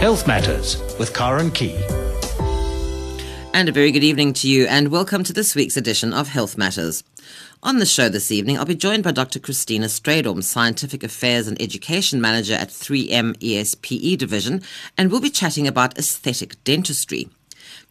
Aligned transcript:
Health 0.00 0.26
Matters 0.26 0.82
with 0.98 1.12
Karen 1.12 1.50
Key. 1.50 1.78
And 3.52 3.68
a 3.68 3.72
very 3.72 3.92
good 3.92 4.02
evening 4.02 4.32
to 4.32 4.48
you, 4.48 4.64
and 4.64 4.88
welcome 4.88 5.22
to 5.24 5.34
this 5.34 5.54
week's 5.54 5.76
edition 5.76 6.14
of 6.14 6.28
Health 6.28 6.56
Matters. 6.56 7.04
On 7.62 7.76
the 7.76 7.84
show 7.84 8.08
this 8.08 8.32
evening, 8.32 8.56
I'll 8.56 8.64
be 8.64 8.74
joined 8.74 9.04
by 9.04 9.10
Dr. 9.10 9.38
Christina 9.38 9.88
Strydom, 9.88 10.42
Scientific 10.42 11.02
Affairs 11.04 11.46
and 11.46 11.60
Education 11.60 12.18
Manager 12.18 12.54
at 12.54 12.70
3M 12.70 13.36
ESPE 13.40 14.16
Division, 14.16 14.62
and 14.96 15.10
we'll 15.10 15.20
be 15.20 15.28
chatting 15.28 15.68
about 15.68 15.98
aesthetic 15.98 16.64
dentistry. 16.64 17.28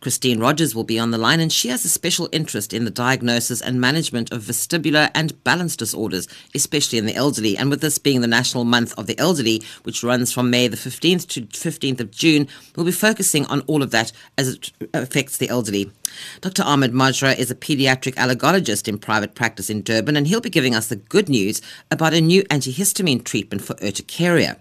Christine 0.02 0.40
Rogers 0.40 0.74
will 0.74 0.86
be 0.86 0.98
on 0.98 1.12
the 1.12 1.18
line, 1.18 1.42
and 1.42 1.52
she 1.52 1.68
has 1.68 1.84
a 1.84 1.90
special 1.90 2.30
interest 2.32 2.74
in 2.74 2.86
the 2.86 2.92
diagnosis 2.92 3.62
and 3.62 3.82
management 3.82 4.32
of 4.32 4.44
vestibular 4.44 5.12
and 5.14 5.44
balance 5.44 5.76
disorders, 5.76 6.28
especially 6.56 6.98
in 6.98 7.06
the 7.06 7.16
elderly. 7.16 7.58
And 7.58 7.70
with 7.70 7.82
this 7.82 7.98
being 7.98 8.22
the 8.22 8.28
National 8.28 8.64
Month 8.64 8.94
of 8.98 9.08
the 9.08 9.20
Elderly, 9.20 9.62
which 9.84 10.02
runs 10.02 10.32
from 10.32 10.50
May 10.50 10.70
the 10.70 10.78
15th 10.78 11.28
to 11.30 11.42
15th 11.42 12.00
of 12.00 12.12
June, 12.12 12.48
we'll 12.76 12.86
be 12.86 12.94
focusing 12.94 13.46
on 13.48 13.60
all 13.62 13.84
of 13.84 13.92
that 13.92 14.14
as 14.38 14.48
it 14.48 14.72
affects 14.94 15.36
the 15.36 15.50
elderly. 15.50 15.92
Dr. 16.40 16.64
Ahmed 16.64 16.94
Manjra 16.94 17.38
is 17.38 17.52
a 17.52 17.56
pediatric 17.56 18.16
allergologist 18.16 18.88
in 18.88 19.00
private 19.00 19.36
practice 19.36 19.70
in 19.70 19.82
Durban, 19.82 20.16
and 20.16 20.28
he'll 20.28 20.40
be 20.40 20.50
giving 20.50 20.76
us 20.76 20.88
the 20.88 20.96
good 20.96 21.28
news 21.28 21.62
about 21.92 22.14
a 22.14 22.22
new 22.22 22.44
antihistamine 22.46 23.24
treatment 23.24 23.62
for 23.62 23.76
urticaria. 23.84 24.58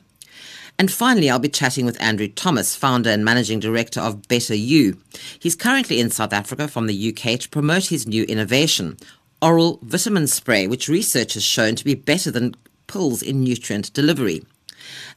And 0.78 0.92
finally, 0.92 1.28
I'll 1.28 1.40
be 1.40 1.48
chatting 1.48 1.86
with 1.86 2.00
Andrew 2.00 2.28
Thomas, 2.28 2.76
founder 2.76 3.10
and 3.10 3.24
managing 3.24 3.58
director 3.58 4.00
of 4.00 4.22
BetterYou. 4.22 4.96
He's 5.40 5.56
currently 5.56 5.98
in 5.98 6.10
South 6.10 6.32
Africa 6.32 6.68
from 6.68 6.86
the 6.86 7.08
UK 7.08 7.40
to 7.40 7.48
promote 7.48 7.86
his 7.86 8.06
new 8.06 8.22
innovation, 8.24 8.96
oral 9.42 9.80
vitamin 9.82 10.28
spray, 10.28 10.68
which 10.68 10.88
research 10.88 11.34
has 11.34 11.42
shown 11.42 11.74
to 11.74 11.84
be 11.84 11.94
better 11.94 12.30
than 12.30 12.54
pills 12.86 13.22
in 13.22 13.42
nutrient 13.42 13.92
delivery. 13.92 14.44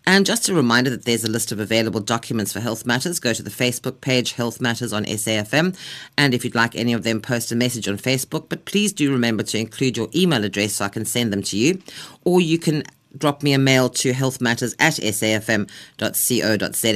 And 0.07 0.25
just 0.25 0.49
a 0.49 0.53
reminder 0.55 0.89
that 0.89 1.05
there's 1.05 1.23
a 1.23 1.29
list 1.29 1.51
of 1.51 1.59
available 1.59 1.99
documents 1.99 2.51
for 2.51 2.59
Health 2.59 2.85
Matters. 2.85 3.19
Go 3.19 3.33
to 3.33 3.43
the 3.43 3.51
Facebook 3.51 4.01
page, 4.01 4.33
Health 4.33 4.59
Matters 4.59 4.91
on 4.91 5.05
SAFM. 5.05 5.77
And 6.17 6.33
if 6.33 6.43
you'd 6.43 6.55
like 6.55 6.75
any 6.75 6.93
of 6.93 7.03
them, 7.03 7.21
post 7.21 7.51
a 7.51 7.55
message 7.55 7.87
on 7.87 7.97
Facebook. 7.97 8.49
But 8.49 8.65
please 8.65 8.93
do 8.93 9.11
remember 9.11 9.43
to 9.43 9.59
include 9.59 9.97
your 9.97 10.09
email 10.15 10.43
address 10.43 10.73
so 10.73 10.85
I 10.85 10.89
can 10.89 11.05
send 11.05 11.31
them 11.31 11.43
to 11.43 11.57
you. 11.57 11.81
Or 12.25 12.41
you 12.41 12.57
can 12.57 12.83
drop 13.17 13.43
me 13.43 13.53
a 13.53 13.59
mail 13.59 13.89
to 13.89 14.11
healthmatters 14.11 14.75
at 14.79 14.93
safm.co.za 14.93 15.67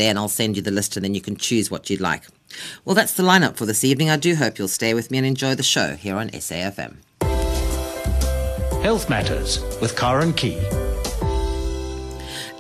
and 0.02 0.18
I'll 0.18 0.28
send 0.28 0.56
you 0.56 0.62
the 0.62 0.72
list 0.72 0.96
and 0.96 1.04
then 1.04 1.14
you 1.14 1.22
can 1.22 1.36
choose 1.36 1.70
what 1.70 1.90
you'd 1.90 2.02
like. 2.02 2.24
Well, 2.86 2.96
that's 2.96 3.14
the 3.14 3.24
lineup 3.24 3.58
for 3.58 3.66
this 3.66 3.84
evening. 3.84 4.10
I 4.10 4.18
do 4.18 4.36
hope 4.36 4.58
you'll 4.58 4.68
stay 4.68 4.94
with 4.94 5.12
me 5.12 5.18
and 5.18 5.28
enjoy 5.28 5.56
the 5.56 5.64
show 5.64 5.96
here 5.96 6.16
on 6.16 6.30
SAFM. 6.30 6.98
Health 8.82 9.10
Matters 9.10 9.60
with 9.82 9.98
Karen 9.98 10.32
Key. 10.34 10.60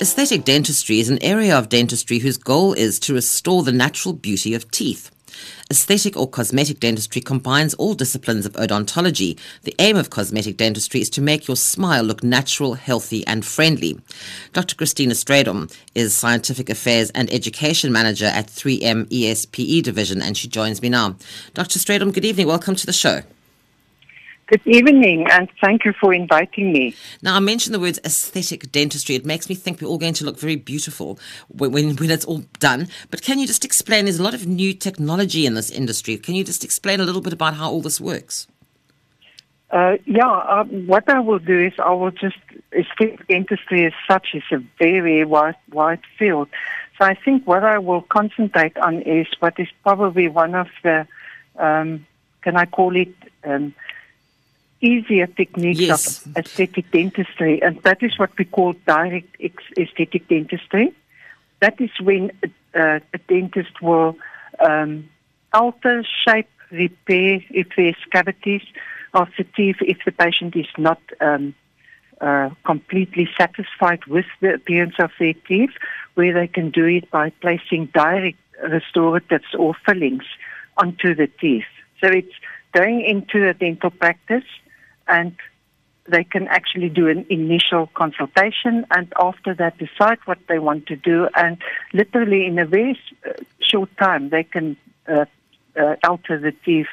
Aesthetic 0.01 0.43
dentistry 0.43 0.99
is 0.99 1.09
an 1.09 1.23
area 1.23 1.57
of 1.57 1.69
dentistry 1.69 2.19
whose 2.19 2.37
goal 2.37 2.73
is 2.73 2.99
to 2.99 3.13
restore 3.13 3.63
the 3.63 3.71
natural 3.71 4.13
beauty 4.13 4.53
of 4.53 4.69
teeth. 4.69 5.09
Aesthetic 5.71 6.15
or 6.15 6.29
cosmetic 6.29 6.79
dentistry 6.79 7.21
combines 7.21 7.73
all 7.75 7.93
disciplines 7.93 8.45
of 8.45 8.53
odontology. 8.53 9.39
The 9.63 9.75
aim 9.79 9.97
of 9.97 10.09
cosmetic 10.09 10.57
dentistry 10.57 11.01
is 11.01 11.09
to 11.11 11.21
make 11.21 11.47
your 11.47 11.57
smile 11.57 12.03
look 12.03 12.23
natural, 12.23 12.75
healthy, 12.75 13.25
and 13.25 13.45
friendly. 13.45 13.99
Dr. 14.53 14.75
Christina 14.75 15.13
Strydom 15.13 15.75
is 15.95 16.13
Scientific 16.13 16.69
Affairs 16.69 17.09
and 17.11 17.31
Education 17.33 17.91
Manager 17.91 18.27
at 18.27 18.47
3M 18.47 19.07
ESPE 19.09 19.81
Division, 19.83 20.21
and 20.21 20.37
she 20.37 20.47
joins 20.47 20.81
me 20.81 20.89
now. 20.89 21.15
Dr. 21.53 21.79
Strydom, 21.79 22.13
good 22.13 22.25
evening. 22.25 22.47
Welcome 22.47 22.75
to 22.75 22.85
the 22.85 22.93
show. 22.93 23.23
Good 24.47 24.61
evening, 24.67 25.25
and 25.31 25.49
thank 25.59 25.85
you 25.85 25.93
for 25.99 26.13
inviting 26.13 26.71
me. 26.71 26.93
Now, 27.23 27.35
I 27.35 27.39
mentioned 27.39 27.73
the 27.73 27.79
words 27.79 27.99
aesthetic 28.05 28.71
dentistry. 28.71 29.15
It 29.15 29.25
makes 29.25 29.49
me 29.49 29.55
think 29.55 29.81
we're 29.81 29.87
all 29.87 29.97
going 29.97 30.13
to 30.13 30.23
look 30.23 30.37
very 30.37 30.55
beautiful 30.55 31.17
when, 31.47 31.71
when, 31.71 31.95
when, 31.95 32.11
it's 32.11 32.25
all 32.25 32.43
done. 32.59 32.87
But 33.09 33.23
can 33.23 33.39
you 33.39 33.47
just 33.47 33.65
explain? 33.65 34.05
There's 34.05 34.19
a 34.19 34.23
lot 34.23 34.35
of 34.35 34.45
new 34.45 34.75
technology 34.75 35.47
in 35.47 35.55
this 35.55 35.71
industry. 35.71 36.17
Can 36.17 36.35
you 36.35 36.43
just 36.43 36.63
explain 36.63 36.99
a 36.99 37.05
little 37.05 37.21
bit 37.21 37.33
about 37.33 37.55
how 37.55 37.71
all 37.71 37.81
this 37.81 37.99
works? 37.99 38.45
Uh, 39.71 39.97
yeah, 40.05 40.29
uh, 40.29 40.63
what 40.65 41.09
I 41.09 41.19
will 41.21 41.39
do 41.39 41.59
is 41.59 41.73
I 41.83 41.91
will 41.93 42.11
just, 42.11 42.37
aesthetic 42.71 43.27
dentistry 43.27 43.87
as 43.87 43.93
such 44.07 44.27
is 44.35 44.43
a 44.51 44.59
very 44.77 45.25
wide, 45.25 45.55
wide 45.71 46.01
field. 46.19 46.49
So 46.99 47.05
I 47.05 47.15
think 47.15 47.47
what 47.47 47.63
I 47.63 47.79
will 47.79 48.03
concentrate 48.03 48.77
on 48.77 49.01
is 49.01 49.25
what 49.39 49.59
is 49.59 49.69
probably 49.81 50.27
one 50.27 50.53
of 50.53 50.67
the, 50.83 51.07
um, 51.57 52.05
can 52.43 52.57
I 52.57 52.65
call 52.67 52.95
it, 52.95 53.09
um, 53.43 53.73
easier 54.81 55.27
techniques 55.27 55.79
yes. 55.79 56.25
of 56.25 56.37
aesthetic 56.37 56.91
dentistry, 56.91 57.61
and 57.61 57.81
that 57.83 58.03
is 58.03 58.17
what 58.19 58.31
we 58.37 58.45
call 58.45 58.73
direct 58.85 59.35
aesthetic 59.77 60.27
dentistry. 60.27 60.93
That 61.61 61.79
is 61.79 61.89
when 62.01 62.31
uh, 62.75 62.99
a 63.13 63.17
dentist 63.27 63.81
will 63.81 64.17
um, 64.59 65.09
alter, 65.53 66.03
shape, 66.25 66.49
repair 66.71 67.39
if 67.51 67.67
there's 67.77 67.95
cavities 68.11 68.63
of 69.13 69.29
the 69.37 69.43
teeth 69.43 69.77
if 69.81 69.97
the 70.05 70.11
patient 70.11 70.55
is 70.55 70.67
not 70.77 70.99
um, 71.21 71.55
uh, 72.21 72.49
completely 72.65 73.29
satisfied 73.37 74.03
with 74.05 74.25
the 74.41 74.55
appearance 74.55 74.95
of 74.99 75.11
their 75.19 75.33
teeth, 75.47 75.71
where 76.15 76.33
they 76.33 76.47
can 76.47 76.69
do 76.69 76.85
it 76.85 77.09
by 77.11 77.29
placing 77.41 77.85
direct 77.87 78.37
restoratives 78.63 79.53
or 79.57 79.73
fillings 79.85 80.23
onto 80.77 81.15
the 81.15 81.27
teeth. 81.27 81.65
So 82.01 82.07
it's 82.07 82.33
going 82.73 83.01
into 83.01 83.47
a 83.47 83.53
dental 83.53 83.89
practice 83.89 84.43
and 85.07 85.35
they 86.07 86.23
can 86.23 86.47
actually 86.47 86.89
do 86.89 87.07
an 87.07 87.25
initial 87.29 87.87
consultation 87.95 88.85
and 88.91 89.11
after 89.19 89.53
that 89.55 89.77
decide 89.77 90.19
what 90.25 90.37
they 90.47 90.59
want 90.59 90.85
to 90.87 90.95
do. 90.95 91.27
And 91.35 91.57
literally 91.93 92.45
in 92.45 92.59
a 92.59 92.65
very 92.65 92.99
uh, 93.27 93.33
short 93.59 93.89
time 93.97 94.29
they 94.29 94.43
can 94.43 94.77
uh, 95.07 95.25
uh, 95.75 95.95
alter 96.03 96.39
the 96.39 96.51
teeth. 96.63 96.87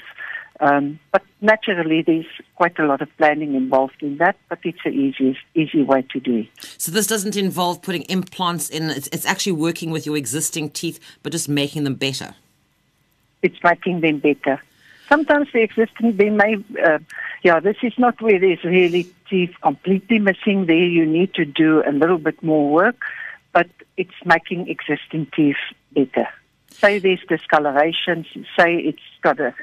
Um, 0.60 1.00
but 1.10 1.22
naturally 1.40 2.02
there's 2.02 2.26
quite 2.54 2.78
a 2.78 2.86
lot 2.86 3.02
of 3.02 3.08
planning 3.18 3.54
involved 3.54 4.00
in 4.00 4.18
that 4.18 4.36
but 4.48 4.60
it's 4.62 4.78
the 4.84 4.90
easiest 4.90 5.40
easy 5.54 5.82
way 5.82 6.02
to 6.10 6.20
do 6.20 6.36
it. 6.38 6.48
So 6.78 6.92
this 6.92 7.06
doesn't 7.06 7.36
involve 7.36 7.82
putting 7.82 8.02
implants 8.02 8.70
in 8.70 8.88
it's, 8.90 9.08
it's 9.08 9.26
actually 9.26 9.52
working 9.52 9.90
with 9.90 10.06
your 10.06 10.16
existing 10.16 10.70
teeth 10.70 11.00
but 11.22 11.32
just 11.32 11.48
making 11.48 11.84
them 11.84 11.96
better? 11.96 12.34
It's 13.42 13.62
making 13.62 14.00
them 14.00 14.18
better 14.18 14.60
sometimes 15.12 15.48
the 15.52 15.62
existing 15.68 16.16
they 16.16 16.30
may 16.30 16.56
uh, 16.84 16.98
yeah, 17.42 17.58
this 17.60 17.76
is 17.82 17.94
not 17.98 18.20
where 18.22 18.38
there's 18.38 18.64
really 18.64 19.04
teeth 19.28 19.54
completely 19.60 20.18
missing. 20.18 20.66
There 20.66 20.76
you 20.98 21.04
need 21.04 21.34
to 21.34 21.44
do 21.44 21.82
a 21.86 21.92
little 21.92 22.18
bit 22.18 22.42
more 22.42 22.70
work, 22.70 23.00
but 23.52 23.68
it's 23.96 24.18
making 24.24 24.68
existing 24.68 25.26
teeth 25.36 25.62
better. 25.92 26.28
Say 26.70 26.98
there's 26.98 27.24
discoloration, 27.28 28.24
say 28.56 28.76
it's 28.90 29.08
got 29.22 29.38
a, 29.40 29.54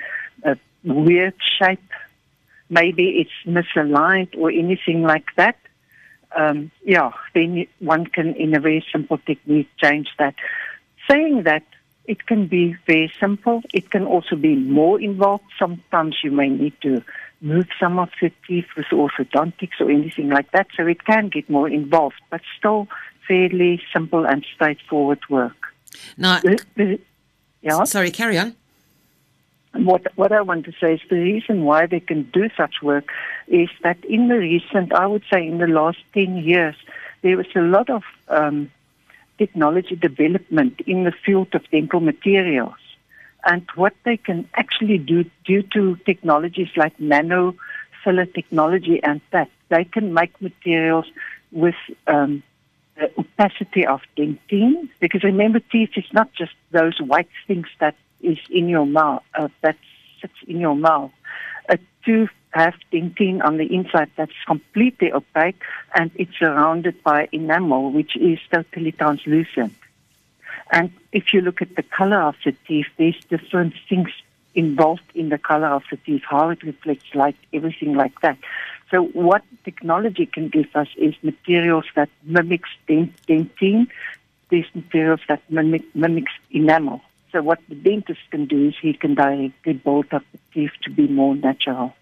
a 0.43 0.57
weird 0.83 1.35
shape, 1.57 1.89
maybe 2.69 3.05
it's 3.21 3.37
misaligned 3.57 4.37
or 4.37 4.51
anything 4.51 5.01
like 5.03 5.29
that. 5.37 5.57
Um, 6.35 6.69
yeah, 6.83 7.11
then 7.33 7.65
one 7.79 8.05
can, 8.05 8.35
in 8.35 8.55
a 8.55 8.59
very 8.59 8.85
simple 8.91 9.17
technique, 9.17 9.69
change 9.83 10.09
that. 10.19 10.35
Saying 11.09 11.43
that, 11.43 11.63
it 12.09 12.25
can 12.25 12.47
be 12.47 12.75
very 12.87 13.13
simple. 13.19 13.61
It 13.71 13.91
can 13.91 14.03
also 14.03 14.35
be 14.35 14.55
more 14.55 14.99
involved. 14.99 15.43
Sometimes 15.59 16.17
you 16.23 16.31
may 16.31 16.49
need 16.49 16.73
to 16.81 17.03
move 17.39 17.67
some 17.79 17.99
of 17.99 18.09
the 18.19 18.31
teeth 18.47 18.65
with 18.75 18.87
orthodontics 18.87 19.79
or 19.79 19.91
anything 19.91 20.29
like 20.29 20.51
that. 20.51 20.67
So 20.75 20.87
it 20.87 21.05
can 21.05 21.29
get 21.29 21.47
more 21.51 21.69
involved, 21.69 22.19
but 22.31 22.41
still 22.57 22.87
fairly 23.27 23.79
simple 23.93 24.25
and 24.25 24.43
straightforward 24.55 25.19
work. 25.29 25.59
Now, 26.17 26.41
yeah. 27.61 27.83
Sorry, 27.83 28.09
carry 28.09 28.39
on. 28.39 28.55
What 29.73 30.07
what 30.15 30.31
I 30.31 30.41
want 30.41 30.65
to 30.65 30.73
say 30.81 30.95
is 30.95 31.01
the 31.11 31.21
reason 31.31 31.63
why 31.63 31.85
they 31.85 31.99
can 31.99 32.23
do 32.33 32.49
such 32.57 32.81
work 32.81 33.07
is 33.47 33.69
that 33.83 34.03
in 34.05 34.29
the 34.29 34.39
recent, 34.39 34.93
I 34.93 35.05
would 35.05 35.25
say, 35.31 35.45
in 35.45 35.59
the 35.59 35.67
last 35.67 35.99
ten 36.15 36.37
years, 36.37 36.75
there 37.21 37.37
was 37.37 37.45
a 37.55 37.61
lot 37.61 37.87
of 37.91 38.01
um, 38.29 38.71
technology 39.39 39.95
development 39.95 40.81
in 40.85 41.05
the 41.05 41.13
field 41.25 41.55
of 41.55 41.67
dental 41.71 42.01
materials. 42.01 42.81
And 43.45 43.65
what 43.75 43.95
they 44.03 44.17
can 44.17 44.47
actually 44.53 44.99
do 44.99 45.23
due 45.45 45.63
to 45.73 45.95
technologies 46.05 46.69
like 46.75 46.99
nano 46.99 47.55
filler 48.03 48.25
technology 48.25 49.01
and 49.01 49.21
that 49.31 49.49
they 49.69 49.85
can 49.85 50.13
make 50.13 50.39
materials 50.41 51.05
with 51.51 51.79
um, 52.05 52.43
the 52.97 53.09
opacity 53.17 53.85
of 53.87 54.01
dentine. 54.17 54.89
Because 54.99 55.23
remember 55.23 55.59
teeth 55.59 55.93
is 55.95 56.11
not 56.13 56.31
just 56.33 56.53
those 56.71 56.99
white 56.99 57.29
things 57.47 57.67
that 57.79 57.95
is 58.21 58.37
in 58.49 58.67
your 58.67 58.85
mouth 58.85 59.23
uh, 59.35 59.47
that 59.61 59.77
sits 60.21 60.33
in 60.47 60.59
your 60.59 60.75
mouth 60.75 61.11
a 61.69 61.77
tooth 62.03 62.29
has 62.51 62.73
dentine 62.91 63.41
on 63.45 63.57
the 63.57 63.73
inside 63.73 64.09
that's 64.17 64.31
completely 64.45 65.13
opaque 65.13 65.61
and 65.95 66.11
it's 66.15 66.37
surrounded 66.37 67.01
by 67.03 67.29
enamel 67.31 67.91
which 67.91 68.17
is 68.17 68.39
totally 68.51 68.91
translucent 68.91 69.73
and 70.71 70.91
if 71.11 71.33
you 71.33 71.41
look 71.41 71.61
at 71.61 71.75
the 71.75 71.83
color 71.83 72.21
of 72.21 72.35
the 72.45 72.51
teeth, 72.67 72.87
there's 72.97 73.19
different 73.29 73.73
things 73.87 74.09
involved 74.53 75.03
in 75.15 75.29
the 75.29 75.37
color 75.37 75.67
of 75.67 75.83
the 75.89 75.97
teeth, 75.97 76.23
how 76.27 76.49
it 76.49 76.63
reflects 76.63 77.15
light, 77.15 77.37
everything 77.53 77.93
like 77.95 78.19
that. 78.21 78.37
So 78.91 79.03
what 79.03 79.43
technology 79.63 80.25
can 80.25 80.49
give 80.49 80.75
us 80.75 80.87
is 80.97 81.15
materials 81.23 81.85
that 81.95 82.09
mimics 82.23 82.69
dentine 82.87 83.87
these 84.49 84.65
materials 84.73 85.19
that 85.27 85.41
mimic, 85.49 85.83
mimics 85.93 86.31
enamel. 86.49 87.01
So 87.31 87.41
what 87.41 87.59
the 87.69 87.75
dentist 87.75 88.21
can 88.31 88.45
do 88.45 88.69
is 88.69 88.75
he 88.81 88.93
can 88.93 89.15
directly 89.15 89.73
build 89.73 90.07
up 90.11 90.23
the 90.31 90.39
teeth 90.53 90.71
to 90.83 90.89
be 90.89 91.07
more 91.07 91.35
natural. 91.35 91.93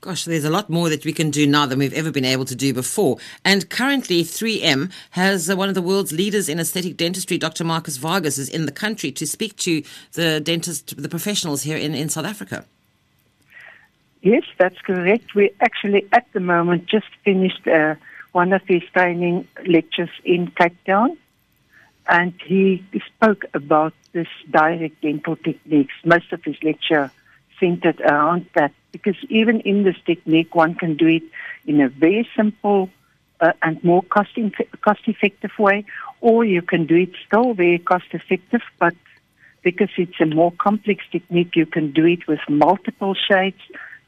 Gosh, 0.00 0.26
there's 0.26 0.44
a 0.44 0.50
lot 0.50 0.70
more 0.70 0.88
that 0.88 1.04
we 1.04 1.12
can 1.12 1.30
do 1.30 1.44
now 1.44 1.66
than 1.66 1.80
we've 1.80 1.92
ever 1.92 2.12
been 2.12 2.24
able 2.24 2.44
to 2.44 2.54
do 2.54 2.72
before. 2.72 3.18
And 3.44 3.68
currently, 3.68 4.22
3M 4.22 4.92
has 5.10 5.50
uh, 5.50 5.56
one 5.56 5.68
of 5.68 5.74
the 5.74 5.82
world's 5.82 6.12
leaders 6.12 6.48
in 6.48 6.60
aesthetic 6.60 6.96
dentistry, 6.96 7.36
Dr. 7.36 7.64
Marcus 7.64 7.96
Vargas, 7.96 8.38
is 8.38 8.48
in 8.48 8.64
the 8.64 8.72
country 8.72 9.10
to 9.10 9.26
speak 9.26 9.56
to 9.56 9.82
the 10.12 10.38
dentist, 10.38 11.02
the 11.02 11.08
professionals 11.08 11.62
here 11.62 11.76
in, 11.76 11.94
in 11.94 12.08
South 12.08 12.26
Africa. 12.26 12.64
Yes, 14.22 14.44
that's 14.56 14.80
correct. 14.82 15.34
We 15.34 15.50
actually, 15.60 16.06
at 16.12 16.26
the 16.32 16.40
moment, 16.40 16.86
just 16.86 17.08
finished 17.24 17.66
uh, 17.66 17.96
one 18.30 18.52
of 18.52 18.62
his 18.68 18.82
training 18.92 19.48
lectures 19.66 20.10
in 20.24 20.48
Cape 20.52 20.76
Town, 20.84 21.16
and 22.08 22.32
he 22.46 22.84
spoke 23.16 23.46
about 23.52 23.94
this 24.12 24.28
direct 24.50 25.00
dental 25.02 25.36
techniques. 25.36 25.94
Most 26.04 26.32
of 26.32 26.42
his 26.44 26.56
lecture 26.62 27.10
centered 27.60 28.00
around 28.00 28.46
that 28.54 28.72
because 28.92 29.16
even 29.28 29.60
in 29.60 29.82
this 29.82 29.96
technique, 30.06 30.54
one 30.54 30.74
can 30.74 30.96
do 30.96 31.06
it 31.06 31.22
in 31.66 31.80
a 31.80 31.88
very 31.88 32.28
simple 32.36 32.90
uh, 33.40 33.52
and 33.62 33.82
more 33.84 34.02
cost 34.02 34.30
cost 34.80 35.00
effective 35.06 35.52
way, 35.58 35.84
or 36.20 36.44
you 36.44 36.62
can 36.62 36.86
do 36.86 36.96
it 36.96 37.10
still 37.26 37.54
very 37.54 37.78
cost 37.78 38.06
effective, 38.12 38.62
but 38.78 38.94
because 39.62 39.90
it's 39.96 40.20
a 40.20 40.26
more 40.26 40.52
complex 40.52 41.04
technique, 41.10 41.54
you 41.54 41.66
can 41.66 41.92
do 41.92 42.06
it 42.06 42.26
with 42.26 42.40
multiple 42.48 43.14
shades. 43.14 43.60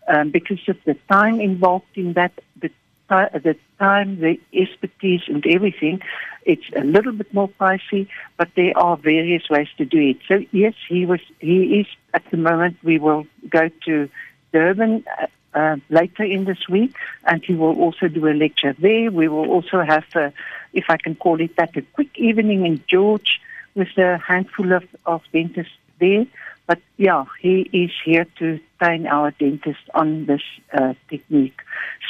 Um, 0.08 0.31
because 0.31 0.58
of 0.67 0.76
the 0.87 0.97
time 1.12 1.41
involved 1.41 1.94
in 1.94 2.14
that, 2.14 2.32
the, 2.61 2.70
the 3.11 3.57
time, 3.79 4.21
the 4.21 4.41
expertise, 4.55 5.23
and 5.27 5.45
everything, 5.47 6.01
it's 6.45 6.69
a 6.75 6.85
little 6.85 7.12
bit 7.12 7.33
more 7.35 7.49
pricey, 7.49 8.09
but 8.37 8.49
there 8.55 8.77
are 8.77 8.97
various 8.97 9.49
ways 9.51 9.69
to 9.77 9.85
do 9.85 9.99
it. 9.99 10.17
So 10.27 10.45
yes, 10.53 10.75
he 10.89 11.05
was. 11.05 11.21
He 11.39 11.81
is 11.81 11.87
at 12.15 12.25
the 12.31 12.39
moment. 12.39 12.79
We 12.83 12.99
will 12.99 13.27
go 13.49 13.69
to 13.87 14.09
Durban 14.53 15.05
uh, 15.21 15.27
uh, 15.53 15.77
later 15.89 16.25
in 16.25 16.45
this 16.45 16.69
week, 16.69 16.95
and 17.25 17.45
he 17.45 17.55
will 17.55 17.79
also 17.79 18.09
do 18.09 18.27
a 18.27 18.35
lecture 18.35 18.75
there. 18.79 19.11
We 19.11 19.29
will 19.29 19.51
also 19.51 19.81
have, 19.83 20.05
a, 20.15 20.33
if 20.73 20.85
I 20.89 20.97
can 20.97 21.15
call 21.15 21.41
it 21.41 21.57
that, 21.57 21.77
a 21.77 21.83
quick 21.83 22.17
evening 22.17 22.65
in 22.67 22.83
George 22.87 23.41
with 23.75 23.97
a 23.99 24.19
handful 24.19 24.73
of, 24.73 24.85
of 25.05 25.23
dentists 25.33 25.73
there. 25.99 26.27
But 26.71 26.81
yeah, 26.99 27.25
he 27.41 27.69
is 27.73 27.91
here 28.05 28.27
to 28.39 28.61
train 28.79 29.09
our 29.09 29.33
dentists 29.33 29.83
on 29.93 30.27
this 30.27 30.43
uh, 30.73 30.95
technique. 31.09 31.59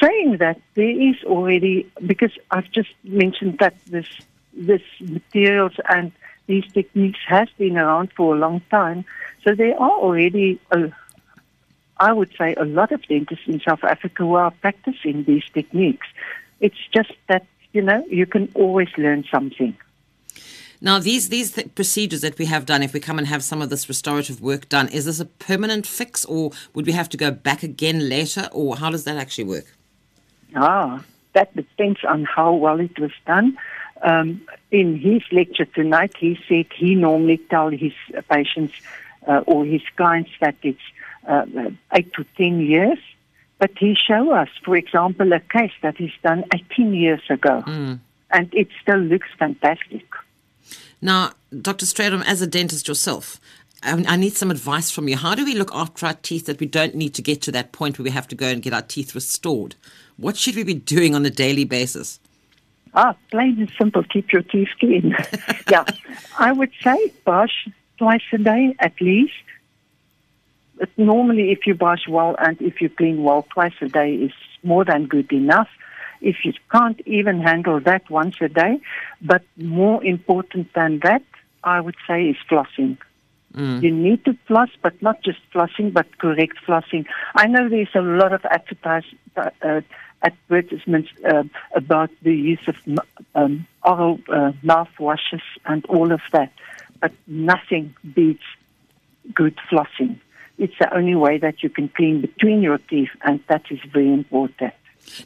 Saying 0.02 0.36
that, 0.36 0.60
there 0.74 0.90
is 0.90 1.16
already, 1.24 1.90
because 2.04 2.32
I've 2.50 2.70
just 2.70 2.90
mentioned 3.02 3.56
that 3.60 3.74
this, 3.86 4.04
this 4.52 4.82
materials 5.00 5.72
and 5.88 6.12
these 6.46 6.70
techniques 6.74 7.20
has 7.26 7.48
been 7.56 7.78
around 7.78 8.12
for 8.12 8.36
a 8.36 8.38
long 8.38 8.60
time, 8.70 9.06
so 9.42 9.54
there 9.54 9.80
are 9.80 9.98
already 10.06 10.60
a 10.72 10.92
I 11.96 12.12
would 12.12 12.32
say 12.36 12.54
a 12.54 12.66
lot 12.66 12.92
of 12.92 13.00
dentists 13.06 13.46
in 13.46 13.60
South 13.60 13.84
Africa 13.84 14.24
who 14.24 14.34
are 14.34 14.50
practicing 14.50 15.24
these 15.24 15.44
techniques. 15.54 16.06
It's 16.60 16.82
just 16.92 17.12
that, 17.28 17.46
you 17.72 17.80
know, 17.80 18.04
you 18.10 18.26
can 18.26 18.50
always 18.54 18.88
learn 18.98 19.24
something. 19.30 19.74
Now, 20.82 20.98
these 20.98 21.28
these 21.28 21.52
th- 21.52 21.74
procedures 21.74 22.22
that 22.22 22.38
we 22.38 22.46
have 22.46 22.64
done, 22.64 22.82
if 22.82 22.94
we 22.94 23.00
come 23.00 23.18
and 23.18 23.26
have 23.26 23.44
some 23.44 23.60
of 23.60 23.68
this 23.68 23.88
restorative 23.88 24.40
work 24.40 24.68
done, 24.68 24.88
is 24.88 25.04
this 25.04 25.20
a 25.20 25.26
permanent 25.26 25.86
fix, 25.86 26.24
or 26.24 26.52
would 26.74 26.86
we 26.86 26.92
have 26.92 27.08
to 27.10 27.16
go 27.16 27.30
back 27.30 27.62
again 27.62 28.08
later, 28.08 28.48
or 28.52 28.76
how 28.76 28.90
does 28.90 29.04
that 29.04 29.16
actually 29.16 29.44
work? 29.44 29.66
Ah, 30.56 31.02
that 31.34 31.54
depends 31.54 32.00
on 32.04 32.24
how 32.24 32.54
well 32.54 32.80
it 32.80 32.98
was 32.98 33.12
done. 33.26 33.58
Um, 34.02 34.40
in 34.70 34.98
his 34.98 35.22
lecture 35.30 35.66
tonight, 35.66 36.14
he 36.18 36.38
said 36.48 36.66
he 36.74 36.94
normally 36.94 37.36
tells 37.36 37.74
his 37.74 37.92
patients 38.30 38.72
uh, 39.26 39.42
or 39.46 39.66
his 39.66 39.82
clients 39.96 40.30
that 40.40 40.56
it's 40.62 40.80
uh, 41.28 41.44
eight 41.92 42.12
to 42.14 42.24
ten 42.38 42.60
years. 42.60 42.98
But 43.58 43.72
he 43.76 43.94
showed 43.94 44.32
us, 44.32 44.48
for 44.64 44.74
example, 44.74 45.30
a 45.34 45.40
case 45.40 45.72
that 45.82 45.98
he's 45.98 46.16
done 46.22 46.44
18 46.54 46.94
years 46.94 47.20
ago, 47.28 47.62
mm. 47.66 47.98
and 48.30 48.54
it 48.54 48.68
still 48.80 48.96
looks 48.96 49.28
fantastic. 49.38 50.06
Now, 51.02 51.32
Dr. 51.62 51.86
Strydom, 51.86 52.22
as 52.26 52.42
a 52.42 52.46
dentist 52.46 52.88
yourself, 52.88 53.40
I 53.82 54.16
need 54.16 54.34
some 54.34 54.50
advice 54.50 54.90
from 54.90 55.08
you. 55.08 55.16
How 55.16 55.34
do 55.34 55.44
we 55.44 55.54
look 55.54 55.70
after 55.74 56.04
our 56.04 56.14
teeth 56.14 56.44
that 56.46 56.60
we 56.60 56.66
don't 56.66 56.94
need 56.94 57.14
to 57.14 57.22
get 57.22 57.40
to 57.42 57.52
that 57.52 57.72
point 57.72 57.98
where 57.98 58.04
we 58.04 58.10
have 58.10 58.28
to 58.28 58.34
go 58.34 58.46
and 58.46 58.60
get 58.62 58.74
our 58.74 58.82
teeth 58.82 59.14
restored? 59.14 59.74
What 60.18 60.36
should 60.36 60.54
we 60.54 60.64
be 60.64 60.74
doing 60.74 61.14
on 61.14 61.24
a 61.24 61.30
daily 61.30 61.64
basis? 61.64 62.20
Ah, 62.92 63.14
plain 63.30 63.58
and 63.58 63.72
simple, 63.78 64.02
keep 64.04 64.32
your 64.32 64.42
teeth 64.42 64.68
clean. 64.78 65.16
yeah, 65.70 65.84
I 66.38 66.52
would 66.52 66.72
say 66.82 67.12
brush 67.24 67.68
twice 67.96 68.22
a 68.32 68.38
day 68.38 68.74
at 68.80 69.00
least 69.00 69.32
But 70.80 70.88
normally 70.96 71.52
if 71.52 71.66
you 71.66 71.74
brush 71.74 72.08
well 72.08 72.34
and 72.38 72.60
if 72.60 72.80
you 72.80 72.88
clean 72.88 73.22
well 73.22 73.46
twice 73.50 73.74
a 73.82 73.88
day 73.88 74.14
is 74.14 74.32
more 74.62 74.84
than 74.84 75.06
good 75.06 75.30
enough. 75.30 75.68
If 76.20 76.44
you 76.44 76.52
can't 76.70 77.00
even 77.06 77.40
handle 77.40 77.80
that 77.80 78.08
once 78.10 78.36
a 78.40 78.48
day, 78.48 78.80
but 79.22 79.42
more 79.56 80.02
important 80.04 80.72
than 80.74 81.00
that, 81.00 81.22
I 81.64 81.80
would 81.80 81.96
say 82.06 82.28
is 82.28 82.36
flossing. 82.48 82.98
Mm. 83.54 83.82
You 83.82 83.90
need 83.90 84.24
to 84.26 84.34
floss, 84.46 84.70
but 84.80 85.00
not 85.02 85.22
just 85.22 85.38
flossing, 85.52 85.92
but 85.92 86.18
correct 86.18 86.56
flossing. 86.66 87.06
I 87.34 87.46
know 87.46 87.68
there's 87.68 87.94
a 87.94 88.00
lot 88.00 88.32
of 88.32 88.44
advertise, 88.44 89.04
uh, 89.36 89.80
advertisements 90.22 91.10
uh, 91.24 91.44
about 91.74 92.10
the 92.22 92.34
use 92.34 92.66
of 92.68 92.76
um, 93.34 93.66
oral 93.84 94.20
uh, 94.28 94.52
mouthwashes 94.62 95.42
and 95.64 95.84
all 95.86 96.12
of 96.12 96.20
that, 96.32 96.52
but 97.00 97.12
nothing 97.26 97.94
beats 98.14 98.44
good 99.34 99.56
flossing 99.70 100.18
it's 100.60 100.78
the 100.78 100.94
only 100.94 101.14
way 101.14 101.38
that 101.38 101.62
you 101.62 101.70
can 101.70 101.88
clean 101.88 102.20
between 102.20 102.60
your 102.62 102.78
teeth, 102.78 103.08
and 103.22 103.40
that 103.48 103.62
is 103.70 103.80
very 103.92 104.12
important. 104.12 104.74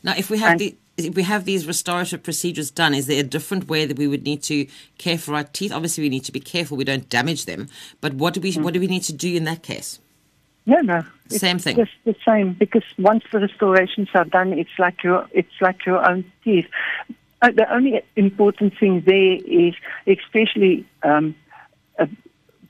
Now, 0.02 0.14
if 0.16 0.30
we 0.30 0.38
have 0.38 0.52
and, 0.52 0.60
the 0.60 0.76
if 0.96 1.14
we 1.14 1.22
have 1.22 1.44
these 1.44 1.66
restorative 1.66 2.22
procedures 2.22 2.70
done, 2.70 2.94
is 2.94 3.06
there 3.06 3.20
a 3.20 3.24
different 3.24 3.68
way 3.68 3.84
that 3.84 3.98
we 3.98 4.06
would 4.06 4.24
need 4.24 4.42
to 4.44 4.66
care 4.98 5.18
for 5.18 5.34
our 5.34 5.44
teeth? 5.44 5.72
Obviously, 5.72 6.02
we 6.02 6.08
need 6.08 6.24
to 6.24 6.32
be 6.32 6.40
careful 6.40 6.76
we 6.76 6.84
don't 6.84 7.08
damage 7.08 7.46
them. 7.46 7.68
But 8.00 8.14
what 8.14 8.34
do 8.34 8.40
we 8.40 8.52
mm. 8.52 8.62
what 8.62 8.74
do 8.74 8.80
we 8.80 8.86
need 8.86 9.02
to 9.04 9.12
do 9.12 9.34
in 9.34 9.44
that 9.44 9.62
case? 9.62 9.98
No, 10.66 10.80
no, 10.80 11.04
same 11.28 11.58
thing. 11.58 11.76
Just 11.76 11.92
the 12.04 12.16
same 12.26 12.54
because 12.54 12.84
once 12.98 13.24
the 13.32 13.40
restorations 13.40 14.08
are 14.14 14.24
done, 14.24 14.52
it's 14.52 14.78
like 14.78 15.02
your 15.02 15.26
it's 15.32 15.60
like 15.60 15.84
your 15.84 16.06
own 16.08 16.24
teeth. 16.42 16.66
Uh, 17.42 17.50
the 17.50 17.70
only 17.72 18.00
important 18.16 18.78
thing 18.78 19.02
there 19.04 19.38
is, 19.44 19.74
especially 20.06 20.86
um, 21.02 21.34
uh, 21.98 22.06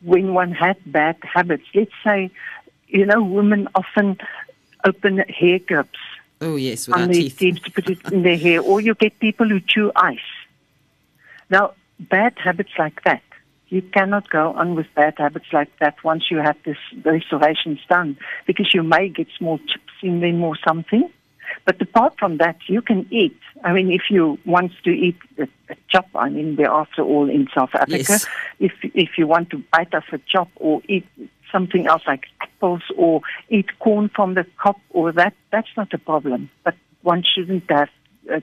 when 0.02 0.34
one 0.34 0.50
has 0.50 0.76
bad 0.86 1.16
habits. 1.22 1.64
Let's 1.74 1.92
say 2.02 2.30
you 2.88 3.06
know, 3.06 3.22
women 3.22 3.68
often 3.74 4.18
open 4.84 5.18
hair 5.18 5.58
grips. 5.58 5.98
Oh, 6.44 6.56
yes, 6.56 6.88
on 6.88 7.08
their 7.08 7.14
teeth. 7.14 7.38
teeth 7.38 7.62
to 7.62 7.70
put 7.70 7.88
it 7.88 8.12
in 8.12 8.22
their 8.22 8.36
hair. 8.36 8.60
Or 8.60 8.80
you 8.80 8.94
get 8.94 9.18
people 9.18 9.48
who 9.48 9.60
chew 9.60 9.90
ice. 9.96 10.18
Now, 11.48 11.72
bad 11.98 12.34
habits 12.38 12.72
like 12.78 13.02
that, 13.04 13.22
you 13.68 13.80
cannot 13.80 14.28
go 14.28 14.52
on 14.52 14.74
with 14.74 14.86
bad 14.94 15.14
habits 15.16 15.46
like 15.52 15.70
that 15.78 16.02
once 16.04 16.30
you 16.30 16.38
have 16.38 16.56
this 16.64 16.76
restorations 17.04 17.80
done 17.88 18.16
because 18.46 18.74
you 18.74 18.82
may 18.82 19.08
get 19.08 19.26
small 19.38 19.58
chips 19.58 19.94
in 20.02 20.20
them 20.20 20.44
or 20.44 20.56
something. 20.68 21.10
But 21.64 21.80
apart 21.80 22.18
from 22.18 22.38
that, 22.38 22.56
you 22.68 22.82
can 22.82 23.06
eat. 23.10 23.38
I 23.62 23.72
mean, 23.72 23.90
if 23.90 24.02
you 24.10 24.38
want 24.44 24.72
to 24.84 24.90
eat 24.90 25.16
a, 25.38 25.48
a 25.70 25.76
chop, 25.88 26.08
I 26.14 26.28
mean, 26.28 26.56
we're 26.56 26.70
after 26.70 27.02
all 27.02 27.30
in 27.30 27.48
South 27.54 27.74
Africa. 27.74 27.94
Yes. 27.96 28.26
If 28.60 28.72
if 28.82 29.10
you 29.18 29.26
want 29.26 29.50
to 29.50 29.62
bite 29.72 29.94
off 29.94 30.04
a 30.12 30.18
chop 30.18 30.50
or 30.56 30.82
eat 30.88 31.06
something 31.54 31.86
else 31.86 32.02
like 32.06 32.24
apples 32.40 32.82
or 32.96 33.20
eat 33.48 33.68
corn 33.78 34.08
from 34.08 34.34
the 34.34 34.44
cob 34.62 34.76
or 34.90 35.12
that, 35.12 35.34
that's 35.52 35.74
not 35.76 35.94
a 35.94 35.98
problem. 35.98 36.50
But 36.64 36.74
one 37.02 37.22
shouldn't 37.22 37.70
have 37.70 37.90
uh, 38.32 38.40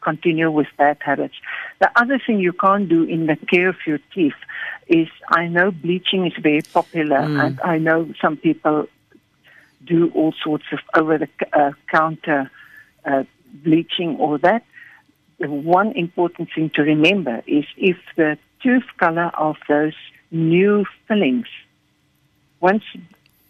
continue 0.00 0.50
with 0.50 0.68
bad 0.78 0.98
habits. 1.00 1.34
The 1.80 1.90
other 1.96 2.20
thing 2.24 2.38
you 2.38 2.52
can't 2.52 2.88
do 2.88 3.02
in 3.04 3.26
the 3.26 3.36
care 3.52 3.68
of 3.70 3.76
your 3.86 3.98
teeth 4.14 4.40
is 4.86 5.08
I 5.28 5.48
know 5.48 5.70
bleaching 5.70 6.26
is 6.26 6.34
very 6.40 6.62
popular 6.62 7.20
mm. 7.20 7.42
and 7.42 7.60
I 7.60 7.78
know 7.78 8.12
some 8.20 8.36
people 8.36 8.86
do 9.84 10.10
all 10.14 10.34
sorts 10.44 10.66
of 10.72 10.78
over 10.94 11.18
the 11.18 11.28
uh, 11.52 11.72
counter 11.90 12.50
uh, 13.04 13.24
bleaching 13.52 14.16
or 14.18 14.38
that. 14.38 14.62
The 15.40 15.50
one 15.50 15.92
important 15.92 16.50
thing 16.54 16.70
to 16.76 16.82
remember 16.82 17.42
is 17.46 17.64
if 17.76 17.96
the 18.16 18.38
tooth 18.62 18.88
color 18.98 19.30
of 19.36 19.56
those 19.68 19.94
new 20.30 20.84
fillings 21.08 21.48
once 22.60 22.84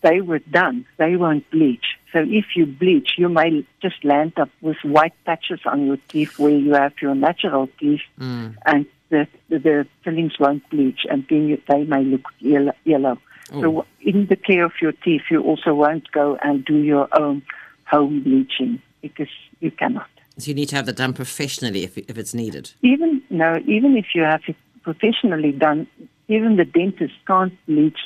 they 0.03 0.21
were 0.21 0.39
done, 0.39 0.87
they 0.99 1.17
won't 1.17 1.51
bleach. 1.51 1.85
So 2.13 2.21
if 2.21 2.45
you 2.55 2.67
bleach, 2.67 3.13
you 3.17 3.29
may 3.29 3.67
just 3.83 4.05
land 4.05 4.35
up 4.39 4.51
with 4.61 4.77
white 4.85 5.15
patches 5.25 5.61
on 5.65 5.87
your 5.87 5.97
teeth 6.09 6.39
where 6.39 6.53
you 6.53 6.75
have 6.75 6.93
your 7.01 7.15
natural 7.15 7.69
teeth, 7.81 8.03
mm. 8.21 8.55
and 8.67 8.87
the, 9.09 9.27
the, 9.49 9.59
the 9.59 9.87
fillings 10.05 10.39
won't 10.39 10.69
bleach, 10.71 11.01
and 11.11 11.27
then 11.29 11.49
you, 11.49 11.63
they 11.69 11.85
may 11.85 12.05
look 12.05 12.29
yellow. 12.39 12.73
yellow. 12.85 13.19
Oh. 13.53 13.61
So 13.61 13.87
in 14.01 14.27
the 14.27 14.37
care 14.37 14.65
of 14.65 14.73
your 14.81 14.93
teeth, 14.93 15.23
you 15.31 15.43
also 15.43 15.75
won't 15.75 16.11
go 16.13 16.39
and 16.43 16.65
do 16.65 16.77
your 16.77 17.09
own 17.19 17.43
home 17.87 18.23
bleaching 18.23 18.81
because 19.03 19.29
you 19.61 19.71
cannot. 19.71 20.09
So 20.39 20.49
you 20.49 20.55
need 20.55 20.69
to 20.71 20.77
have 20.77 20.87
that 20.87 20.97
done 20.97 21.13
professionally 21.13 21.85
if, 21.85 21.97
if 21.97 22.19
it's 22.19 22.35
needed. 22.35 22.73
Even 22.83 23.23
no, 23.31 23.59
even 23.67 23.97
if 23.97 24.07
you 24.15 24.23
have 24.23 24.43
it 24.47 24.57
professionally 24.83 25.53
done, 25.53 25.87
even 26.29 26.57
the 26.57 26.65
dentist 26.65 27.15
can't 27.27 27.55
bleach 27.67 27.99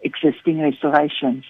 existing 0.00 0.60
restorations. 0.60 1.44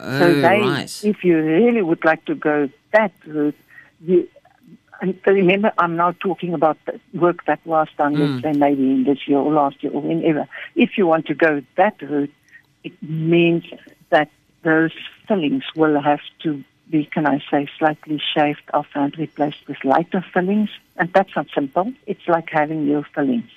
Oh, 0.00 0.18
so 0.18 0.34
they, 0.34 0.60
right. 0.60 1.04
if 1.04 1.22
you 1.24 1.36
really 1.38 1.82
would 1.82 2.04
like 2.04 2.24
to 2.26 2.34
go 2.34 2.68
that 2.92 3.12
route, 3.26 3.54
you, 4.04 4.28
and 5.00 5.18
remember, 5.26 5.72
I'm 5.78 5.96
now 5.96 6.12
talking 6.12 6.54
about 6.54 6.78
the 6.86 7.00
work 7.12 7.44
that 7.46 7.60
was 7.66 7.88
done, 7.98 8.14
Mm. 8.14 8.42
let's 8.42 8.42
say 8.42 8.58
maybe 8.58 8.82
in 8.82 9.04
this 9.04 9.26
year 9.26 9.38
or 9.38 9.52
last 9.52 9.82
year 9.82 9.92
or 9.92 10.00
whenever. 10.00 10.46
If 10.76 10.96
you 10.96 11.06
want 11.06 11.26
to 11.26 11.34
go 11.34 11.62
that 11.76 12.00
route, 12.00 12.32
it 12.84 12.92
means 13.02 13.64
that 14.10 14.30
those 14.62 14.92
fillings 15.26 15.64
will 15.74 16.00
have 16.00 16.20
to 16.44 16.62
be, 16.88 17.04
can 17.04 17.26
I 17.26 17.42
say, 17.50 17.68
slightly 17.78 18.20
shaved 18.34 18.62
off 18.72 18.86
and 18.94 19.16
replaced 19.18 19.66
with 19.66 19.84
lighter 19.84 20.24
fillings. 20.32 20.70
And 20.96 21.12
that's 21.12 21.34
not 21.34 21.48
simple. 21.54 21.92
It's 22.06 22.26
like 22.28 22.50
having 22.50 22.86
new 22.86 23.04
fillings. 23.14 23.50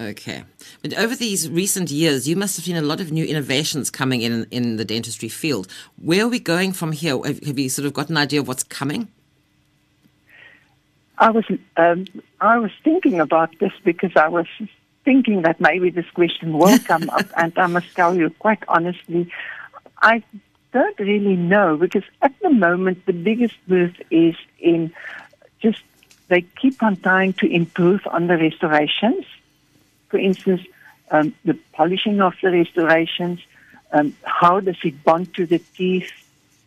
Okay. 0.00 0.44
But 0.80 0.94
over 0.94 1.14
these 1.14 1.50
recent 1.50 1.90
years, 1.90 2.26
you 2.26 2.34
must 2.34 2.56
have 2.56 2.64
seen 2.64 2.76
a 2.76 2.82
lot 2.82 3.00
of 3.00 3.12
new 3.12 3.24
innovations 3.24 3.90
coming 3.90 4.22
in 4.22 4.46
in 4.50 4.76
the 4.76 4.84
dentistry 4.84 5.28
field. 5.28 5.68
Where 6.00 6.24
are 6.24 6.28
we 6.28 6.40
going 6.40 6.72
from 6.72 6.92
here? 6.92 7.18
Have, 7.22 7.40
have 7.40 7.58
you 7.58 7.68
sort 7.68 7.84
of 7.84 7.92
got 7.92 8.08
an 8.08 8.16
idea 8.16 8.40
of 8.40 8.48
what's 8.48 8.62
coming? 8.62 9.08
I 11.18 11.30
was 11.30 11.44
um, 11.76 12.06
I 12.40 12.56
was 12.56 12.70
thinking 12.82 13.20
about 13.20 13.58
this 13.58 13.72
because 13.84 14.16
I 14.16 14.28
was 14.28 14.46
thinking 15.04 15.42
that 15.42 15.60
maybe 15.60 15.90
this 15.90 16.08
question 16.14 16.56
will 16.56 16.78
come 16.92 17.10
up, 17.10 17.26
and 17.36 17.52
I 17.58 17.66
must 17.66 17.94
tell 17.94 18.16
you 18.16 18.30
quite 18.30 18.62
honestly, 18.68 19.30
I 20.00 20.22
don't 20.72 20.98
really 20.98 21.36
know 21.36 21.76
because 21.76 22.04
at 22.22 22.32
the 22.40 22.48
moment 22.48 23.04
the 23.04 23.12
biggest 23.12 23.56
move 23.66 23.94
is 24.10 24.34
in 24.60 24.94
just 25.60 25.82
they 26.28 26.40
keep 26.40 26.82
on 26.82 26.96
trying 26.96 27.34
to 27.34 27.46
improve 27.52 28.00
on 28.06 28.28
the 28.28 28.38
restorations. 28.38 29.26
For 30.10 30.18
instance, 30.18 30.62
um, 31.10 31.34
the 31.44 31.54
polishing 31.72 32.20
of 32.20 32.34
the 32.42 32.50
restorations, 32.50 33.40
um, 33.92 34.14
how 34.24 34.60
does 34.60 34.76
it 34.84 35.02
bond 35.02 35.34
to 35.34 35.46
the 35.46 35.58
teeth, 35.58 36.12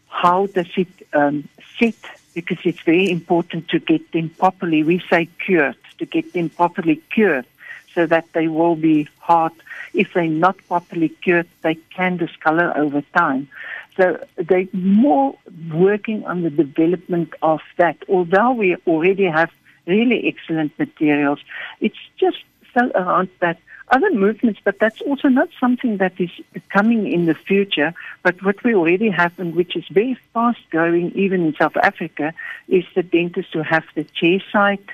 how 0.07 0.47
does 0.47 0.69
it 0.75 0.87
um, 1.13 1.47
sit, 1.79 1.95
because 2.33 2.57
it's 2.63 2.81
very 2.81 3.09
important 3.09 3.69
to 3.69 3.79
get 3.79 4.11
them 4.11 4.29
properly. 4.29 4.83
We 4.83 5.03
say 5.09 5.29
cured, 5.45 5.77
to 5.99 6.05
get 6.05 6.33
them 6.33 6.49
properly 6.49 6.97
cured 7.13 7.45
so 7.93 8.05
that 8.07 8.25
they 8.33 8.47
will 8.47 8.75
be 8.75 9.07
hard. 9.19 9.53
If 9.93 10.13
they're 10.13 10.27
not 10.27 10.57
properly 10.67 11.09
cured, 11.09 11.47
they 11.61 11.75
can 11.75 12.17
discolor 12.17 12.75
over 12.75 13.01
time. 13.15 13.47
So 13.95 14.23
they're 14.35 14.67
more 14.73 15.37
working 15.71 16.25
on 16.25 16.41
the 16.41 16.49
development 16.49 17.33
of 17.43 17.61
that. 17.77 17.97
Although 18.09 18.53
we 18.53 18.75
already 18.87 19.25
have 19.25 19.51
really 19.85 20.27
excellent 20.27 20.77
materials, 20.79 21.39
it's 21.79 21.99
just 22.17 22.43
around 22.75 23.29
that 23.39 23.57
other 23.89 24.11
movements, 24.11 24.59
but 24.63 24.79
that's 24.79 25.01
also 25.01 25.27
not 25.27 25.49
something 25.59 25.97
that 25.97 26.13
is 26.19 26.31
coming 26.69 27.11
in 27.11 27.25
the 27.25 27.35
future. 27.35 27.93
But 28.23 28.41
what 28.43 28.63
we 28.63 28.73
already 28.73 29.09
have, 29.09 29.37
and 29.37 29.55
which 29.55 29.75
is 29.75 29.85
very 29.91 30.17
fast 30.33 30.59
growing 30.71 31.11
even 31.11 31.45
in 31.45 31.55
South 31.55 31.77
Africa, 31.77 32.33
is 32.67 32.85
the 32.95 33.03
dentists 33.03 33.53
who 33.53 33.61
have 33.61 33.83
the 33.95 34.05
chairside 34.05 34.87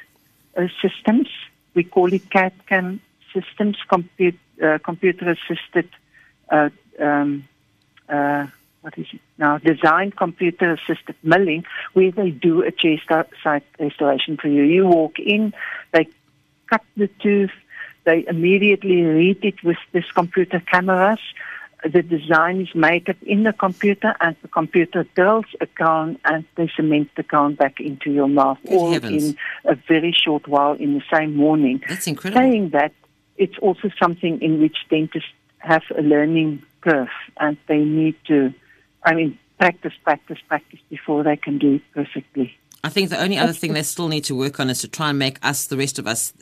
uh, 0.58 0.68
systems. 0.82 1.30
We 1.76 1.84
call 1.84 2.12
it 2.12 2.30
CAD-CAM 2.30 3.02
systems, 3.34 3.78
compute, 3.88 4.40
uh, 4.62 4.80
computer 4.84 5.36
assisted. 5.38 5.90
Uh, 6.50 6.70
um, 7.00 7.48
uh, 8.10 8.48
what 8.82 8.98
is 8.98 9.08
it 9.14 9.22
now? 9.38 9.58
Design 9.60 10.12
computer 10.12 10.72
assisted 10.74 11.16
milling, 11.22 11.66
where 11.94 12.12
they 12.12 12.32
do 12.32 12.64
a 12.64 12.72
chairside 12.72 13.62
restoration 13.80 14.38
for 14.38 14.48
you. 14.48 14.64
You 14.64 14.88
walk 14.88 15.20
in, 15.20 15.54
they 15.92 16.08
cut 16.68 16.84
the 16.96 17.08
tooth, 17.08 17.52
they 18.10 18.26
immediately 18.28 19.04
read 19.04 19.40
it 19.44 19.64
with 19.64 19.78
this 19.92 20.10
computer 20.20 20.60
cameras. 20.60 21.20
The 21.84 22.02
design 22.02 22.62
is 22.62 22.74
made 22.74 23.08
up 23.08 23.22
in 23.22 23.44
the 23.44 23.54
computer, 23.54 24.16
and 24.20 24.36
the 24.42 24.48
computer 24.48 25.06
drills 25.16 25.46
a 25.62 25.68
crown 25.68 26.18
and 26.26 26.44
they 26.56 26.70
cement 26.76 27.10
the 27.16 27.24
crown 27.24 27.54
back 27.54 27.80
into 27.80 28.12
your 28.12 28.28
mouth, 28.28 28.58
Good 28.64 28.74
all 28.74 28.92
heavens. 28.92 29.24
in 29.24 29.38
a 29.66 29.76
very 29.88 30.12
short 30.12 30.48
while 30.48 30.74
in 30.74 30.96
the 30.96 31.04
same 31.14 31.36
morning. 31.36 31.84
That's 31.88 32.08
incredible. 32.08 32.42
Saying 32.42 32.70
that, 32.72 32.94
it's 33.38 33.58
also 33.60 33.90
something 34.02 34.42
in 34.42 34.60
which 34.60 34.78
dentists 34.90 35.30
have 35.60 35.84
a 35.96 36.02
learning 36.02 36.64
curve, 36.82 37.14
and 37.40 37.58
they 37.68 37.82
need 38.00 38.16
to, 38.28 38.52
I 39.04 39.14
mean, 39.14 39.38
practice, 39.60 39.94
practice, 40.04 40.40
practice 40.48 40.80
before 40.90 41.24
they 41.24 41.38
can 41.38 41.60
do 41.60 41.76
it 41.76 41.84
perfectly. 41.94 42.58
I 42.84 42.90
think 42.90 43.10
the 43.10 43.22
only 43.22 43.38
other 43.38 43.54
thing 43.54 43.74
they 43.74 43.84
still 43.84 44.08
need 44.08 44.24
to 44.26 44.36
work 44.36 44.60
on 44.60 44.70
is 44.70 44.82
to 44.82 44.88
try 44.88 45.10
and 45.12 45.20
make 45.20 45.38
us, 45.46 45.68
the 45.68 45.78
rest 45.78 46.00
of 46.00 46.08
us, 46.08 46.34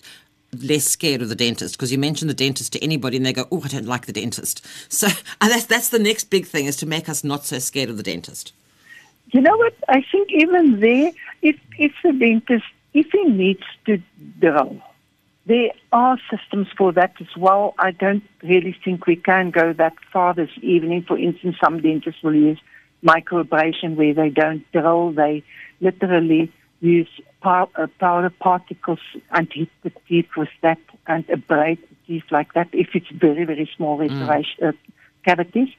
less 0.54 0.86
scared 0.86 1.22
of 1.22 1.30
the 1.30 1.36
dentist 1.36 1.75
because 1.75 1.92
you 1.92 1.98
mention 1.98 2.27
the 2.27 2.34
dentist 2.34 2.74
to 2.74 2.84
anybody 2.84 3.18
and 3.18 3.25
they 3.25 3.34
go, 3.34 3.48
"Oh, 3.51 3.62
I 3.63 3.68
don't 3.68 3.86
like 3.86 4.06
the 4.06 4.13
dentist." 4.13 4.66
So 4.89 5.08
that's 5.42 5.66
that's 5.66 5.89
the 5.89 6.00
next 6.00 6.25
big 6.25 6.46
thing 6.46 6.66
is 6.66 6.75
to 6.77 6.86
make 6.86 7.10
us 7.10 7.24
not 7.24 7.46
so 7.46 7.60
scared 7.60 7.89
of 7.89 7.98
the 7.98 8.04
dentist. 8.04 8.54
You 9.32 9.42
know 9.42 9.58
what? 9.58 9.74
I 9.89 10.04
think 10.12 10.32
even 10.32 10.80
there, 10.80 11.12
if 11.42 11.60
if 11.77 11.94
the 12.04 12.13
dentist, 12.13 12.66
if 12.94 13.08
he 13.12 13.24
needs 13.25 13.63
to 13.86 14.01
drill, 14.39 14.82
there 15.46 15.72
are 15.92 16.18
systems 16.32 16.68
for 16.77 16.92
that 16.94 17.13
as 17.20 17.36
well. 17.36 17.75
I 17.77 17.92
don't 17.92 18.24
really 18.42 18.75
think 18.84 19.06
we 19.06 19.18
can 19.18 19.51
go 19.51 19.74
that 19.74 19.94
far 20.12 20.34
this 20.34 20.51
evening. 20.62 21.04
For 21.04 21.18
instance, 21.18 21.58
some 21.60 21.82
dentists 21.82 22.24
will 22.24 22.36
use 22.36 22.60
microabrasion 23.04 23.96
where 23.96 24.13
they 24.13 24.30
don't 24.30 24.70
drill; 24.72 25.12
they 25.12 25.44
literally 25.82 26.51
use 26.80 27.10
pow- 27.42 27.70
uh, 27.76 27.88
powder 28.00 28.30
particles 28.30 29.00
and 29.32 29.52
hit 29.52 29.70
the 29.84 29.92
teeth 30.08 30.30
with 30.36 30.50
that 30.62 30.80
and 31.08 31.26
abrade 31.30 31.80
the 31.90 31.96
teeth 32.06 32.26
like 32.32 32.54
that. 32.54 32.70
If 32.74 32.90
it's 32.94 33.10
very 33.10 33.46
very 33.46 33.70
small 33.76 33.98
restoration 33.98 34.64
uh, 34.64 34.72
cavities. 35.26 35.70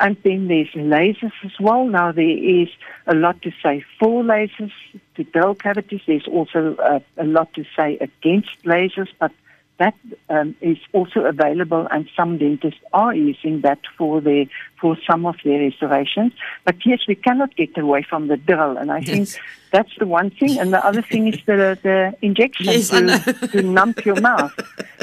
And 0.00 0.16
then 0.24 0.48
there's 0.48 0.70
lasers 0.70 1.32
as 1.44 1.52
well. 1.60 1.86
Now 1.86 2.10
there 2.10 2.24
is 2.24 2.68
a 3.06 3.14
lot 3.14 3.40
to 3.42 3.52
say 3.62 3.84
for 4.00 4.24
lasers 4.24 4.72
to 5.14 5.22
drill 5.22 5.54
cavities. 5.54 6.00
There's 6.06 6.26
also 6.26 6.74
uh, 6.76 6.98
a 7.16 7.24
lot 7.24 7.54
to 7.54 7.64
say 7.76 7.98
against 7.98 8.60
lasers, 8.64 9.10
but 9.20 9.30
that 9.78 9.94
um, 10.28 10.54
is 10.60 10.78
also 10.92 11.24
available, 11.24 11.88
and 11.90 12.08
some 12.16 12.38
dentists 12.38 12.80
are 12.92 13.14
using 13.14 13.62
that 13.62 13.80
for 13.98 14.20
their 14.20 14.46
for 14.80 14.96
some 15.08 15.26
of 15.26 15.36
their 15.44 15.58
restorations. 15.58 16.32
But 16.64 16.76
yes, 16.86 17.00
we 17.08 17.16
cannot 17.16 17.56
get 17.56 17.76
away 17.76 18.02
from 18.08 18.28
the 18.28 18.36
drill, 18.36 18.76
and 18.76 18.92
I 18.92 19.00
think 19.00 19.28
that's 19.72 19.90
the 19.98 20.06
one 20.06 20.30
thing. 20.30 20.58
And 20.58 20.72
the 20.72 20.84
other 20.84 21.02
thing 21.02 21.26
is 21.26 21.40
the 21.46 21.78
the 21.82 22.14
injection 22.22 22.66
Yes, 22.66 22.88
to, 22.90 23.48
to 23.48 23.62
numb 23.62 23.94
your 24.04 24.20
mouth. 24.20 24.54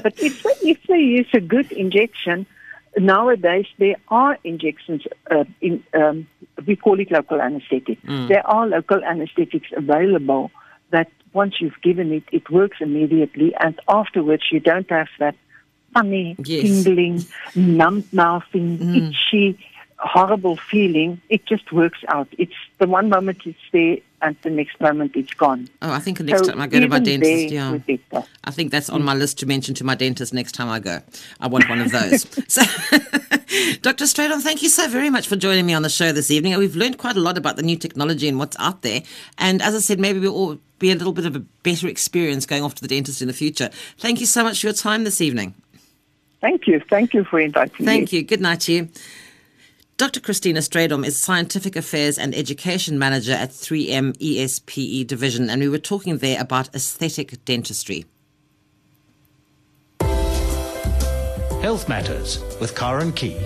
But 0.02 0.18
if 0.20 0.46
if 0.64 0.82
they 0.88 1.00
use 1.00 1.28
a 1.34 1.42
good 1.42 1.72
injection, 1.74 2.46
nowadays 2.98 3.68
there 3.78 3.98
are 4.08 4.38
injections. 4.44 5.02
Uh, 5.30 5.44
in 5.60 5.84
um, 5.94 6.28
we 6.66 6.76
call 6.78 7.00
it 7.00 7.12
local 7.12 7.42
anesthetic. 7.42 7.98
There 8.28 8.46
are 8.48 8.68
local 8.68 9.04
anesthetics 9.04 9.70
available 9.76 10.52
that 10.92 11.12
once 11.34 11.56
you've 11.60 11.82
given 11.82 12.12
it, 12.12 12.24
it 12.32 12.50
works 12.50 12.78
immediately, 12.82 13.54
and 13.60 13.80
afterwards 13.88 14.44
you 14.52 14.60
don't 14.60 14.90
have 14.90 15.08
that 15.20 15.36
funny, 15.94 16.36
Yes. 16.44 16.62
tingling, 16.62 17.26
numb 17.56 18.04
mouthing, 18.12 18.78
mm. 18.78 19.10
itchy, 19.10 19.60
horrible 20.02 20.58
feeling. 20.58 21.22
It 21.30 21.46
just 21.46 21.72
works 21.72 22.00
out. 22.08 22.28
It's 22.38 22.56
the 22.80 22.88
one 22.88 23.10
moment 23.10 23.42
it's 23.46 23.60
there, 23.72 23.98
and 24.22 24.36
the 24.42 24.50
next 24.50 24.80
moment 24.82 25.16
it's 25.16 25.34
gone. 25.34 25.70
Oh, 25.82 25.92
I 25.92 26.00
think 26.00 26.18
the 26.18 26.24
next 26.24 26.46
So 26.46 26.52
time 26.52 26.62
I 26.62 26.68
go 26.68 26.80
to 26.80 26.88
my 26.88 27.00
dentist, 27.00 27.54
yeah. 27.54 27.72
would 27.72 27.86
be 27.86 27.98
better. 27.98 28.28
I 28.44 28.52
think 28.52 28.72
that's 28.72 28.90
on 28.90 29.04
my 29.04 29.14
list 29.14 29.40
to 29.40 29.46
mention 29.46 29.76
to 29.76 29.84
my 29.84 29.96
dentist 29.96 30.34
next 30.34 30.54
time 30.54 30.70
I 30.70 30.80
go. 30.80 31.02
I 31.40 31.48
want 31.48 31.70
one 31.70 31.82
of 31.82 31.92
those. 31.92 32.26
so, 32.48 32.62
Dr. 33.82 34.06
Strydom, 34.06 34.42
thank 34.42 34.62
you 34.62 34.70
so 34.70 34.88
very 34.88 35.10
much 35.10 35.28
for 35.28 35.36
joining 35.36 35.66
me 35.66 35.74
on 35.74 35.84
the 35.84 35.90
show 35.90 36.12
this 36.12 36.32
evening. 36.32 36.58
We've 36.58 36.76
learned 36.76 36.98
quite 36.98 37.16
a 37.16 37.22
lot 37.22 37.38
about 37.38 37.56
the 37.56 37.64
new 37.64 37.78
technology 37.78 38.28
and 38.28 38.40
what's 38.40 38.58
out 38.60 38.82
there. 38.82 39.04
And 39.38 39.62
as 39.62 39.76
I 39.76 39.80
said, 39.80 40.00
maybe 40.00 40.20
we'll 40.20 40.36
all 40.36 40.58
be 40.80 40.92
a 40.92 40.96
little 40.96 41.14
bit 41.14 41.26
of 41.26 41.36
a 41.36 41.40
better 41.40 41.88
experience 41.88 42.46
going 42.46 42.64
off 42.64 42.76
to 42.76 42.82
the 42.82 42.88
dentist 42.88 43.22
in 43.22 43.28
the 43.28 43.34
future. 43.34 43.70
Thank 44.00 44.20
you 44.20 44.26
so 44.26 44.44
much 44.44 44.62
for 44.62 44.68
your 44.68 44.74
time 44.74 45.04
this 45.04 45.22
evening. 45.22 45.54
Thank 46.42 46.66
you. 46.66 46.80
Thank 46.90 47.14
you 47.14 47.24
for 47.24 47.40
inviting 47.40 47.86
me. 47.86 47.92
Thank 47.92 48.12
you. 48.12 48.24
Good 48.24 48.42
night 48.42 48.62
to 48.62 48.74
you. 48.74 48.90
Dr. 49.98 50.20
Christina 50.20 50.62
Strydom 50.62 51.06
is 51.06 51.20
Scientific 51.20 51.76
Affairs 51.76 52.18
and 52.18 52.34
Education 52.34 52.98
Manager 52.98 53.34
at 53.34 53.50
3M 53.52 54.18
ESPE 54.18 55.06
Division, 55.06 55.50
and 55.50 55.62
we 55.62 55.70
were 55.70 55.78
talking 55.78 56.18
there 56.18 56.42
about 56.42 56.74
aesthetic 56.74 57.44
dentistry. 57.46 58.06
Health 61.62 61.88
Matters 61.88 62.44
with 62.60 62.76
Karen 62.76 63.12
Key. 63.14 63.40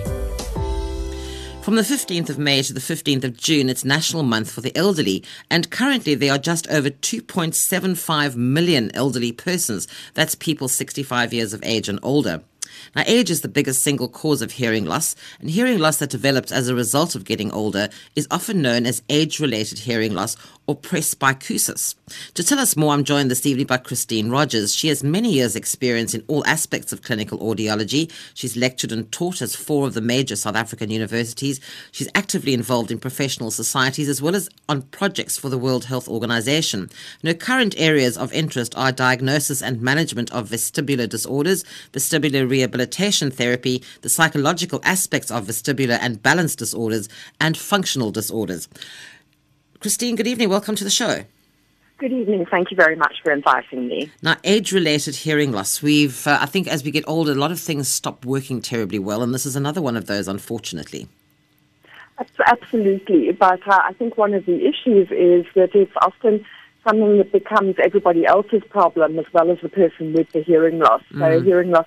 From 1.66 1.74
the 1.74 1.82
15th 1.82 2.30
of 2.30 2.38
May 2.38 2.62
to 2.62 2.72
the 2.72 2.80
15th 2.80 3.24
of 3.24 3.36
June, 3.36 3.68
it's 3.68 3.84
National 3.84 4.22
Month 4.22 4.52
for 4.52 4.60
the 4.60 4.74
Elderly, 4.76 5.24
and 5.50 5.68
currently 5.70 6.14
there 6.14 6.32
are 6.32 6.38
just 6.38 6.68
over 6.68 6.90
2.75 6.90 8.36
million 8.36 8.90
elderly 8.94 9.32
persons. 9.32 9.88
That's 10.14 10.36
people 10.36 10.68
65 10.68 11.34
years 11.34 11.52
of 11.52 11.60
age 11.64 11.88
and 11.88 11.98
older. 12.04 12.42
Now, 12.94 13.04
age 13.06 13.30
is 13.30 13.40
the 13.40 13.48
biggest 13.48 13.82
single 13.82 14.08
cause 14.08 14.42
of 14.42 14.52
hearing 14.52 14.84
loss, 14.84 15.16
and 15.40 15.50
hearing 15.50 15.78
loss 15.78 15.98
that 15.98 16.10
develops 16.10 16.52
as 16.52 16.68
a 16.68 16.74
result 16.74 17.14
of 17.14 17.24
getting 17.24 17.50
older 17.52 17.88
is 18.14 18.28
often 18.30 18.62
known 18.62 18.86
as 18.86 19.02
age 19.08 19.40
related 19.40 19.80
hearing 19.80 20.14
loss 20.14 20.36
or 20.66 20.76
presbycusis. 20.76 21.94
To 22.34 22.42
tell 22.42 22.58
us 22.58 22.76
more, 22.76 22.92
I'm 22.92 23.04
joined 23.04 23.30
this 23.30 23.46
evening 23.46 23.66
by 23.66 23.76
Christine 23.76 24.30
Rogers. 24.30 24.74
She 24.74 24.88
has 24.88 25.04
many 25.04 25.32
years' 25.32 25.56
experience 25.56 26.14
in 26.14 26.24
all 26.26 26.44
aspects 26.46 26.92
of 26.92 27.02
clinical 27.02 27.38
audiology. 27.38 28.10
She's 28.34 28.56
lectured 28.56 28.92
and 28.92 29.10
taught 29.12 29.42
at 29.42 29.50
four 29.50 29.86
of 29.86 29.94
the 29.94 30.00
major 30.00 30.36
South 30.36 30.56
African 30.56 30.90
universities. 30.90 31.60
She's 31.92 32.08
actively 32.14 32.52
involved 32.54 32.90
in 32.90 32.98
professional 32.98 33.50
societies 33.50 34.08
as 34.08 34.20
well 34.20 34.34
as 34.34 34.48
on 34.68 34.82
projects 34.82 35.38
for 35.38 35.48
the 35.48 35.58
World 35.58 35.84
Health 35.84 36.08
Organization. 36.08 36.90
And 37.22 37.28
her 37.28 37.34
current 37.34 37.74
areas 37.78 38.16
of 38.16 38.32
interest 38.32 38.76
are 38.76 38.92
diagnosis 38.92 39.62
and 39.62 39.80
management 39.80 40.32
of 40.32 40.48
vestibular 40.48 41.08
disorders, 41.08 41.64
vestibular 41.92 42.48
rehabilitation 42.66 43.30
therapy, 43.30 43.82
the 44.02 44.08
psychological 44.08 44.80
aspects 44.82 45.30
of 45.30 45.46
vestibular 45.46 45.98
and 46.00 46.22
balance 46.22 46.56
disorders, 46.56 47.08
and 47.40 47.56
functional 47.56 48.10
disorders. 48.10 48.68
Christine, 49.80 50.16
good 50.16 50.26
evening. 50.26 50.48
Welcome 50.48 50.74
to 50.76 50.84
the 50.84 50.90
show. 50.90 51.24
Good 51.98 52.12
evening. 52.12 52.44
Thank 52.50 52.70
you 52.70 52.76
very 52.76 52.96
much 52.96 53.14
for 53.22 53.32
inviting 53.32 53.88
me. 53.88 54.10
Now, 54.20 54.36
age 54.44 54.72
related 54.72 55.16
hearing 55.16 55.52
loss. 55.52 55.80
We've, 55.80 56.26
uh, 56.26 56.38
I 56.42 56.46
think, 56.46 56.68
as 56.68 56.84
we 56.84 56.90
get 56.90 57.04
older, 57.06 57.32
a 57.32 57.36
lot 57.36 57.52
of 57.52 57.60
things 57.60 57.88
stop 57.88 58.24
working 58.24 58.60
terribly 58.60 58.98
well, 58.98 59.22
and 59.22 59.32
this 59.32 59.46
is 59.46 59.56
another 59.56 59.80
one 59.80 59.96
of 59.96 60.06
those, 60.06 60.28
unfortunately. 60.28 61.08
Absolutely. 62.46 63.32
But 63.32 63.66
uh, 63.66 63.80
I 63.82 63.92
think 63.94 64.18
one 64.18 64.34
of 64.34 64.44
the 64.44 64.66
issues 64.66 65.10
is 65.10 65.46
that 65.54 65.74
it's 65.74 65.92
often 66.02 66.44
something 66.86 67.16
that 67.18 67.32
becomes 67.32 67.76
everybody 67.82 68.26
else's 68.26 68.62
problem 68.68 69.18
as 69.18 69.26
well 69.32 69.50
as 69.50 69.58
the 69.62 69.68
person 69.68 70.12
with 70.12 70.30
the 70.32 70.42
hearing 70.42 70.78
loss. 70.78 71.02
Mm. 71.12 71.18
So, 71.18 71.42
hearing 71.42 71.70
loss 71.70 71.86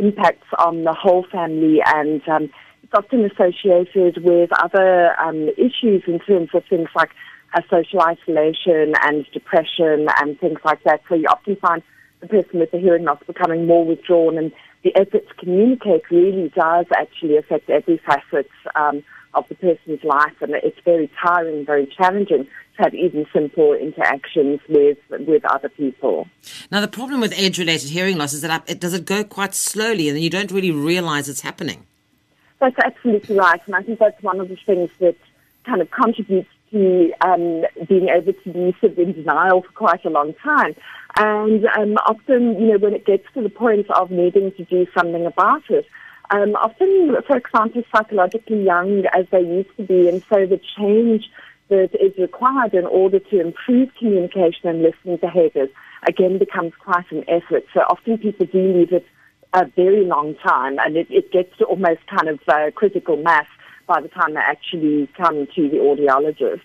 impacts 0.00 0.46
on 0.58 0.84
the 0.84 0.94
whole 0.94 1.24
family 1.30 1.78
and 1.84 2.26
um, 2.28 2.50
it's 2.82 2.94
often 2.94 3.24
associated 3.24 4.24
with 4.24 4.50
other 4.52 5.18
um, 5.20 5.48
issues 5.56 6.02
in 6.06 6.18
terms 6.20 6.48
of 6.54 6.64
things 6.68 6.88
like 6.96 7.10
uh, 7.54 7.60
social 7.70 8.00
isolation 8.00 8.94
and 9.02 9.26
depression 9.32 10.06
and 10.20 10.38
things 10.40 10.58
like 10.64 10.82
that. 10.84 11.00
So 11.08 11.14
you 11.14 11.26
often 11.28 11.56
find 11.56 11.82
the 12.20 12.28
person 12.28 12.60
with 12.60 12.70
the 12.70 12.78
hearing 12.78 13.04
loss 13.04 13.18
becoming 13.26 13.66
more 13.66 13.84
withdrawn 13.84 14.38
and 14.38 14.52
the 14.82 14.94
effort 14.96 15.28
to 15.28 15.34
communicate 15.38 16.02
really 16.10 16.50
does 16.56 16.86
actually 16.96 17.36
affect 17.36 17.68
every 17.68 18.00
facet 18.06 18.48
um, 18.74 19.02
of 19.34 19.48
the 19.48 19.54
person's 19.54 20.02
life 20.02 20.34
and 20.40 20.54
it's 20.54 20.78
very 20.84 21.10
tiring, 21.22 21.64
very 21.64 21.86
challenging 21.86 22.44
to 22.44 22.82
have 22.82 22.94
even 22.94 23.26
simple 23.32 23.74
interactions 23.74 24.60
with 24.68 24.98
with 25.10 25.44
other 25.44 25.68
people. 25.68 26.26
Now 26.70 26.80
the 26.80 26.88
problem 26.88 27.20
with 27.20 27.32
age-related 27.38 27.90
hearing 27.90 28.18
loss 28.18 28.32
is 28.32 28.42
that 28.42 28.68
it 28.68 28.80
does 28.80 28.94
it 28.94 29.04
go 29.04 29.22
quite 29.24 29.54
slowly 29.54 30.08
and 30.08 30.18
you 30.20 30.30
don't 30.30 30.50
really 30.50 30.70
realize 30.70 31.28
it's 31.28 31.42
happening. 31.42 31.86
That's 32.58 32.76
absolutely 32.84 33.36
right 33.36 33.60
and 33.66 33.76
I 33.76 33.82
think 33.82 33.98
that's 33.98 34.22
one 34.22 34.40
of 34.40 34.48
the 34.48 34.56
things 34.66 34.90
that 35.00 35.16
kind 35.64 35.80
of 35.80 35.90
contributes 35.90 36.48
to 36.70 37.12
um, 37.22 37.64
being 37.88 38.08
able 38.08 38.32
to 38.32 38.52
be 38.52 38.74
sort 38.80 38.92
of 38.92 38.98
in 38.98 39.12
denial 39.12 39.62
for 39.62 39.72
quite 39.72 40.04
a 40.04 40.10
long 40.10 40.34
time. 40.34 40.74
And 41.16 41.66
um, 41.76 41.94
often, 42.06 42.60
you 42.60 42.68
know, 42.68 42.78
when 42.78 42.94
it 42.94 43.04
gets 43.04 43.24
to 43.34 43.42
the 43.42 43.48
point 43.48 43.90
of 43.90 44.10
needing 44.10 44.52
to 44.52 44.64
do 44.64 44.86
something 44.96 45.26
about 45.26 45.62
it, 45.68 45.86
um, 46.30 46.54
often, 46.54 47.16
for 47.26 47.36
example, 47.36 47.82
psychologically 47.92 48.62
young 48.64 49.04
as 49.14 49.26
they 49.30 49.40
used 49.40 49.76
to 49.76 49.84
be, 49.84 50.08
and 50.08 50.22
so 50.28 50.46
the 50.46 50.60
change 50.78 51.28
that 51.68 51.90
is 52.00 52.16
required 52.18 52.74
in 52.74 52.86
order 52.86 53.18
to 53.18 53.40
improve 53.40 53.88
communication 53.98 54.68
and 54.68 54.82
listening 54.82 55.16
behaviors 55.16 55.70
again 56.06 56.38
becomes 56.38 56.72
quite 56.78 57.10
an 57.10 57.24
effort. 57.28 57.64
So 57.74 57.80
often 57.80 58.18
people 58.18 58.46
do 58.46 58.78
leave 58.78 58.92
it 58.92 59.06
a 59.52 59.66
very 59.76 60.04
long 60.04 60.36
time, 60.36 60.78
and 60.78 60.96
it, 60.96 61.08
it 61.10 61.32
gets 61.32 61.56
to 61.58 61.64
almost 61.64 62.00
kind 62.06 62.28
of 62.28 62.40
uh, 62.48 62.70
critical 62.74 63.16
mass 63.16 63.46
by 63.86 64.00
the 64.00 64.08
time 64.08 64.34
they 64.34 64.40
actually 64.40 65.08
come 65.16 65.46
to 65.54 65.68
the 65.68 65.76
audiologist. 65.76 66.60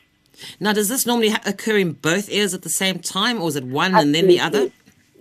Now, 0.60 0.74
does 0.74 0.90
this 0.90 1.06
normally 1.06 1.34
occur 1.46 1.78
in 1.78 1.94
both 1.94 2.30
ears 2.30 2.54
at 2.54 2.62
the 2.62 2.70
same 2.70 3.00
time, 3.00 3.42
or 3.42 3.48
is 3.48 3.56
it 3.56 3.64
one 3.64 3.96
Absolutely. 3.96 4.04
and 4.04 4.16
then 4.16 4.28
the 4.28 4.40
other? 4.40 4.72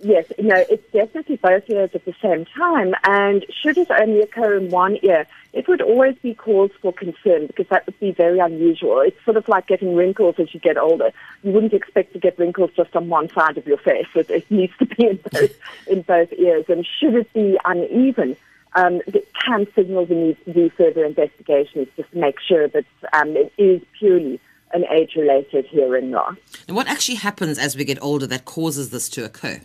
Yes, 0.01 0.25
no, 0.37 0.55
it's 0.69 0.91
definitely 0.91 1.37
both 1.37 1.69
ears 1.69 1.91
at 1.93 2.05
the 2.05 2.13
same 2.21 2.45
time. 2.45 2.93
And 3.05 3.45
should 3.61 3.77
it 3.77 3.89
only 3.89 4.21
occur 4.21 4.57
in 4.57 4.69
one 4.69 4.97
ear, 5.03 5.25
it 5.53 5.67
would 5.67 5.81
always 5.81 6.15
be 6.17 6.33
cause 6.33 6.69
for 6.81 6.91
concern 6.91 7.47
because 7.47 7.67
that 7.69 7.85
would 7.85 7.99
be 7.99 8.11
very 8.11 8.39
unusual. 8.39 8.99
It's 8.99 9.23
sort 9.23 9.37
of 9.37 9.47
like 9.47 9.67
getting 9.67 9.95
wrinkles 9.95 10.35
as 10.37 10.53
you 10.53 10.59
get 10.59 10.77
older. 10.77 11.11
You 11.43 11.53
wouldn't 11.53 11.73
expect 11.73 12.11
to 12.13 12.19
get 12.19 12.37
wrinkles 12.37 12.71
just 12.75 12.95
on 12.95 13.07
one 13.07 13.29
side 13.29 13.57
of 13.57 13.65
your 13.65 13.77
face. 13.77 14.07
It, 14.15 14.29
it 14.29 14.51
needs 14.51 14.73
to 14.79 14.85
be 14.85 15.07
in 15.07 15.19
both, 15.31 15.55
in 15.87 16.01
both 16.01 16.33
ears. 16.33 16.65
And 16.67 16.85
should 16.85 17.15
it 17.15 17.31
be 17.33 17.57
uneven, 17.63 18.35
um, 18.75 19.01
it 19.07 19.27
can 19.45 19.65
signal 19.73 20.05
the 20.05 20.15
need 20.15 20.45
to 20.45 20.53
do 20.53 20.69
further 20.71 21.05
investigations 21.05 21.87
just 21.95 22.11
to 22.11 22.17
make 22.17 22.39
sure 22.41 22.67
that 22.67 22.85
um, 23.13 23.29
it 23.37 23.53
is 23.57 23.81
purely 23.97 24.41
an 24.73 24.83
age-related 24.91 25.65
hearing 25.67 26.11
loss. 26.11 26.35
And 26.67 26.75
what 26.75 26.87
actually 26.87 27.15
happens 27.15 27.57
as 27.57 27.77
we 27.77 27.85
get 27.85 27.97
older 28.03 28.27
that 28.27 28.43
causes 28.43 28.89
this 28.89 29.07
to 29.09 29.23
occur? 29.23 29.61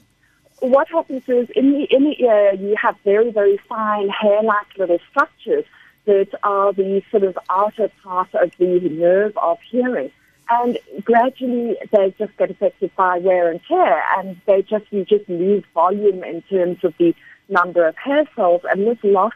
What 0.61 0.89
happens 0.89 1.23
is 1.27 1.49
in 1.51 1.73
the 1.73 1.85
inner 1.85 2.15
ear 2.19 2.55
you 2.55 2.77
have 2.77 2.97
very, 3.05 3.31
very 3.31 3.57
fine 3.69 4.09
hair-like 4.11 4.77
little 4.79 4.99
structures 5.11 5.65
that 6.05 6.29
are 6.43 6.73
the 6.73 7.03
sort 7.11 7.23
of 7.23 7.39
outer 7.49 7.91
part 8.03 8.35
of 8.35 8.53
the 8.59 8.81
nerve 8.81 9.37
of 9.39 9.59
hearing. 9.71 10.11
And 10.51 10.79
gradually 11.03 11.77
they 11.93 12.15
just 12.19 12.37
get 12.37 12.51
affected 12.51 12.91
by 12.97 13.19
wear 13.19 13.51
and 13.51 13.61
tear 13.67 14.03
and 14.17 14.39
they 14.47 14.63
just, 14.63 14.85
you 14.91 15.05
just 15.05 15.29
lose 15.29 15.65
volume 15.73 16.23
in 16.25 16.43
terms 16.43 16.85
of 16.85 16.95
the 16.99 17.15
number 17.49 17.87
of 17.87 17.97
hair 17.97 18.29
cells, 18.37 18.63
and 18.71 18.87
this 18.87 18.99
loss 19.03 19.33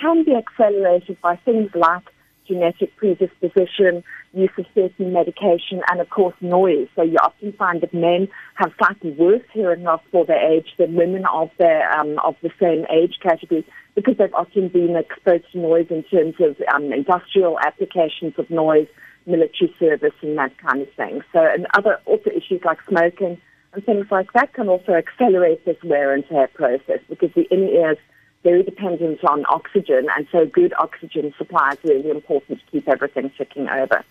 can 0.00 0.24
be 0.24 0.34
accelerated 0.34 1.20
by 1.20 1.36
things 1.36 1.70
like 1.74 2.02
genetic 2.46 2.94
predisposition, 2.96 4.02
use 4.32 4.50
of 4.58 4.66
certain 4.74 5.12
medication, 5.12 5.82
and 5.90 6.00
of 6.00 6.10
course 6.10 6.34
noise. 6.40 6.88
So 6.96 7.02
you 7.02 7.16
often 7.22 7.52
find 7.52 7.80
that 7.80 7.94
men 7.94 8.28
have 8.54 8.72
slightly 8.78 9.12
worse 9.12 9.42
hearing 9.52 9.82
loss 9.82 10.00
for 10.10 10.24
their 10.24 10.52
age 10.52 10.74
than 10.78 10.94
women 10.94 11.24
of 11.26 11.50
their 11.58 11.90
um, 11.92 12.18
of 12.20 12.36
the 12.42 12.50
same 12.60 12.86
age 12.90 13.18
category 13.22 13.66
because 13.94 14.16
they've 14.16 14.34
often 14.34 14.68
been 14.68 14.96
exposed 14.96 15.44
to 15.52 15.58
noise 15.58 15.86
in 15.90 16.02
terms 16.04 16.34
of 16.40 16.56
um, 16.74 16.92
industrial 16.92 17.58
applications 17.60 18.34
of 18.38 18.48
noise, 18.50 18.88
military 19.26 19.74
service, 19.78 20.14
and 20.22 20.38
that 20.38 20.56
kind 20.58 20.82
of 20.82 20.92
thing. 20.94 21.20
So 21.32 21.40
and 21.40 21.66
other 21.74 21.98
also 22.06 22.30
issues 22.30 22.62
like 22.64 22.78
smoking 22.88 23.40
and 23.74 23.84
things 23.84 24.06
like 24.10 24.32
that 24.34 24.52
can 24.52 24.68
also 24.68 24.92
accelerate 24.92 25.64
this 25.64 25.82
wear 25.82 26.12
and 26.12 26.26
tear 26.28 26.48
process 26.48 27.00
because 27.08 27.30
the 27.34 27.44
inner 27.50 27.68
ear 27.68 27.92
is 27.92 27.98
very 28.42 28.62
dependent 28.62 29.22
on 29.24 29.44
oxygen, 29.48 30.08
and 30.16 30.26
so 30.32 30.46
good 30.46 30.74
oxygen 30.78 31.32
supply 31.38 31.72
is 31.72 31.78
really 31.84 32.10
important 32.10 32.60
to 32.60 32.66
keep 32.70 32.88
everything 32.88 33.30
ticking 33.36 33.68
over. 33.68 34.04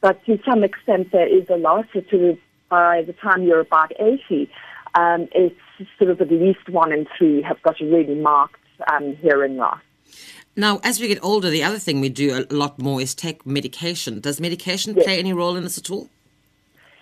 But 0.00 0.24
to 0.26 0.38
some 0.44 0.64
extent, 0.64 1.12
there 1.12 1.26
is 1.26 1.48
a 1.48 1.56
loss. 1.56 1.86
So 1.92 2.36
by 2.68 3.02
the 3.02 3.12
time 3.12 3.44
you're 3.44 3.60
about 3.60 3.92
80, 3.98 4.50
um, 4.94 5.28
it's 5.32 5.56
sort 5.98 6.10
of 6.10 6.20
at 6.20 6.30
least 6.30 6.68
one 6.68 6.92
in 6.92 7.06
three 7.16 7.42
have 7.42 7.60
got 7.62 7.80
a 7.80 7.84
really 7.84 8.14
marked 8.14 8.60
um, 8.90 9.16
hearing 9.16 9.56
loss. 9.56 9.80
Now, 10.56 10.80
as 10.82 10.98
we 10.98 11.08
get 11.08 11.22
older, 11.22 11.50
the 11.50 11.62
other 11.62 11.78
thing 11.78 12.00
we 12.00 12.08
do 12.08 12.46
a 12.50 12.54
lot 12.54 12.78
more 12.78 13.00
is 13.00 13.14
take 13.14 13.44
medication. 13.44 14.20
Does 14.20 14.40
medication 14.40 14.94
yes. 14.94 15.04
play 15.04 15.18
any 15.18 15.34
role 15.34 15.54
in 15.54 15.64
this 15.64 15.76
at 15.76 15.90
all? 15.90 16.08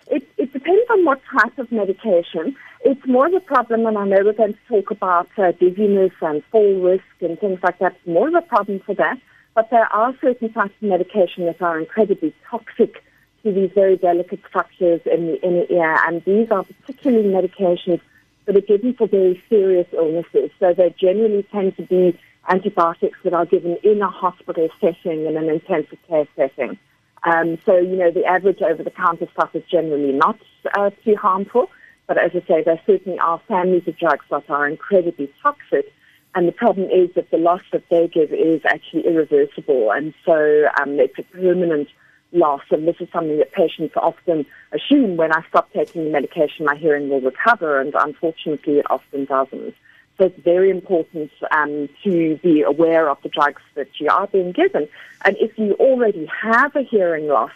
It, 0.09 0.29
it 0.37 0.53
depends 0.53 0.91
on 0.91 1.05
what 1.05 1.21
type 1.39 1.57
of 1.59 1.71
medication. 1.71 2.57
It's 2.87 3.07
more 3.07 3.27
of 3.27 3.33
a 3.33 3.41
problem, 3.41 3.87
and 3.87 3.97
I 3.97 4.05
know 4.05 4.19
we're 4.23 4.35
going 4.35 4.53
to 4.53 4.59
talk 4.69 4.91
about 4.91 5.29
uh, 5.39 5.53
dizziness 5.53 6.13
and 6.21 6.45
fall 6.53 6.75
risk 6.83 7.05
and 7.23 7.41
things 7.41 7.59
like 7.63 7.79
that. 7.79 7.93
It's 7.97 8.07
more 8.07 8.29
of 8.29 8.35
a 8.35 8.43
problem 8.43 8.81
for 8.81 8.95
that. 8.97 9.19
But 9.55 9.71
there 9.71 9.91
are 9.91 10.15
certain 10.21 10.53
types 10.53 10.75
of 10.83 10.89
medication 10.89 11.47
that 11.47 11.63
are 11.63 11.79
incredibly 11.79 12.35
toxic 12.51 13.03
to 13.43 13.53
these 13.53 13.71
very 13.75 13.97
delicate 13.97 14.41
structures 14.47 15.01
in 15.07 15.29
the 15.29 15.41
inner 15.43 15.65
ear, 15.71 15.97
and 16.07 16.23
these 16.27 16.51
are 16.51 16.65
particularly 16.65 17.29
medications 17.29 18.01
that 18.45 18.55
are 18.55 18.61
given 18.61 18.93
for 18.93 19.07
very 19.07 19.43
serious 19.49 19.87
illnesses. 19.95 20.51
So 20.61 20.75
they 20.75 20.95
generally 21.01 21.43
tend 21.45 21.77
to 21.79 21.83
be 21.85 22.19
antibiotics 22.51 23.19
that 23.25 23.33
are 23.33 23.47
given 23.47 23.79
in 23.83 24.03
a 24.03 24.11
hospital 24.11 24.69
setting 24.79 25.25
in 25.25 25.39
an 25.39 25.49
intensive 25.49 25.99
care 26.07 26.29
setting. 26.37 26.77
Um, 27.23 27.57
so, 27.65 27.79
you 27.79 27.97
know, 27.97 28.11
the 28.11 28.27
average 28.27 28.61
over-the-counter 28.61 29.29
stuff 29.33 29.55
is 29.55 29.63
generally 29.71 30.13
not 30.13 30.39
uh, 30.77 30.91
too 31.03 31.17
harmful. 31.17 31.71
But 32.07 32.19
as 32.19 32.33
I 32.35 32.47
say, 32.47 32.63
there 32.63 32.81
certainly 32.87 33.19
are 33.19 33.41
families 33.49 33.89
of 33.89 33.99
drugs 33.99 34.27
that 34.31 34.49
are 34.51 34.69
incredibly 34.69 35.33
toxic. 35.43 35.93
And 36.35 36.49
the 36.49 36.53
problem 36.53 36.91
is 36.91 37.15
that 37.15 37.31
the 37.31 37.39
loss 37.39 37.63
that 37.73 37.89
they 37.91 38.09
give 38.09 38.33
is 38.33 38.61
actually 38.65 39.07
irreversible. 39.07 39.93
And 39.93 40.13
so 40.25 40.67
um, 40.81 40.99
it's 41.01 41.19
a 41.19 41.23
permanent 41.23 41.89
loss. 42.33 42.63
And 42.71 42.87
this 42.87 42.97
is 43.01 43.09
something 43.13 43.39
that 43.39 43.53
patients 43.53 43.95
often 43.97 44.45
assume 44.73 45.17
when 45.17 45.33
I 45.33 45.43
stop 45.49 45.73
taking 45.73 46.05
the 46.05 46.11
medication, 46.11 46.67
my 46.67 46.77
hearing 46.77 47.09
will 47.09 47.21
recover. 47.21 47.81
And 47.81 47.95
unfortunately, 47.95 48.81
it 48.81 48.87
often 48.91 49.25
doesn't. 49.25 49.75
So 50.19 50.27
it's 50.27 50.41
very 50.43 50.71
important 50.71 51.33
um, 51.51 51.89
to 52.05 52.37
be 52.37 52.63
aware 52.63 53.09
of 53.09 53.19
the 53.23 53.29
drugs 53.29 53.63
that 53.75 53.89
you 53.99 54.09
are 54.11 54.27
being 54.29 54.53
given. 54.53 54.89
And 55.25 55.37
if 55.39 55.59
you 55.59 55.75
already 55.75 56.27
have 56.27 56.77
a 56.77 56.83
hearing 56.83 57.27
loss, 57.27 57.51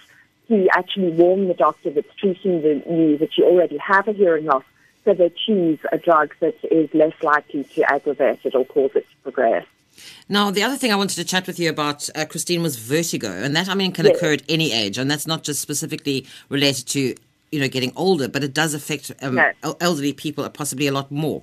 to 0.49 0.69
actually 0.73 1.11
warn 1.13 1.49
the 1.49 1.55
doctor 1.55 1.91
that's 1.91 2.15
treating 2.17 2.63
the, 2.63 2.83
you 2.91 3.19
that 3.19 3.37
you 3.37 3.45
already 3.45 3.77
have 3.79 4.09
a 4.09 4.13
hearing 4.13 4.47
loss 4.47 4.65
so 5.05 5.15
they 5.15 5.33
choose 5.47 5.79
a 5.93 5.99
drug 5.99 6.35
that 6.41 6.57
is 6.71 6.93
less 6.93 7.15
likely 7.23 7.65
to 7.65 7.83
aggravate 7.91 8.41
it 8.45 8.55
or 8.55 8.65
cause 8.67 8.91
it 8.95 9.07
to 9.09 9.17
progress. 9.23 9.67
Now, 10.29 10.51
the 10.51 10.63
other 10.63 10.77
thing 10.77 10.93
I 10.93 10.97
wanted 10.97 11.17
to 11.17 11.25
chat 11.25 11.47
with 11.47 11.59
you 11.59 11.71
about, 11.71 12.09
uh, 12.15 12.25
Christine, 12.27 12.63
was 12.63 12.77
vertigo, 12.77 13.31
and 13.31 13.57
that 13.57 13.69
I 13.69 13.75
mean 13.75 13.93
can 13.93 14.07
Yes. 14.07 14.17
occur 14.17 14.33
at 14.35 14.43
any 14.49 14.73
age, 14.73 14.99
and 14.99 15.11
that's 15.11 15.27
not 15.27 15.43
just 15.43 15.61
specifically 15.61 16.27
related 16.49 16.87
to 16.89 17.15
you 17.51 17.61
know 17.61 17.69
getting 17.69 17.93
older, 17.97 18.29
but 18.29 18.45
it 18.45 18.55
does 18.55 18.75
affect 18.75 19.11
um, 19.23 19.37
No. 19.37 19.53
elderly 19.81 20.13
people 20.13 20.49
possibly 20.51 20.87
a 20.87 20.93
lot 20.93 21.11
more. 21.11 21.43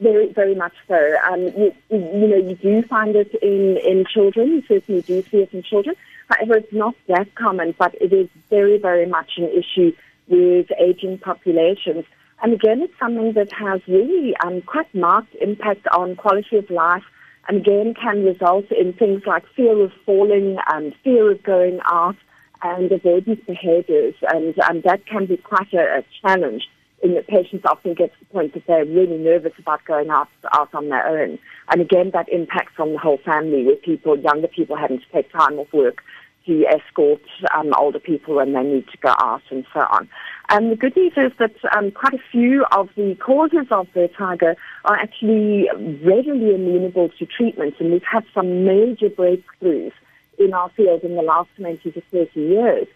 Very, 0.00 0.32
very 0.32 0.54
much 0.54 0.74
so. 0.86 1.16
Um, 1.30 1.40
you, 1.40 1.74
you 1.90 2.28
know, 2.28 2.36
you 2.36 2.54
do 2.54 2.82
find 2.82 3.16
it 3.16 3.34
in, 3.42 3.76
in 3.78 4.04
children. 4.06 4.48
You 4.52 4.62
certainly 4.68 5.02
do 5.02 5.22
see 5.30 5.38
it 5.38 5.52
in 5.52 5.62
children. 5.62 5.96
However, 6.28 6.56
it's 6.58 6.72
not 6.72 6.94
that 7.08 7.34
common, 7.34 7.74
but 7.78 7.94
it 8.00 8.12
is 8.12 8.28
very, 8.50 8.78
very 8.78 9.06
much 9.06 9.32
an 9.38 9.48
issue 9.50 9.92
with 10.28 10.66
aging 10.78 11.18
populations. 11.18 12.04
And 12.42 12.52
again, 12.52 12.82
it's 12.82 12.98
something 12.98 13.32
that 13.32 13.50
has 13.52 13.80
really 13.88 14.34
um, 14.44 14.62
quite 14.62 14.92
marked 14.94 15.34
impact 15.40 15.86
on 15.88 16.16
quality 16.16 16.56
of 16.56 16.70
life 16.70 17.02
and 17.48 17.58
again 17.58 17.94
can 17.94 18.24
result 18.24 18.66
in 18.70 18.92
things 18.92 19.22
like 19.26 19.42
fear 19.56 19.82
of 19.82 19.90
falling, 20.04 20.58
um, 20.70 20.92
fear 21.02 21.32
of 21.32 21.42
going 21.42 21.80
out, 21.90 22.16
and 22.62 22.92
avoidance 22.92 23.40
behaviors. 23.46 24.14
And 24.30 24.58
um, 24.60 24.82
that 24.84 25.06
can 25.06 25.26
be 25.26 25.38
quite 25.38 25.72
a, 25.72 26.00
a 26.00 26.04
challenge 26.20 26.64
in 27.02 27.14
that 27.14 27.28
patients 27.28 27.64
often 27.64 27.94
get 27.94 28.12
to 28.12 28.18
the 28.20 28.26
point 28.26 28.54
that 28.54 28.66
they're 28.66 28.84
really 28.84 29.18
nervous 29.18 29.52
about 29.58 29.84
going 29.84 30.10
out, 30.10 30.28
out 30.52 30.74
on 30.74 30.88
their 30.88 31.06
own. 31.06 31.38
And 31.70 31.80
again, 31.80 32.10
that 32.12 32.28
impacts 32.28 32.78
on 32.78 32.92
the 32.92 32.98
whole 32.98 33.18
family 33.18 33.64
with 33.64 33.82
people, 33.82 34.18
younger 34.18 34.48
people 34.48 34.76
having 34.76 34.98
to 34.98 35.06
take 35.12 35.30
time 35.32 35.58
off 35.58 35.72
work 35.72 36.02
to 36.46 36.64
escort 36.66 37.20
um, 37.54 37.72
older 37.78 38.00
people 38.00 38.36
when 38.36 38.54
they 38.54 38.62
need 38.62 38.88
to 38.88 38.96
go 38.98 39.12
out 39.20 39.42
and 39.50 39.64
so 39.72 39.80
on. 39.80 40.08
And 40.48 40.72
the 40.72 40.76
good 40.76 40.96
news 40.96 41.12
is 41.16 41.32
that 41.38 41.54
um, 41.76 41.90
quite 41.90 42.14
a 42.14 42.22
few 42.32 42.64
of 42.72 42.88
the 42.96 43.14
causes 43.16 43.66
of 43.70 43.86
vertigo 43.92 44.54
are 44.86 44.96
actually 44.96 45.68
readily 46.02 46.54
amenable 46.54 47.10
to 47.18 47.26
treatment, 47.26 47.74
and 47.78 47.92
we've 47.92 48.02
had 48.02 48.24
some 48.34 48.64
major 48.64 49.10
breakthroughs 49.10 49.92
in 50.38 50.54
our 50.54 50.70
field 50.70 51.02
in 51.02 51.16
the 51.16 51.22
last 51.22 51.50
20 51.58 51.90
to 51.90 52.00
30 52.00 52.40
years 52.40 52.86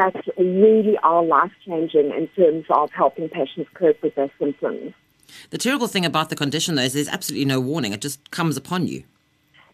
that 0.00 0.16
really 0.38 0.96
are 1.02 1.22
life-changing 1.22 2.10
in 2.10 2.28
terms 2.28 2.64
of 2.70 2.90
helping 2.92 3.28
patients 3.28 3.68
cope 3.74 4.02
with 4.02 4.14
their 4.14 4.30
symptoms. 4.38 4.94
The 5.50 5.58
terrible 5.58 5.86
thing 5.86 6.04
about 6.04 6.30
the 6.30 6.36
condition, 6.36 6.74
though, 6.74 6.82
is 6.82 6.94
there's 6.94 7.08
absolutely 7.08 7.44
no 7.44 7.60
warning; 7.60 7.92
it 7.92 8.00
just 8.00 8.30
comes 8.30 8.56
upon 8.56 8.86
you. 8.86 9.04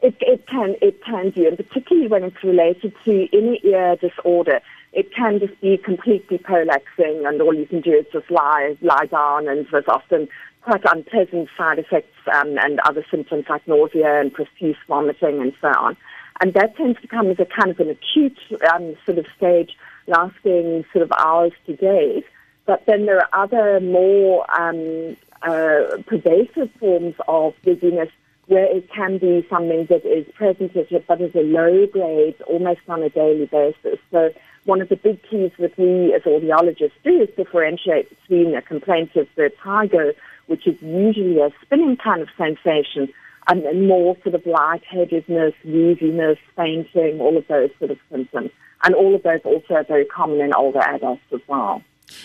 It, 0.03 0.15
it 0.21 0.47
can 0.47 0.75
it 0.83 1.03
can 1.05 1.31
do, 1.31 1.49
and 1.49 1.57
particularly 1.57 2.09
when 2.09 2.25
it's 2.25 2.43
related 2.45 2.93
to 3.05 3.13
inner 3.37 3.57
ear 3.63 3.97
disorder, 3.97 4.61
it 4.93 5.15
can 5.15 5.39
just 5.39 5.59
be 5.61 5.79
completely 5.79 6.39
prolapsing, 6.39 7.27
and 7.27 7.41
all 7.41 7.55
you 7.55 7.67
can 7.67 7.81
do 7.81 7.93
is 7.93 8.07
just 8.13 8.31
lie 8.31 8.77
lie 8.83 9.07
down, 9.07 9.49
and 9.49 9.67
there's 9.71 9.89
often 9.89 10.29
quite 10.61 10.85
unpleasant 10.85 11.49
side 11.57 11.79
effects 11.79 12.19
um, 12.35 12.59
and 12.59 12.81
other 12.81 13.05
symptoms 13.11 13.47
like 13.49 13.67
nausea 13.69 14.21
and 14.21 14.35
profuse 14.35 14.77
vomiting 14.89 15.41
and 15.41 15.53
so 15.61 15.69
on. 15.69 15.97
And 16.41 16.53
that 16.55 16.77
tends 16.77 17.01
to 17.01 17.07
come 17.07 17.31
as 17.31 17.39
a 17.39 17.47
kind 17.47 17.71
of 17.71 17.81
an 17.81 17.89
acute 17.89 18.39
um, 18.75 18.95
sort 19.07 19.19
of 19.19 19.27
stage, 19.37 19.77
lasting 20.07 20.85
sort 20.93 21.03
of 21.03 21.13
hours 21.19 21.53
to 21.67 21.77
days. 21.77 22.25
But 22.67 22.85
then 22.87 23.07
there 23.07 23.19
are 23.19 23.45
other 23.45 23.81
more 23.81 24.45
um, 24.61 25.17
uh, 25.43 26.03
pervasive 26.07 26.71
forms 26.81 27.15
of 27.29 27.55
dizziness 27.63 28.11
where 28.47 28.65
it 28.65 28.89
can 28.93 29.19
be 29.19 29.47
something 29.51 29.87
that 29.87 30.05
is 30.05 30.27
present 30.35 30.73
but 31.09 31.21
is 31.21 31.35
a 31.35 31.43
low 31.43 31.87
grade, 31.87 32.41
almost 32.43 32.81
on 32.89 33.03
a 33.03 33.09
daily 33.09 33.47
basis. 33.47 33.99
So 34.11 34.31
one 34.65 34.81
of 34.81 34.89
the 34.89 34.97
big 34.97 35.21
keys 35.29 35.53
that 35.59 35.77
we 35.79 36.15
as 36.15 36.23
audiologists 36.23 36.93
do 37.03 37.23
is 37.23 37.29
differentiate 37.37 38.09
between 38.09 38.55
a 38.55 38.63
complaint 38.63 39.15
of 39.17 39.29
vertigo, 39.37 40.13
which 40.47 40.67
is 40.67 40.81
usually 40.81 41.41
a 41.41 41.51
spinning 41.63 41.97
kind 41.97 42.23
of 42.23 42.29
sensation, 42.37 43.09
and 43.49 43.65
then 43.65 43.87
more 43.87 44.17
sort 44.23 44.35
of 44.35 44.45
lightheadedness, 44.47 45.55
wooziness, 45.65 46.39
fainting, 46.57 47.21
all 47.21 47.37
of 47.37 47.47
those 47.49 47.71
sort 47.79 47.91
of 47.91 47.99
symptoms. 48.11 48.51
And 48.85 48.95
all 48.95 49.15
of 49.15 49.23
those 49.23 49.41
also 49.45 49.75
are 49.75 49.85
very 49.85 50.05
common 50.05 50.41
in 50.41 50.53
older 50.55 50.81
adults 50.81 51.23
as 51.33 51.41
well. 51.49 51.83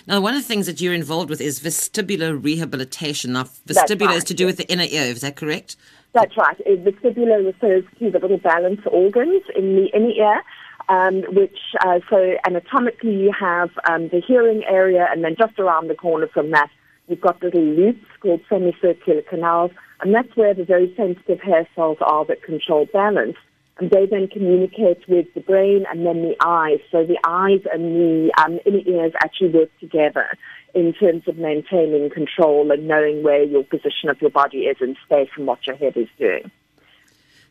Now, 0.08 0.22
one 0.22 0.36
of 0.36 0.42
the 0.42 0.48
things 0.48 0.68
that 0.68 0.80
you're 0.80 0.94
involved 0.94 1.30
with 1.30 1.42
is 1.42 1.60
vestibular 1.60 2.42
rehabilitation. 2.42 3.34
Now, 3.34 3.46
vestibular 3.66 4.16
is 4.16 4.24
to 4.26 4.34
do 4.34 4.46
with 4.46 4.58
the 4.58 4.72
inner 4.72 4.86
ear. 4.90 5.06
Is 5.06 5.22
that 5.22 5.36
correct? 5.36 5.76
That's 6.14 6.36
right. 6.38 6.60
Uh, 6.62 6.72
Vestibular 6.72 7.46
refers 7.46 7.84
to 8.00 8.12
the 8.12 8.20
little 8.20 8.38
balance 8.38 8.82
organs 8.92 9.44
in 9.56 9.76
the 9.76 9.86
inner 9.96 10.10
ear, 10.10 10.44
um, 10.90 11.24
which, 11.34 11.58
uh, 11.86 12.00
so 12.10 12.36
anatomically 12.46 13.16
you 13.16 13.32
have 13.40 13.70
um, 13.90 14.10
the 14.10 14.22
hearing 14.22 14.64
area, 14.66 15.08
and 15.10 15.24
then 15.24 15.36
just 15.38 15.58
around 15.58 15.88
the 15.88 15.96
corner 15.96 16.28
from 16.28 16.52
that, 16.52 16.70
you've 17.08 17.22
got 17.22 17.42
little 17.42 17.64
loops 17.64 18.06
called 18.20 18.42
semicircular 18.50 19.22
canals, 19.22 19.72
and 20.02 20.14
that's 20.14 20.36
where 20.36 20.54
the 20.54 20.66
very 20.66 20.94
sensitive 20.98 21.40
hair 21.40 21.68
cells 21.76 21.98
are 22.02 22.26
that 22.26 22.44
control 22.44 22.88
balance. 22.92 23.38
And 23.78 23.90
they 23.90 24.06
then 24.06 24.28
communicate 24.28 25.08
with 25.08 25.28
the 25.34 25.42
brain 25.42 25.86
and 25.90 26.06
then 26.06 26.22
the 26.22 26.36
eyes. 26.46 26.80
So 26.92 27.06
the 27.06 27.18
eyes 27.26 27.62
and 27.74 27.96
the 27.96 28.32
um, 28.38 28.60
inner 28.66 28.82
ears 28.86 29.14
actually 29.24 29.50
work 29.50 29.70
together 29.80 30.28
in 30.74 30.94
terms 30.94 31.28
of 31.28 31.38
maintaining 31.38 32.10
control 32.10 32.72
and 32.72 32.88
knowing 32.88 33.24
where 33.24 33.44
your 33.44 33.64
position 33.64 34.10
of 34.10 34.22
your 34.22 34.30
body 34.30 34.60
is 34.60 34.78
in 34.82 34.96
space 35.06 35.30
and 35.36 35.48
what 35.48 35.66
your 35.66 35.76
head 35.76 35.98
is 35.98 36.08
doing. 36.20 36.52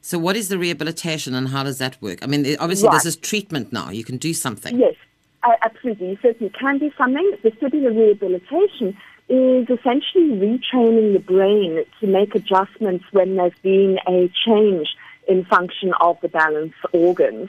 So, 0.02 0.18
what 0.18 0.36
is 0.36 0.48
the 0.48 0.58
rehabilitation 0.58 1.34
and 1.34 1.48
how 1.48 1.62
does 1.62 1.78
that 1.78 2.00
work? 2.00 2.20
I 2.22 2.26
mean, 2.26 2.56
obviously, 2.58 2.88
Right. 2.88 2.94
this 2.94 3.06
is 3.06 3.16
treatment 3.16 3.72
now. 3.72 3.90
You 3.90 4.04
can 4.04 4.16
do 4.16 4.32
something. 4.32 4.78
Yes, 4.78 4.94
uh, 5.42 5.56
absolutely. 5.62 6.10
You 6.10 6.18
certainly 6.22 6.52
can 6.58 6.78
do 6.78 6.90
something. 6.96 7.32
Vestibular 7.42 7.94
rehabilitation 7.94 8.96
is 9.28 9.68
essentially 9.68 10.30
retraining 10.30 11.12
the 11.12 11.20
brain 11.20 11.84
to 12.00 12.06
make 12.06 12.34
adjustments 12.34 13.04
when 13.12 13.36
there's 13.36 13.58
been 13.62 13.98
a 14.08 14.30
change 14.46 14.88
in 15.30 15.44
function 15.44 15.92
of 16.00 16.18
the 16.20 16.28
balance 16.28 16.74
organs. 16.92 17.48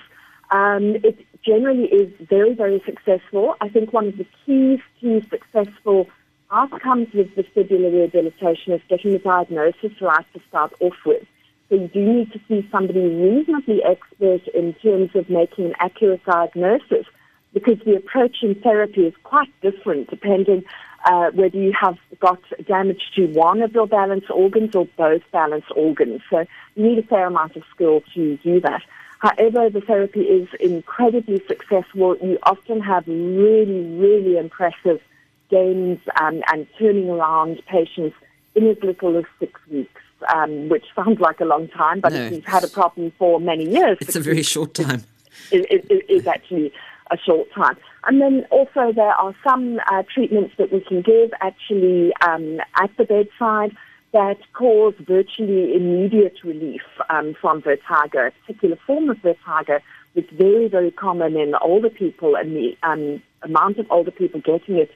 Um, 0.52 0.98
it 1.04 1.18
generally 1.44 1.86
is 1.86 2.14
very, 2.30 2.54
very 2.54 2.82
successful. 2.86 3.56
I 3.60 3.70
think 3.70 3.92
one 3.92 4.08
of 4.10 4.18
the 4.18 4.28
keys 4.46 4.80
to 5.02 5.22
successful 5.30 6.08
outcomes 6.52 7.08
with 7.14 7.34
vestibular 7.36 7.92
rehabilitation 7.92 8.74
is 8.74 8.82
getting 8.88 9.12
the 9.14 9.20
diagnosis 9.20 9.94
right 10.00 10.26
to 10.34 10.42
start 10.48 10.74
off 10.80 11.00
with. 11.06 11.26
So 11.70 11.76
you 11.76 11.88
do 11.88 12.02
need 12.02 12.32
to 12.34 12.40
see 12.48 12.68
somebody 12.72 13.00
reasonably 13.00 13.82
expert 13.84 14.46
in 14.54 14.74
terms 14.76 15.10
of 15.16 15.30
making 15.30 15.66
an 15.66 15.76
accurate 15.80 16.24
diagnosis 16.26 17.06
because 17.54 17.80
the 17.86 17.96
approach 17.96 18.38
in 18.44 18.56
therapy 18.56 19.02
is 19.08 19.14
quite 19.24 19.50
different 19.62 20.10
depending 20.10 20.64
uh, 21.06 21.32
whether 21.32 21.58
you 21.58 21.74
have 21.80 21.98
got 22.20 22.40
damage 22.68 23.02
to 23.16 23.26
one 23.28 23.62
of 23.62 23.74
your 23.74 23.88
balance 23.88 24.26
organs 24.30 24.76
or 24.76 24.88
both 24.98 25.22
balance 25.32 25.66
organs. 25.76 26.22
So 26.30 26.46
you 26.76 26.84
need 26.84 27.00
a 27.00 27.04
fair 27.04 27.26
amount 27.28 27.56
of 27.56 27.64
skill 27.74 28.04
to 28.14 28.38
do 28.38 28.60
that. 28.62 28.84
However, 29.20 29.70
the 29.70 29.82
therapy 29.82 30.22
is 30.22 30.48
incredibly 30.60 31.42
successful. 31.48 32.18
You 32.22 32.38
often 32.44 32.82
have 32.82 33.08
really, 33.08 33.82
really 33.98 34.38
impressive 34.38 35.02
gains 35.50 36.00
um, 36.20 36.42
and 36.52 36.68
turning 36.80 37.10
around 37.10 37.62
patients 37.68 38.16
in 38.56 38.68
as 38.68 38.78
little 38.84 39.18
as 39.18 39.26
six 39.40 39.60
weeks, 39.70 40.02
um, 40.34 40.70
which 40.70 40.86
sounds 40.96 41.20
like 41.20 41.40
a 41.40 41.46
long 41.46 41.68
time, 41.70 42.00
but 42.00 42.14
No. 42.14 42.20
if 42.20 42.32
you've 42.32 42.46
had 42.46 42.64
a 42.64 42.68
problem 42.68 43.12
for 43.18 43.40
many 43.40 43.70
years, 43.70 43.98
It's 44.02 44.16
a 44.16 44.20
very 44.22 44.44
short 44.44 44.74
time. 44.74 45.04
is, 45.52 45.66
is, 45.70 46.02
is 46.10 46.28
actually 46.28 46.72
a 47.12 47.18
short 47.18 47.48
time. 47.54 47.78
And 48.06 48.22
then 48.22 48.46
also 48.50 48.92
there 48.96 49.14
are 49.14 49.36
some 49.48 49.80
uh, 49.92 50.04
treatments 50.14 50.56
that 50.58 50.72
we 50.72 50.82
can 50.82 51.02
give 51.02 51.32
actually 51.42 52.12
um, 52.28 52.60
at 52.82 52.90
the 52.98 53.06
bedside 53.06 53.76
that 54.14 54.38
cause 54.54 54.94
virtually 55.00 55.74
immediate 55.74 56.36
relief 56.44 56.82
um, 57.10 57.36
from 57.40 57.62
vertigo. 57.62 58.28
A 58.28 58.32
particular 58.46 58.78
form 58.86 59.10
of 59.10 59.18
vertigo 59.18 59.80
is 60.16 60.26
very, 60.34 60.68
very 60.68 60.92
common 60.92 61.38
in 61.38 61.54
older 61.62 61.90
people, 61.90 62.36
and 62.36 62.56
the 62.56 62.76
um, 62.84 63.22
amount 63.44 63.78
of 63.78 63.86
older 63.90 64.12
people 64.12 64.42
getting 64.42 64.78
it 64.78 64.92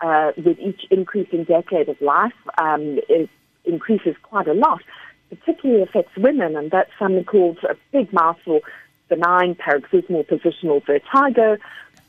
uh, 0.00 0.32
with 0.36 0.58
each 0.60 0.82
increasing 0.90 1.44
decade 1.44 1.88
of 1.88 2.00
life 2.00 2.32
um, 2.58 2.98
increases 3.64 4.14
quite 4.22 4.46
a 4.46 4.54
lot. 4.54 4.80
Particularly 5.28 5.82
affects 5.82 6.16
women, 6.16 6.56
and 6.56 6.70
that's 6.70 6.90
something 6.98 7.24
called 7.24 7.58
a 7.68 7.74
big 7.92 8.12
mouthful, 8.12 8.60
benign 9.10 9.54
paroxysmal 9.54 10.24
positional 10.24 10.84
vertigo, 10.86 11.58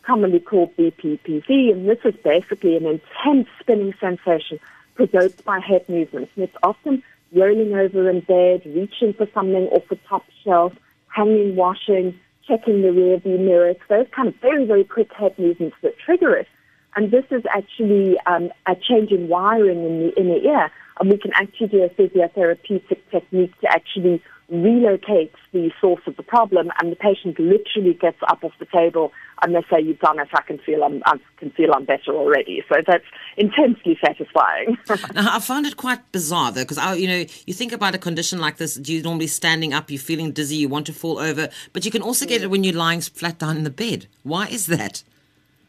commonly 0.04 0.40
called 0.40 0.76
BPPV, 0.78 1.72
and 1.72 1.90
this 1.90 2.00
is 2.06 2.16
basically 2.24 2.78
an 2.78 2.86
intense 2.86 3.48
spinning 3.60 3.94
sensation 4.00 4.60
provoked 4.96 5.44
by 5.44 5.60
head 5.60 5.88
movements. 5.90 6.32
And 6.36 6.46
it's 6.46 6.58
often 6.64 7.04
rolling 7.34 7.74
over 7.74 8.10
in 8.10 8.22
bed, 8.22 8.62
reaching 8.66 9.14
for 9.14 9.28
something 9.34 9.68
off 9.68 9.84
the 9.90 9.98
top 10.08 10.24
shelf, 10.44 10.74
hanging, 11.08 11.56
washing, 11.56 12.18
checking 12.48 12.82
the 12.82 12.90
rearview 12.90 13.40
mirror. 13.40 13.70
It's 13.70 13.82
those 13.90 14.08
kind 14.16 14.28
of 14.28 14.36
very, 14.42 14.66
very 14.66 14.84
quick 14.84 15.12
head 15.14 15.38
movements 15.38 15.78
that 15.82 15.98
trigger 15.98 16.36
it. 16.36 16.48
And 16.96 17.12
this 17.12 17.26
is 17.32 17.44
actually 17.56 18.18
um, 18.26 18.52
a 18.68 18.76
change 18.76 19.12
in 19.12 19.30
wiring 19.30 19.86
in 19.86 20.00
the 20.00 20.20
inner 20.20 20.38
ear. 20.38 20.72
And 21.00 21.10
we 21.10 21.18
can 21.18 21.32
actually 21.34 21.68
do 21.68 21.84
a 21.84 21.90
physiotherapeutic 21.90 23.00
technique 23.12 23.60
to 23.62 23.68
actually 23.68 24.22
relocates 24.52 25.36
the 25.54 25.72
source 25.80 26.02
of 26.06 26.18
the 26.18 26.24
problem, 26.24 26.72
and 26.80 26.92
the 26.92 26.96
patient 26.96 27.40
literally 27.40 27.94
gets 27.94 28.18
up 28.28 28.44
off 28.44 28.52
the 28.60 28.66
table 28.66 29.12
and 29.42 29.56
they 29.56 29.62
say, 29.72 29.82
"You've 29.82 30.00
done 30.00 30.20
it. 30.20 30.28
I 30.34 30.42
can 30.42 30.58
feel 30.60 30.84
I'm, 30.84 31.02
I 31.06 31.18
can 31.38 31.52
feel 31.52 31.74
I'm 31.74 31.86
better 31.86 32.12
already." 32.12 32.64
So 32.70 32.82
that's 32.86 33.06
intensely 33.38 33.98
satisfying. 34.04 34.78
now, 35.16 35.36
I 35.36 35.40
find 35.40 35.66
it 35.66 35.78
quite 35.78 36.12
bizarre 36.12 36.52
though, 36.52 36.66
because 36.66 37.00
you 37.00 37.08
know, 37.08 37.26
you 37.46 37.54
think 37.54 37.72
about 37.72 37.96
a 37.96 37.98
condition 37.98 38.40
like 38.40 38.58
this. 38.58 38.80
You're 38.84 39.04
normally 39.04 39.28
standing 39.28 39.74
up, 39.74 39.90
you're 39.90 40.00
feeling 40.00 40.32
dizzy, 40.32 40.58
you 40.58 40.68
want 40.68 40.86
to 40.88 40.94
fall 40.94 41.18
over, 41.20 41.50
but 41.72 41.86
you 41.86 41.92
can 41.92 42.02
also 42.02 42.26
get 42.26 42.42
it 42.42 42.48
when 42.48 42.64
you're 42.64 42.76
lying 42.76 43.02
flat 43.02 43.40
down 43.40 43.58
in 43.58 43.64
the 43.64 43.70
bed. 43.70 44.08
Why 44.24 44.48
is 44.48 44.68
that? 44.68 45.04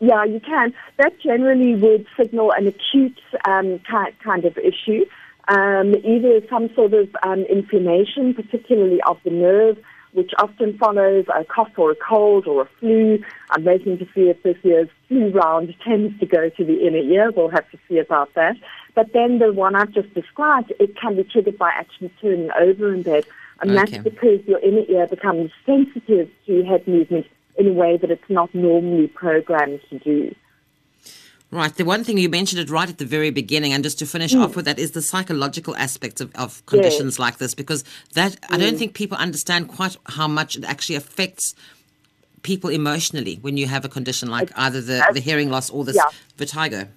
Yeah, 0.00 0.24
you 0.24 0.40
can. 0.40 0.74
That 0.96 1.12
generally 1.20 1.76
would 1.76 2.06
signal 2.16 2.50
an 2.50 2.66
acute 2.66 3.20
um, 3.46 3.80
kind 3.88 4.44
of 4.44 4.58
issue 4.58 5.04
um, 5.48 5.94
either 6.04 6.40
some 6.48 6.70
sort 6.74 6.94
of 6.94 7.08
um, 7.22 7.40
inflammation, 7.50 8.34
particularly 8.34 9.00
of 9.06 9.18
the 9.24 9.30
nerve, 9.30 9.78
which 10.12 10.30
often 10.38 10.76
follows 10.78 11.24
a 11.34 11.44
cough 11.44 11.70
or 11.76 11.92
a 11.92 11.96
cold 11.96 12.46
or 12.46 12.62
a 12.62 12.68
flu. 12.78 13.18
I'm 13.50 13.64
waiting 13.64 13.98
to 13.98 14.04
see 14.14 14.28
if 14.28 14.42
this 14.42 14.56
year's 14.62 14.88
flu 15.08 15.30
round 15.30 15.74
tends 15.84 16.18
to 16.20 16.26
go 16.26 16.48
to 16.50 16.64
the 16.64 16.86
inner 16.86 16.98
ear. 16.98 17.30
We'll 17.30 17.48
have 17.48 17.68
to 17.70 17.78
see 17.88 17.98
about 17.98 18.34
that. 18.34 18.56
But 18.94 19.12
then 19.14 19.38
the 19.38 19.52
one 19.52 19.74
I've 19.74 19.92
just 19.92 20.12
described, 20.14 20.72
it 20.78 20.96
can 21.00 21.16
be 21.16 21.24
triggered 21.24 21.58
by 21.58 21.70
actually 21.70 22.12
turning 22.20 22.50
over 22.60 22.92
in 22.94 23.02
bed. 23.02 23.24
And 23.60 23.70
okay. 23.70 23.92
that's 23.92 24.04
because 24.04 24.46
your 24.46 24.58
inner 24.58 24.84
ear 24.88 25.06
becomes 25.06 25.50
sensitive 25.64 26.28
to 26.46 26.64
head 26.64 26.86
movement 26.86 27.26
in 27.56 27.68
a 27.68 27.72
way 27.72 27.96
that 27.96 28.10
it's 28.10 28.28
not 28.28 28.54
normally 28.54 29.06
programmed 29.08 29.80
to 29.90 29.98
do. 29.98 30.34
Right. 31.52 31.74
The 31.74 31.84
one 31.84 32.02
thing 32.02 32.16
you 32.16 32.30
mentioned 32.30 32.62
it 32.62 32.70
right 32.70 32.88
at 32.88 32.96
the 32.96 33.04
very 33.04 33.28
beginning, 33.28 33.74
and 33.74 33.84
just 33.84 33.98
to 33.98 34.06
finish 34.06 34.32
mm. 34.32 34.42
off 34.42 34.56
with 34.56 34.64
that, 34.64 34.78
is 34.78 34.92
the 34.92 35.02
psychological 35.02 35.76
aspects 35.76 36.22
of, 36.22 36.34
of 36.34 36.64
conditions 36.64 37.18
like 37.18 37.36
this, 37.36 37.54
because 37.54 37.84
that 38.14 38.32
mm. 38.32 38.54
I 38.54 38.56
don't 38.56 38.74
mm. 38.74 38.78
think 38.78 38.94
people 38.94 39.18
understand 39.18 39.68
quite 39.68 39.94
how 40.06 40.26
much 40.26 40.56
it 40.56 40.64
actually 40.64 40.96
affects 40.96 41.54
people 42.40 42.70
emotionally 42.70 43.38
when 43.42 43.58
you 43.58 43.66
have 43.66 43.84
a 43.84 43.88
condition 43.90 44.30
like 44.30 44.50
either 44.56 44.80
the, 44.80 45.06
the 45.12 45.20
hearing 45.20 45.50
loss 45.50 45.68
or 45.68 45.84
this 45.84 45.94
yeah. 45.94 46.08
vertigo. 46.38 46.88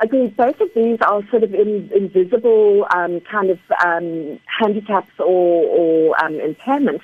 I 0.00 0.06
both 0.06 0.60
of 0.60 0.68
these 0.74 0.98
are 1.00 1.22
sort 1.30 1.44
of 1.44 1.54
in, 1.54 1.88
invisible 1.94 2.84
um, 2.92 3.20
kind 3.20 3.50
of 3.50 3.60
um, 3.84 4.40
handicaps 4.46 5.12
or, 5.20 5.66
or 5.66 6.24
um, 6.24 6.34
impairments. 6.34 7.02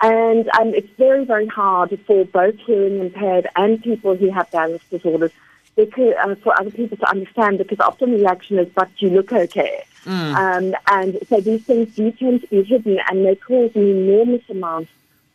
And 0.00 0.48
um, 0.58 0.74
it's 0.74 0.90
very, 0.98 1.24
very 1.24 1.46
hard 1.46 1.98
for 2.06 2.24
both 2.24 2.56
hearing 2.56 3.00
impaired 3.00 3.48
and 3.54 3.80
people 3.82 4.16
who 4.16 4.30
have 4.30 4.50
balance 4.50 4.82
disorders 4.90 5.32
because, 5.78 6.12
uh, 6.24 6.34
for 6.42 6.60
other 6.60 6.72
people 6.72 6.96
to 6.96 7.08
understand 7.08 7.56
because 7.58 7.78
often 7.78 8.10
the 8.10 8.18
reaction 8.18 8.58
is, 8.58 8.68
but 8.74 8.90
you 8.98 9.10
look 9.10 9.32
okay. 9.32 9.84
Mm. 10.04 10.34
Um, 10.34 10.74
and 10.88 11.18
so 11.28 11.40
these 11.40 11.62
things 11.62 11.94
do 11.94 12.10
tend 12.10 12.40
to 12.40 12.46
be 12.48 12.64
hidden 12.64 12.98
and 13.08 13.24
they 13.24 13.36
cause 13.36 13.70
an 13.76 13.88
enormous 13.88 14.42
amount 14.50 14.88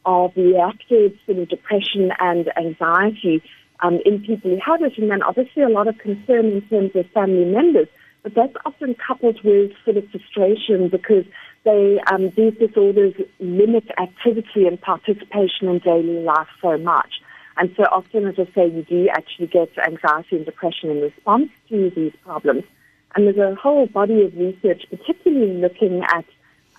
of 0.06 0.36
reactive 0.36 1.18
sort 1.26 1.38
of 1.38 1.48
depression 1.48 2.12
and 2.20 2.52
anxiety 2.58 3.42
um, 3.80 4.02
in 4.06 4.22
people 4.22 4.52
who 4.52 4.60
have 4.60 4.82
it. 4.82 4.98
And 4.98 5.10
then 5.10 5.24
obviously 5.24 5.64
a 5.64 5.70
lot 5.70 5.88
of 5.88 5.98
concern 5.98 6.48
in 6.48 6.62
terms 6.64 6.94
of 6.94 7.10
family 7.12 7.46
members. 7.46 7.88
But 8.24 8.36
that's 8.36 8.56
often 8.66 8.96
coupled 8.96 9.42
with 9.44 9.72
sort 9.86 9.96
of 9.96 10.10
frustration 10.10 10.90
because 10.90 11.26
they 11.64 12.00
um, 12.12 12.32
these 12.32 12.54
disorders 12.56 13.14
limit 13.40 13.86
activity 13.98 14.68
and 14.68 14.80
participation 14.80 15.70
in 15.70 15.80
daily 15.80 16.22
life 16.22 16.48
so 16.62 16.78
much. 16.78 17.22
And 17.58 17.74
so 17.78 17.84
often, 17.84 18.28
as 18.28 18.36
I 18.40 18.46
say, 18.54 18.68
you 18.68 18.84
do 18.84 19.10
actually 19.10 19.48
get 19.48 19.70
anxiety 19.78 20.38
and 20.38 20.46
depression 20.46 20.90
in 20.90 21.02
response 21.02 21.50
to 21.70 21.92
these 21.96 22.14
problems. 22.24 22.64
And 23.16 23.28
there's 23.28 23.38
a 23.38 23.56
whole 23.56 23.86
body 23.86 24.24
of 24.24 24.36
research, 24.36 24.86
particularly 24.90 25.54
looking 25.54 26.04
at 26.04 26.26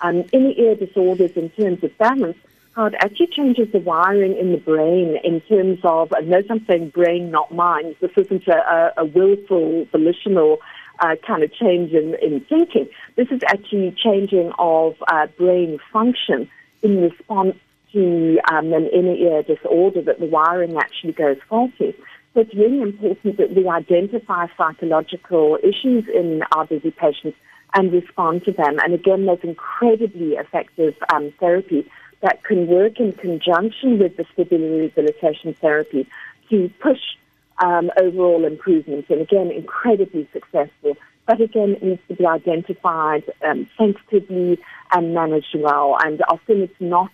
um, 0.01 0.25
inner 0.33 0.51
ear 0.51 0.75
disorders 0.75 1.31
in 1.35 1.49
terms 1.51 1.83
of 1.83 1.97
balance, 1.97 2.37
how 2.75 2.85
it 2.87 2.93
actually 2.99 3.27
changes 3.27 3.71
the 3.71 3.79
wiring 3.79 4.37
in 4.37 4.51
the 4.51 4.57
brain 4.57 5.17
in 5.23 5.39
terms 5.41 5.79
of, 5.83 6.11
and 6.11 6.27
notice 6.27 6.51
I'm 6.51 6.65
saying 6.65 6.89
brain, 6.89 7.31
not 7.31 7.53
mind. 7.53 7.95
This 8.01 8.11
isn't 8.17 8.47
a, 8.49 8.93
a 8.97 9.05
willful, 9.05 9.85
volitional 9.93 10.59
uh, 10.99 11.15
kind 11.25 11.43
of 11.43 11.53
change 11.53 11.93
in, 11.93 12.15
in 12.21 12.41
thinking. 12.41 12.89
This 13.15 13.29
is 13.31 13.41
actually 13.47 13.95
changing 14.03 14.51
of 14.59 14.95
uh, 15.07 15.27
brain 15.37 15.79
function 15.93 16.49
in 16.83 17.01
response 17.01 17.55
to 17.95 18.37
um, 18.51 18.73
an 18.73 18.87
inner 18.87 19.15
ear 19.15 19.41
disorder 19.41 20.01
that 20.01 20.19
the 20.19 20.25
wiring 20.25 20.77
actually 20.77 21.13
goes 21.13 21.37
faulty. 21.49 21.95
So 22.33 22.41
it's 22.41 22.53
really 22.53 22.81
important 22.81 23.37
that 23.37 23.55
we 23.55 23.67
identify 23.69 24.47
psychological 24.57 25.57
issues 25.63 26.03
in 26.13 26.43
our 26.51 26.65
busy 26.67 26.91
patients 26.91 27.37
and 27.73 27.93
respond 27.93 28.43
to 28.45 28.51
them. 28.51 28.77
And 28.83 28.93
again, 28.93 29.25
there's 29.25 29.39
incredibly 29.43 30.33
effective 30.33 30.95
um, 31.13 31.33
therapy 31.39 31.89
that 32.21 32.43
can 32.43 32.67
work 32.67 32.99
in 32.99 33.13
conjunction 33.13 33.99
with 33.99 34.17
the 34.17 34.23
vestibular 34.23 34.79
rehabilitation 34.81 35.53
therapy 35.53 36.07
to 36.49 36.69
push 36.81 36.99
um, 37.63 37.89
overall 37.97 38.43
improvements. 38.43 39.09
And 39.09 39.21
again, 39.21 39.51
incredibly 39.51 40.27
successful. 40.33 40.97
But 41.25 41.39
again, 41.39 41.69
it 41.71 41.83
needs 41.83 42.01
to 42.09 42.15
be 42.15 42.25
identified 42.25 43.23
um, 43.47 43.69
sensitively 43.77 44.59
and 44.91 45.13
managed 45.13 45.55
well. 45.57 45.97
And 46.03 46.21
often 46.27 46.61
it's 46.61 46.81
not 46.81 47.11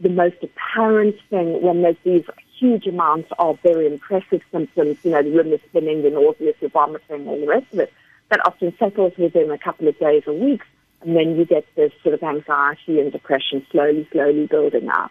the 0.00 0.08
most 0.08 0.36
apparent 0.42 1.16
thing 1.30 1.62
when 1.62 1.82
there's 1.82 1.96
these 2.04 2.24
huge 2.58 2.86
amounts 2.86 3.30
of 3.38 3.58
very 3.60 3.86
impressive 3.86 4.42
symptoms, 4.50 4.98
you 5.02 5.10
know, 5.10 5.22
the 5.22 5.30
limb 5.30 5.52
is 5.52 5.60
spinning, 5.68 6.02
the 6.02 6.10
nausea, 6.10 6.52
the 6.60 6.68
vomiting, 6.68 7.26
all 7.26 7.40
the 7.40 7.46
rest 7.46 7.66
of 7.72 7.80
it, 7.80 7.92
that 8.30 8.44
often 8.44 8.74
settles 8.78 9.12
within 9.16 9.50
a 9.50 9.58
couple 9.58 9.88
of 9.88 9.98
days 9.98 10.22
or 10.26 10.32
weeks, 10.34 10.66
and 11.02 11.16
then 11.16 11.36
you 11.36 11.44
get 11.44 11.64
this 11.76 11.92
sort 12.02 12.14
of 12.14 12.22
anxiety 12.22 13.00
and 13.00 13.12
depression 13.12 13.64
slowly, 13.70 14.08
slowly 14.12 14.46
building 14.46 14.88
up. 14.88 15.10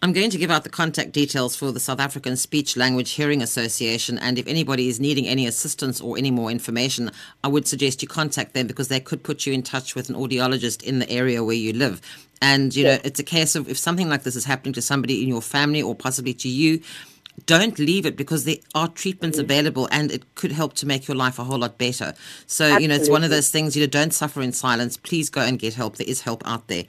I'm 0.00 0.12
going 0.12 0.30
to 0.30 0.38
give 0.38 0.50
out 0.50 0.62
the 0.62 0.70
contact 0.70 1.10
details 1.10 1.56
for 1.56 1.72
the 1.72 1.80
South 1.80 1.98
African 1.98 2.36
Speech 2.36 2.76
Language 2.76 3.10
Hearing 3.12 3.42
Association. 3.42 4.16
And 4.18 4.38
if 4.38 4.46
anybody 4.46 4.88
is 4.88 5.00
needing 5.00 5.26
any 5.26 5.44
assistance 5.44 6.00
or 6.00 6.16
any 6.16 6.30
more 6.30 6.52
information, 6.52 7.10
I 7.42 7.48
would 7.48 7.66
suggest 7.66 8.00
you 8.00 8.06
contact 8.06 8.54
them 8.54 8.68
because 8.68 8.86
they 8.86 9.00
could 9.00 9.24
put 9.24 9.44
you 9.44 9.52
in 9.52 9.64
touch 9.64 9.96
with 9.96 10.08
an 10.08 10.14
audiologist 10.14 10.84
in 10.84 11.00
the 11.00 11.10
area 11.10 11.42
where 11.42 11.56
you 11.56 11.72
live. 11.72 12.00
And, 12.40 12.76
you 12.76 12.84
know, 12.84 12.98
it's 13.02 13.18
a 13.18 13.24
case 13.24 13.56
of 13.56 13.68
if 13.68 13.76
something 13.76 14.08
like 14.08 14.22
this 14.22 14.36
is 14.36 14.44
happening 14.44 14.72
to 14.74 14.82
somebody 14.82 15.20
in 15.20 15.28
your 15.28 15.42
family 15.42 15.82
or 15.82 15.96
possibly 15.96 16.32
to 16.34 16.48
you, 16.48 16.80
don't 17.46 17.76
leave 17.80 18.06
it 18.06 18.16
because 18.16 18.44
there 18.44 18.56
are 18.76 18.86
treatments 18.86 19.38
mm. 19.38 19.42
available 19.42 19.88
and 19.90 20.12
it 20.12 20.34
could 20.36 20.52
help 20.52 20.74
to 20.74 20.86
make 20.86 21.08
your 21.08 21.16
life 21.16 21.40
a 21.40 21.44
whole 21.44 21.58
lot 21.58 21.76
better. 21.76 22.14
So, 22.46 22.64
Absolutely. 22.64 22.82
you 22.82 22.88
know, 22.88 22.94
it's 22.94 23.10
one 23.10 23.24
of 23.24 23.30
those 23.30 23.50
things, 23.50 23.76
you 23.76 23.82
know, 23.82 23.88
don't 23.88 24.14
suffer 24.14 24.42
in 24.42 24.52
silence. 24.52 24.96
Please 24.96 25.28
go 25.28 25.40
and 25.40 25.58
get 25.58 25.74
help. 25.74 25.96
There 25.96 26.08
is 26.08 26.20
help 26.20 26.42
out 26.46 26.68
there. 26.68 26.84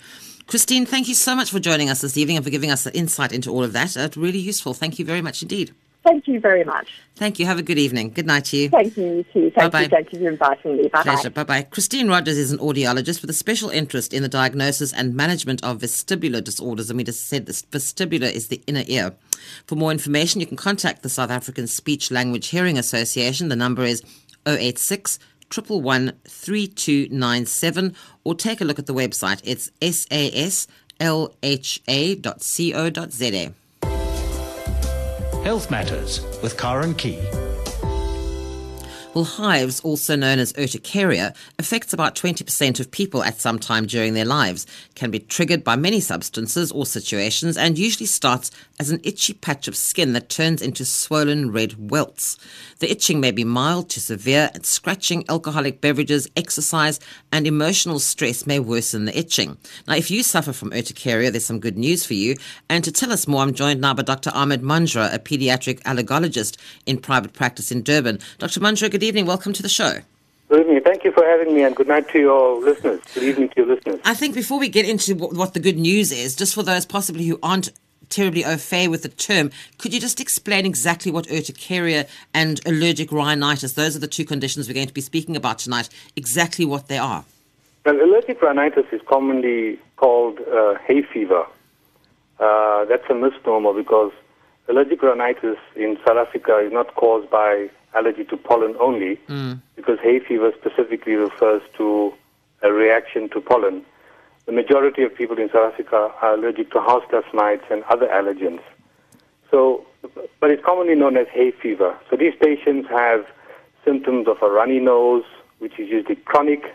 Christine, 0.50 0.88
thank 0.88 1.08
you 1.08 1.14
so 1.14 1.36
much 1.36 1.52
for 1.52 1.60
joining 1.60 1.92
us 1.92 2.02
this 2.02 2.18
evening 2.18 2.36
and 2.36 2.44
for 2.44 2.50
giving 2.50 2.72
us 2.72 2.84
the 2.84 2.98
insight 2.98 3.32
into 3.32 3.52
all 3.52 3.64
of 3.64 3.72
that. 3.74 3.96
It's 3.96 4.18
really 4.18 4.40
useful. 4.40 4.74
Thank 4.74 4.98
you 4.98 5.06
very 5.06 5.22
much 5.22 5.44
indeed. 5.44 5.76
Thank 6.04 6.28
you 6.28 6.40
very 6.40 6.64
much. 6.64 6.90
Thank 7.18 7.38
you. 7.38 7.46
Have 7.46 7.60
a 7.60 7.62
good 7.62 7.78
evening. 7.78 8.10
Good 8.10 8.26
night 8.26 8.46
to 8.46 8.58
you. 8.58 8.70
Thank 8.70 8.98
you, 8.98 9.24
too. 9.32 9.52
Thank 9.52 9.72
Bye-bye. 9.72 9.82
you. 9.82 9.88
Thank 9.90 10.12
you 10.12 10.20
for 10.20 10.28
inviting 10.30 10.78
me. 10.78 10.88
Bye 10.88 11.04
Pleasure. 11.04 11.30
Bye 11.30 11.44
bye. 11.44 11.62
Christine 11.62 12.08
Rogers 12.08 12.36
is 12.36 12.52
an 12.52 12.58
audiologist 12.58 13.22
with 13.22 13.30
a 13.30 13.34
special 13.34 13.70
interest 13.70 14.12
in 14.12 14.24
the 14.24 14.30
diagnosis 14.30 14.92
and 14.92 15.14
management 15.14 15.64
of 15.64 15.82
vestibular 15.82 16.44
disorders. 16.44 16.90
And 16.90 16.98
we 16.98 17.04
just 17.04 17.28
said 17.28 17.46
this 17.46 17.62
vestibular 17.62 18.34
is 18.34 18.48
the 18.48 18.60
inner 18.66 18.86
ear. 18.88 19.14
For 19.68 19.76
more 19.76 19.92
information, 19.92 20.42
you 20.42 20.48
can 20.48 20.58
contact 20.58 21.04
the 21.04 21.10
South 21.10 21.30
African 21.30 21.68
Speech 21.68 22.10
Language 22.10 22.48
Hearing 22.48 22.80
Association. 22.80 23.50
The 23.50 23.56
number 23.56 23.84
is 23.84 24.02
086 24.48 25.20
111 25.50 27.96
or 28.24 28.36
take 28.36 28.62
a 28.62 28.66
look 28.66 28.80
at 28.80 28.86
the 28.86 28.94
website. 28.94 29.42
It's 29.44 29.72
saslha.co.za. 29.82 30.70
Health 35.44 35.72
Matters 35.72 36.22
with 36.44 36.58
Karen 36.58 36.94
Key. 36.94 37.49
Well, 39.16 39.24
hives, 39.24 39.80
also 39.80 40.16
known 40.16 40.38
as 40.38 40.54
urticaria, 40.54 41.34
affects 41.58 41.94
about 41.94 42.16
20% 42.16 42.80
of 42.80 42.92
people 42.92 43.24
at 43.24 43.42
some 43.42 43.58
time 43.58 43.88
during 43.88 44.14
their 44.14 44.24
lives, 44.24 44.68
can 44.94 45.10
be 45.10 45.18
triggered 45.18 45.64
by 45.64 45.76
many 45.76 46.00
substances 46.00 46.72
or 46.72 46.86
situations, 46.86 47.58
and 47.58 47.80
usually 47.80 48.06
starts 48.06 48.52
as 48.80 48.92
an 48.92 49.02
itchy 49.04 49.34
patch 49.34 49.68
of 49.68 49.76
skin 49.76 50.14
that 50.14 50.30
turns 50.30 50.62
into 50.62 50.86
swollen 50.86 51.52
red 51.52 51.90
welts. 51.90 52.38
The 52.78 52.92
itching 52.92 53.20
may 53.20 53.32
be 53.32 53.44
mild 53.44 53.90
to 53.90 54.00
severe, 54.00 54.52
and 54.54 54.64
scratching, 54.64 55.26
alcoholic 55.28 55.82
beverages, 55.82 56.30
exercise, 56.36 57.00
and 57.32 57.48
emotional 57.48 57.98
stress 57.98 58.46
may 58.46 58.60
worsen 58.60 59.06
the 59.06 59.18
itching. 59.18 59.58
Now, 59.88 59.96
if 59.96 60.12
you 60.12 60.22
suffer 60.22 60.54
from 60.54 60.72
urticaria, 60.72 61.32
there's 61.32 61.46
some 61.46 61.60
good 61.60 61.80
news 61.80 62.06
for 62.06 62.14
you. 62.14 62.36
And 62.70 62.84
to 62.84 62.92
tell 62.92 63.12
us 63.12 63.28
more, 63.28 63.42
I'm 63.42 63.56
joined 63.56 63.82
now 63.82 63.96
by 63.96 64.04
Dr. 64.04 64.32
Ahmed 64.36 64.62
Manjra, 64.62 65.12
a 65.12 65.18
pediatric 65.18 65.82
allergologist 65.82 66.58
in 66.86 67.00
private 67.00 67.34
practice 67.34 67.72
in 67.72 67.82
Durban. 67.82 68.20
Dr. 68.38 68.60
Manjra, 68.60 68.99
good 69.00 69.06
evening. 69.06 69.26
Welcome 69.26 69.54
to 69.54 69.64
the 69.64 69.70
show. 69.70 70.00
Good 70.50 70.62
evening. 70.62 70.82
Thank 70.84 71.06
you 71.06 71.14
for 71.14 71.24
having 71.24 71.56
me, 71.56 71.64
and 71.64 71.74
good 71.74 71.88
night 71.88 72.10
to 72.10 72.20
your 72.20 72.62
listeners. 72.62 73.00
Good 73.14 73.24
evening 73.24 73.48
to 73.50 73.56
your 73.56 73.76
listeners. 73.76 74.02
I 74.04 74.14
think 74.14 74.36
before 74.36 74.60
we 74.60 74.68
get 74.68 74.88
into 74.88 75.16
what 75.16 75.54
the 75.54 75.62
good 75.62 75.78
news 75.78 76.12
is, 76.12 76.36
just 76.36 76.54
for 76.54 76.64
those 76.64 76.86
possibly 76.86 77.26
who 77.26 77.40
aren't 77.42 77.70
terribly 78.10 78.44
au 78.44 78.58
fait 78.58 78.90
with 78.90 79.04
the 79.04 79.10
term. 79.10 79.52
Could 79.78 79.94
you 79.94 80.02
just 80.02 80.20
explain 80.20 80.66
exactly 80.66 81.12
what 81.12 81.28
urticaria 81.28 82.08
and 82.34 82.60
allergic 82.66 83.12
rhinitis, 83.12 83.74
those 83.74 83.96
are 83.96 84.00
the 84.00 84.08
two 84.08 84.26
conditions 84.26 84.68
we're 84.68 84.74
going 84.74 84.88
to 84.88 84.94
be 84.94 85.00
speaking 85.00 85.38
about 85.38 85.60
tonight, 85.60 85.90
exactly 86.16 86.66
what 86.66 86.88
they 86.88 86.98
are? 86.98 87.24
Well, 87.86 88.02
allergic 88.02 88.42
rhinitis 88.42 88.86
is 88.92 89.02
commonly 89.08 89.80
called 89.98 90.40
uh, 90.40 90.76
hay 90.86 91.04
fever. 91.04 91.46
Uh, 92.40 92.86
that's 92.86 93.08
a 93.10 93.14
misnomer 93.14 93.74
because 93.74 94.12
allergic 94.68 95.04
rhinitis 95.04 95.58
in 95.76 95.98
South 96.06 96.18
Africa 96.18 96.58
is 96.58 96.74
not 96.74 96.96
caused 96.96 97.30
by 97.30 97.70
allergy 97.96 98.24
to 98.26 98.38
pollen 98.38 98.76
only, 98.80 99.18
Mm. 99.30 99.60
because 99.76 100.00
hay 100.00 100.20
fever 100.20 100.52
specifically 100.60 101.16
refers 101.16 101.62
to 101.78 102.14
a 102.62 102.72
reaction 102.72 103.30
to 103.30 103.42
pollen. 103.42 103.86
The 104.46 104.52
majority 104.52 105.04
of 105.04 105.14
people 105.16 105.38
in 105.38 105.50
South 105.50 105.74
Africa 105.74 106.12
are 106.22 106.34
allergic 106.34 106.72
to 106.72 106.82
house 106.82 107.04
dust 107.12 107.34
mites 107.34 107.66
and 107.70 107.84
other 107.84 108.08
allergens. 108.08 108.62
So, 109.52 109.86
but 110.40 110.52
it's 110.52 110.64
commonly 110.64 110.96
known 110.96 111.18
as 111.18 111.28
hay 111.30 111.52
fever. 111.52 111.96
So 112.10 112.16
these 112.16 112.34
patients 112.40 112.90
have 112.90 113.26
symptoms 113.86 114.28
of 114.28 114.42
a 114.42 114.50
runny 114.50 114.80
nose, 114.80 115.24
which 115.60 115.80
is 115.80 115.90
usually 115.90 116.16
chronic, 116.16 116.72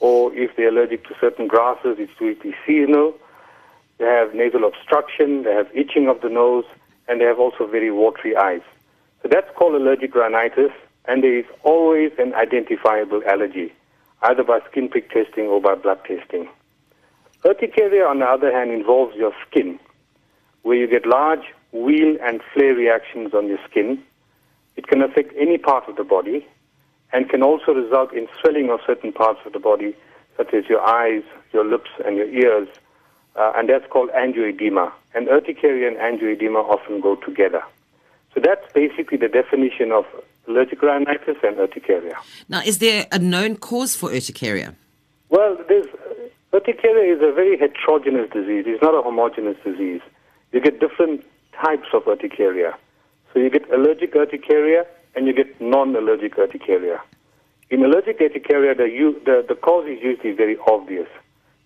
or 0.00 0.32
if 0.34 0.54
they're 0.56 0.68
allergic 0.68 1.06
to 1.08 1.14
certain 1.20 1.46
grasses, 1.48 1.98
it's 1.98 2.12
usually 2.20 2.54
seasonal. 2.66 3.14
They 3.98 4.06
have 4.06 4.34
nasal 4.34 4.64
obstruction, 4.64 5.42
they 5.42 5.52
have 5.52 5.68
itching 5.74 6.08
of 6.08 6.20
the 6.20 6.28
nose, 6.28 6.64
and 7.08 7.20
they 7.20 7.24
have 7.24 7.40
also 7.40 7.66
very 7.66 7.90
watery 7.90 8.36
eyes. 8.36 8.62
So 9.22 9.28
that's 9.30 9.48
called 9.56 9.74
allergic 9.74 10.14
rhinitis, 10.14 10.70
and 11.06 11.22
there 11.22 11.36
is 11.38 11.46
always 11.64 12.12
an 12.18 12.34
identifiable 12.34 13.22
allergy, 13.26 13.72
either 14.22 14.44
by 14.44 14.60
skin 14.70 14.88
prick 14.88 15.10
testing 15.10 15.46
or 15.46 15.60
by 15.60 15.74
blood 15.74 16.00
testing. 16.04 16.48
Urticaria, 17.44 18.06
on 18.06 18.18
the 18.18 18.26
other 18.26 18.52
hand, 18.52 18.70
involves 18.70 19.16
your 19.16 19.32
skin, 19.48 19.78
where 20.62 20.76
you 20.76 20.86
get 20.86 21.06
large 21.06 21.44
wheal 21.72 22.16
and 22.22 22.40
flare 22.52 22.74
reactions 22.74 23.34
on 23.34 23.46
your 23.46 23.58
skin. 23.70 24.02
It 24.76 24.86
can 24.86 25.02
affect 25.02 25.34
any 25.38 25.58
part 25.58 25.88
of 25.88 25.96
the 25.96 26.04
body 26.04 26.46
and 27.12 27.28
can 27.28 27.42
also 27.42 27.72
result 27.72 28.12
in 28.12 28.28
swelling 28.40 28.70
of 28.70 28.80
certain 28.86 29.12
parts 29.12 29.40
of 29.46 29.52
the 29.52 29.58
body, 29.58 29.96
such 30.36 30.52
as 30.54 30.64
your 30.68 30.80
eyes, 30.80 31.22
your 31.52 31.64
lips, 31.64 31.90
and 32.04 32.16
your 32.16 32.28
ears, 32.28 32.68
uh, 33.36 33.52
and 33.56 33.68
that's 33.68 33.86
called 33.90 34.10
angioedema. 34.10 34.92
And 35.14 35.28
urticaria 35.28 35.88
and 35.88 35.96
angioedema 35.96 36.62
often 36.68 37.00
go 37.00 37.16
together. 37.16 37.62
So 38.38 38.42
that's 38.46 38.72
basically 38.72 39.18
the 39.18 39.26
definition 39.26 39.90
of 39.90 40.04
allergic 40.46 40.80
rhinitis 40.80 41.38
and 41.42 41.58
urticaria. 41.58 42.14
Now, 42.48 42.60
is 42.64 42.78
there 42.78 43.06
a 43.10 43.18
known 43.18 43.56
cause 43.56 43.96
for 43.96 44.10
urticaria? 44.10 44.76
Well, 45.28 45.58
there's, 45.68 45.86
urticaria 46.54 47.16
is 47.16 47.20
a 47.20 47.32
very 47.32 47.58
heterogeneous 47.58 48.30
disease. 48.30 48.62
It's 48.68 48.80
not 48.80 48.94
a 48.94 49.02
homogeneous 49.02 49.56
disease. 49.64 50.02
You 50.52 50.60
get 50.60 50.78
different 50.78 51.24
types 51.60 51.88
of 51.92 52.04
urticaria. 52.04 52.76
So 53.34 53.40
you 53.40 53.50
get 53.50 53.68
allergic 53.72 54.14
urticaria 54.14 54.86
and 55.16 55.26
you 55.26 55.32
get 55.32 55.60
non-allergic 55.60 56.38
urticaria. 56.38 57.00
In 57.70 57.84
allergic 57.84 58.20
urticaria, 58.20 58.76
the, 58.76 58.88
u- 58.88 59.20
the, 59.24 59.44
the 59.48 59.56
cause 59.56 59.88
is 59.88 59.98
usually 60.00 60.30
very 60.32 60.56
obvious. 60.68 61.08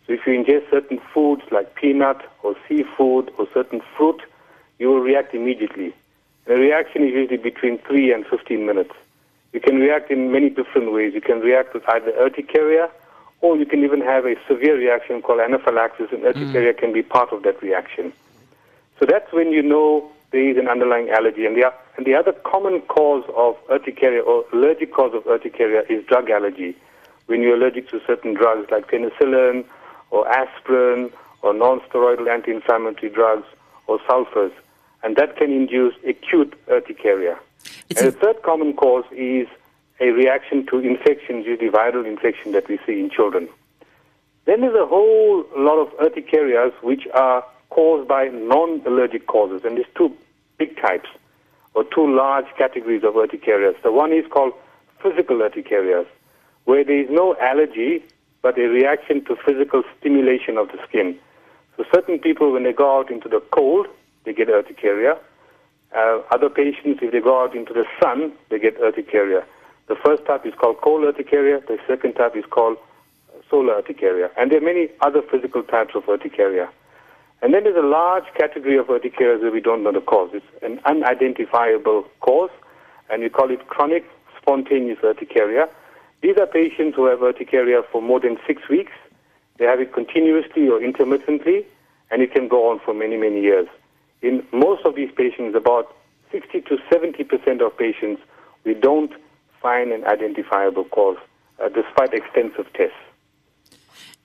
So 0.06 0.14
if 0.14 0.20
you 0.26 0.32
ingest 0.32 0.70
certain 0.70 1.02
foods 1.12 1.42
like 1.50 1.74
peanut 1.74 2.22
or 2.42 2.54
seafood 2.66 3.30
or 3.36 3.46
certain 3.52 3.82
fruit, 3.94 4.22
you 4.78 4.88
will 4.88 5.00
react 5.00 5.34
immediately. 5.34 5.94
The 6.44 6.54
reaction 6.54 7.04
is 7.04 7.12
usually 7.12 7.36
between 7.36 7.78
3 7.78 8.12
and 8.12 8.26
15 8.26 8.66
minutes. 8.66 8.92
You 9.52 9.60
can 9.60 9.76
react 9.76 10.10
in 10.10 10.32
many 10.32 10.48
different 10.48 10.92
ways. 10.92 11.14
You 11.14 11.20
can 11.20 11.40
react 11.40 11.74
with 11.74 11.88
either 11.88 12.12
urticaria 12.12 12.90
or 13.42 13.56
you 13.56 13.66
can 13.66 13.84
even 13.84 14.00
have 14.00 14.24
a 14.24 14.36
severe 14.46 14.76
reaction 14.78 15.20
called 15.20 15.40
anaphylaxis, 15.40 16.08
and 16.12 16.22
urticaria 16.22 16.72
mm. 16.72 16.78
can 16.78 16.92
be 16.92 17.02
part 17.02 17.32
of 17.32 17.42
that 17.42 17.60
reaction. 17.60 18.12
So 18.98 19.06
that's 19.06 19.32
when 19.32 19.50
you 19.50 19.62
know 19.62 20.08
there 20.30 20.48
is 20.48 20.56
an 20.56 20.68
underlying 20.68 21.10
allergy. 21.10 21.44
And 21.44 21.56
the, 21.56 21.72
and 21.96 22.06
the 22.06 22.14
other 22.14 22.32
common 22.32 22.80
cause 22.82 23.24
of 23.36 23.56
urticaria 23.68 24.22
or 24.22 24.44
allergic 24.52 24.94
cause 24.94 25.12
of 25.12 25.24
urticaria 25.24 25.82
is 25.90 26.04
drug 26.06 26.30
allergy. 26.30 26.76
When 27.26 27.42
you're 27.42 27.56
allergic 27.56 27.88
to 27.90 28.00
certain 28.06 28.34
drugs 28.34 28.70
like 28.70 28.88
penicillin 28.88 29.64
or 30.10 30.28
aspirin 30.28 31.10
or 31.42 31.52
non-steroidal 31.52 32.32
anti-inflammatory 32.32 33.10
drugs 33.10 33.46
or 33.88 33.98
sulfas. 34.08 34.52
And 35.02 35.16
that 35.16 35.36
can 35.36 35.50
induce 35.50 35.94
acute 36.06 36.54
urticaria. 36.68 37.38
It's 37.90 38.00
and 38.00 38.08
a- 38.08 38.10
the 38.10 38.16
third 38.18 38.42
common 38.42 38.74
cause 38.74 39.04
is 39.12 39.48
a 40.00 40.10
reaction 40.10 40.66
to 40.66 40.78
infections, 40.78 41.46
usually 41.46 41.70
viral 41.70 42.06
infection 42.06 42.52
that 42.52 42.68
we 42.68 42.78
see 42.86 42.98
in 43.00 43.10
children. 43.10 43.48
Then 44.44 44.60
there's 44.62 44.74
a 44.74 44.86
whole 44.86 45.44
lot 45.56 45.78
of 45.78 45.88
urticarias 45.98 46.72
which 46.82 47.06
are 47.14 47.44
caused 47.70 48.08
by 48.08 48.28
non-allergic 48.28 49.26
causes, 49.26 49.64
and 49.64 49.76
there's 49.76 49.86
two 49.94 50.12
big 50.58 50.76
types, 50.80 51.08
or 51.74 51.84
two 51.84 52.06
large 52.14 52.46
categories 52.58 53.04
of 53.04 53.14
urticarias. 53.14 53.80
The 53.82 53.92
one 53.92 54.12
is 54.12 54.26
called 54.26 54.52
physical 55.02 55.36
urticarias, 55.36 56.06
where 56.64 56.84
there 56.84 57.00
is 57.00 57.10
no 57.10 57.36
allergy, 57.36 58.02
but 58.42 58.58
a 58.58 58.66
reaction 58.66 59.24
to 59.24 59.36
physical 59.36 59.82
stimulation 59.98 60.58
of 60.58 60.68
the 60.72 60.78
skin. 60.88 61.18
So 61.76 61.84
certain 61.92 62.18
people, 62.18 62.52
when 62.52 62.64
they 62.64 62.72
go 62.72 62.98
out 62.98 63.10
into 63.10 63.28
the 63.28 63.40
cold, 63.52 63.86
they 64.24 64.32
get 64.32 64.48
urticaria. 64.48 65.18
Uh, 65.94 66.22
other 66.30 66.48
patients, 66.48 67.00
if 67.02 67.12
they 67.12 67.20
go 67.20 67.42
out 67.42 67.54
into 67.54 67.72
the 67.72 67.84
sun, 68.00 68.32
they 68.50 68.58
get 68.58 68.80
urticaria. 68.80 69.44
The 69.88 69.96
first 69.96 70.24
type 70.24 70.46
is 70.46 70.54
called 70.54 70.80
cold 70.80 71.04
urticaria. 71.04 71.60
The 71.66 71.78
second 71.86 72.14
type 72.14 72.36
is 72.36 72.44
called 72.48 72.78
solar 73.50 73.74
urticaria. 73.74 74.30
And 74.38 74.50
there 74.50 74.58
are 74.58 74.64
many 74.64 74.88
other 75.00 75.22
physical 75.22 75.62
types 75.62 75.94
of 75.94 76.04
urticaria. 76.08 76.70
And 77.42 77.52
then 77.52 77.64
there's 77.64 77.76
a 77.76 77.86
large 77.86 78.24
category 78.38 78.78
of 78.78 78.86
urticaria 78.88 79.38
that 79.38 79.52
we 79.52 79.60
don't 79.60 79.82
know 79.82 79.92
the 79.92 80.00
cause. 80.00 80.30
It's 80.32 80.46
an 80.62 80.80
unidentifiable 80.86 82.04
cause, 82.20 82.50
and 83.10 83.22
we 83.22 83.28
call 83.28 83.50
it 83.50 83.66
chronic 83.66 84.04
spontaneous 84.40 84.98
urticaria. 85.02 85.68
These 86.22 86.36
are 86.38 86.46
patients 86.46 86.94
who 86.94 87.06
have 87.06 87.18
urticaria 87.18 87.82
for 87.90 88.00
more 88.00 88.20
than 88.20 88.38
six 88.46 88.68
weeks. 88.68 88.92
They 89.58 89.64
have 89.64 89.80
it 89.80 89.92
continuously 89.92 90.68
or 90.68 90.80
intermittently, 90.80 91.66
and 92.10 92.22
it 92.22 92.32
can 92.32 92.46
go 92.48 92.70
on 92.70 92.78
for 92.78 92.94
many, 92.94 93.16
many 93.16 93.42
years. 93.42 93.68
In 94.22 94.46
most 94.52 94.84
of 94.84 94.94
these 94.94 95.10
patients, 95.16 95.56
about 95.56 95.94
60 96.30 96.62
to 96.62 96.78
70 96.90 97.24
percent 97.24 97.60
of 97.60 97.76
patients, 97.76 98.22
we 98.64 98.74
don't 98.74 99.12
find 99.60 99.92
an 99.92 100.04
identifiable 100.04 100.84
cause, 100.84 101.18
uh, 101.62 101.68
despite 101.68 102.14
extensive 102.14 102.72
tests. 102.72 102.96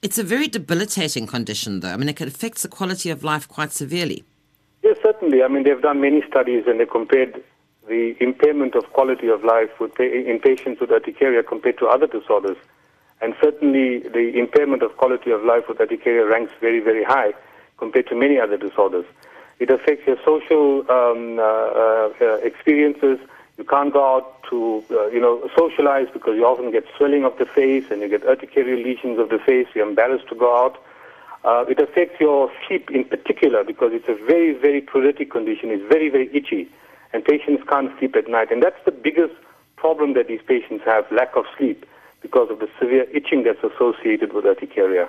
It's 0.02 0.20
a 0.20 0.24
very 0.24 0.48
debilitating 0.48 1.26
condition, 1.26 1.80
though. 1.80 1.90
I 1.90 1.98
mean, 1.98 2.10
it 2.10 2.22
affects 2.22 2.62
the 2.62 2.68
quality 2.68 3.10
of 3.10 3.24
life 3.24 3.48
quite 3.48 3.72
severely. 3.72 4.24
Yes, 4.84 4.98
certainly. 5.04 5.42
I 5.42 5.48
mean, 5.48 5.64
they've 5.64 5.82
done 5.82 6.00
many 6.02 6.22
studies 6.30 6.66
and 6.68 6.80
they 6.80 6.86
compared 6.86 7.44
the 7.88 8.16
impairment 8.20 8.76
of 8.76 8.84
quality 8.94 9.28
of 9.28 9.44
life 9.44 9.70
with 9.80 10.00
in 10.00 10.40
patients 10.40 10.82
with 10.82 10.92
urticaria 10.92 11.42
compared 11.42 11.78
to 11.80 11.88
other 11.88 12.06
disorders. 12.06 12.58
And 13.22 13.34
certainly 13.42 14.00
the 14.00 14.38
impairment 14.38 14.84
of 14.84 14.96
quality 14.98 15.32
of 15.32 15.44
life 15.44 15.64
with 15.68 15.80
urticaria 15.80 16.30
ranks 16.30 16.54
very, 16.62 16.80
very 16.80 17.04
high 17.04 17.34
compared 17.78 18.08
to 18.08 18.16
many 18.16 18.40
other 18.40 18.58
disorders. 18.58 19.06
It 19.60 19.70
affects 19.70 20.06
your 20.06 20.18
social 20.24 20.82
um, 20.92 21.40
uh, 21.40 21.42
uh, 21.42 22.14
uh, 22.22 22.36
experiences. 22.44 23.20
You 23.58 23.64
can't 23.64 23.92
go 23.92 24.18
out 24.18 24.44
to, 24.50 24.84
uh, 24.92 25.08
you 25.08 25.20
know, 25.20 25.50
socialize 25.58 26.08
because 26.14 26.36
you 26.36 26.46
often 26.46 26.72
get 26.72 26.86
swelling 26.96 27.26
of 27.26 27.38
the 27.40 27.46
face 27.46 27.86
and 27.90 28.02
you 28.02 28.08
get 28.08 28.24
urticaria 28.24 28.76
lesions 28.76 29.18
of 29.18 29.30
the 29.30 29.40
face. 29.40 29.68
You're 29.74 29.88
embarrassed 29.88 30.30
to 30.30 30.36
go 30.36 30.64
out. 30.64 30.78
Uh, 31.44 31.66
it 31.68 31.80
affects 31.80 32.20
your 32.20 32.52
sleep 32.68 32.92
in 32.92 33.06
particular 33.06 33.64
because 33.64 33.92
it's 33.94 34.08
a 34.08 34.16
very, 34.26 34.54
very 34.54 34.82
pruritic 34.82 35.32
condition. 35.32 35.72
It's 35.72 35.88
very, 35.88 36.10
very 36.10 36.30
itchy, 36.36 36.70
and 37.14 37.24
patients 37.24 37.64
can't 37.68 37.92
sleep 37.98 38.16
at 38.16 38.28
night. 38.28 38.52
And 38.52 38.62
that's 38.62 38.84
the 38.86 38.92
biggest 38.92 39.34
problem 39.76 40.14
that 40.14 40.28
these 40.28 40.42
patients 40.46 40.84
have, 40.86 41.10
lack 41.12 41.36
of 41.36 41.46
sleep, 41.58 41.86
because 42.22 42.50
of 42.52 42.60
the 42.60 42.68
severe 42.80 43.06
itching 43.14 43.44
that's 43.44 43.64
associated 43.64 44.34
with 44.34 44.46
urticaria. 44.46 45.08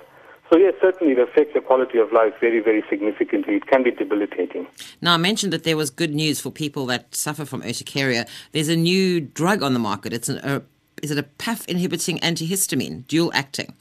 So 0.50 0.56
yes, 0.56 0.74
certainly 0.80 1.12
it 1.12 1.18
affects 1.18 1.52
the 1.54 1.60
quality 1.60 1.98
of 1.98 2.12
life 2.12 2.32
very, 2.40 2.60
very 2.60 2.82
significantly. 2.88 3.56
It 3.56 3.66
can 3.66 3.82
be 3.82 3.90
debilitating. 3.90 4.66
Now, 5.02 5.14
I 5.14 5.16
mentioned 5.18 5.52
that 5.52 5.64
there 5.64 5.76
was 5.76 5.90
good 5.90 6.14
news 6.14 6.40
for 6.40 6.50
people 6.50 6.86
that 6.86 7.14
suffer 7.14 7.44
from 7.44 7.62
urticaria. 7.62 8.26
There's 8.52 8.68
a 8.68 8.76
new 8.76 9.20
drug 9.20 9.62
on 9.62 9.74
the 9.74 9.78
market. 9.78 10.12
It's 10.12 10.28
an, 10.28 10.38
a, 10.38 10.62
is 11.02 11.10
it 11.10 11.18
a 11.18 11.22
PAF 11.22 11.66
inhibiting 11.68 12.18
antihistamine, 12.20 13.06
dual 13.06 13.30
acting? 13.34 13.74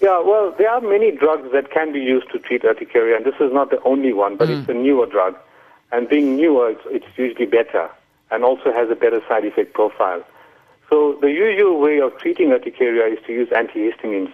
Yeah, 0.00 0.20
well, 0.20 0.54
there 0.56 0.70
are 0.70 0.80
many 0.80 1.10
drugs 1.10 1.48
that 1.52 1.70
can 1.70 1.92
be 1.92 2.00
used 2.00 2.30
to 2.32 2.38
treat 2.38 2.62
urticaria, 2.64 3.16
and 3.16 3.24
this 3.24 3.36
is 3.40 3.52
not 3.52 3.70
the 3.70 3.82
only 3.82 4.12
one, 4.12 4.36
but 4.36 4.50
it's 4.50 4.66
mm. 4.66 4.70
a 4.70 4.74
newer 4.74 5.06
drug. 5.06 5.36
And 5.92 6.08
being 6.08 6.36
newer, 6.36 6.70
it's, 6.70 6.82
it's 6.86 7.18
usually 7.18 7.46
better 7.46 7.88
and 8.32 8.44
also 8.44 8.72
has 8.72 8.90
a 8.90 8.96
better 8.96 9.20
side 9.28 9.44
effect 9.44 9.74
profile. 9.74 10.24
So 10.88 11.18
the 11.20 11.30
usual 11.30 11.78
way 11.80 12.00
of 12.00 12.16
treating 12.18 12.50
urticaria 12.50 13.12
is 13.12 13.18
to 13.26 13.32
use 13.32 13.48
antihistamines. 13.50 14.32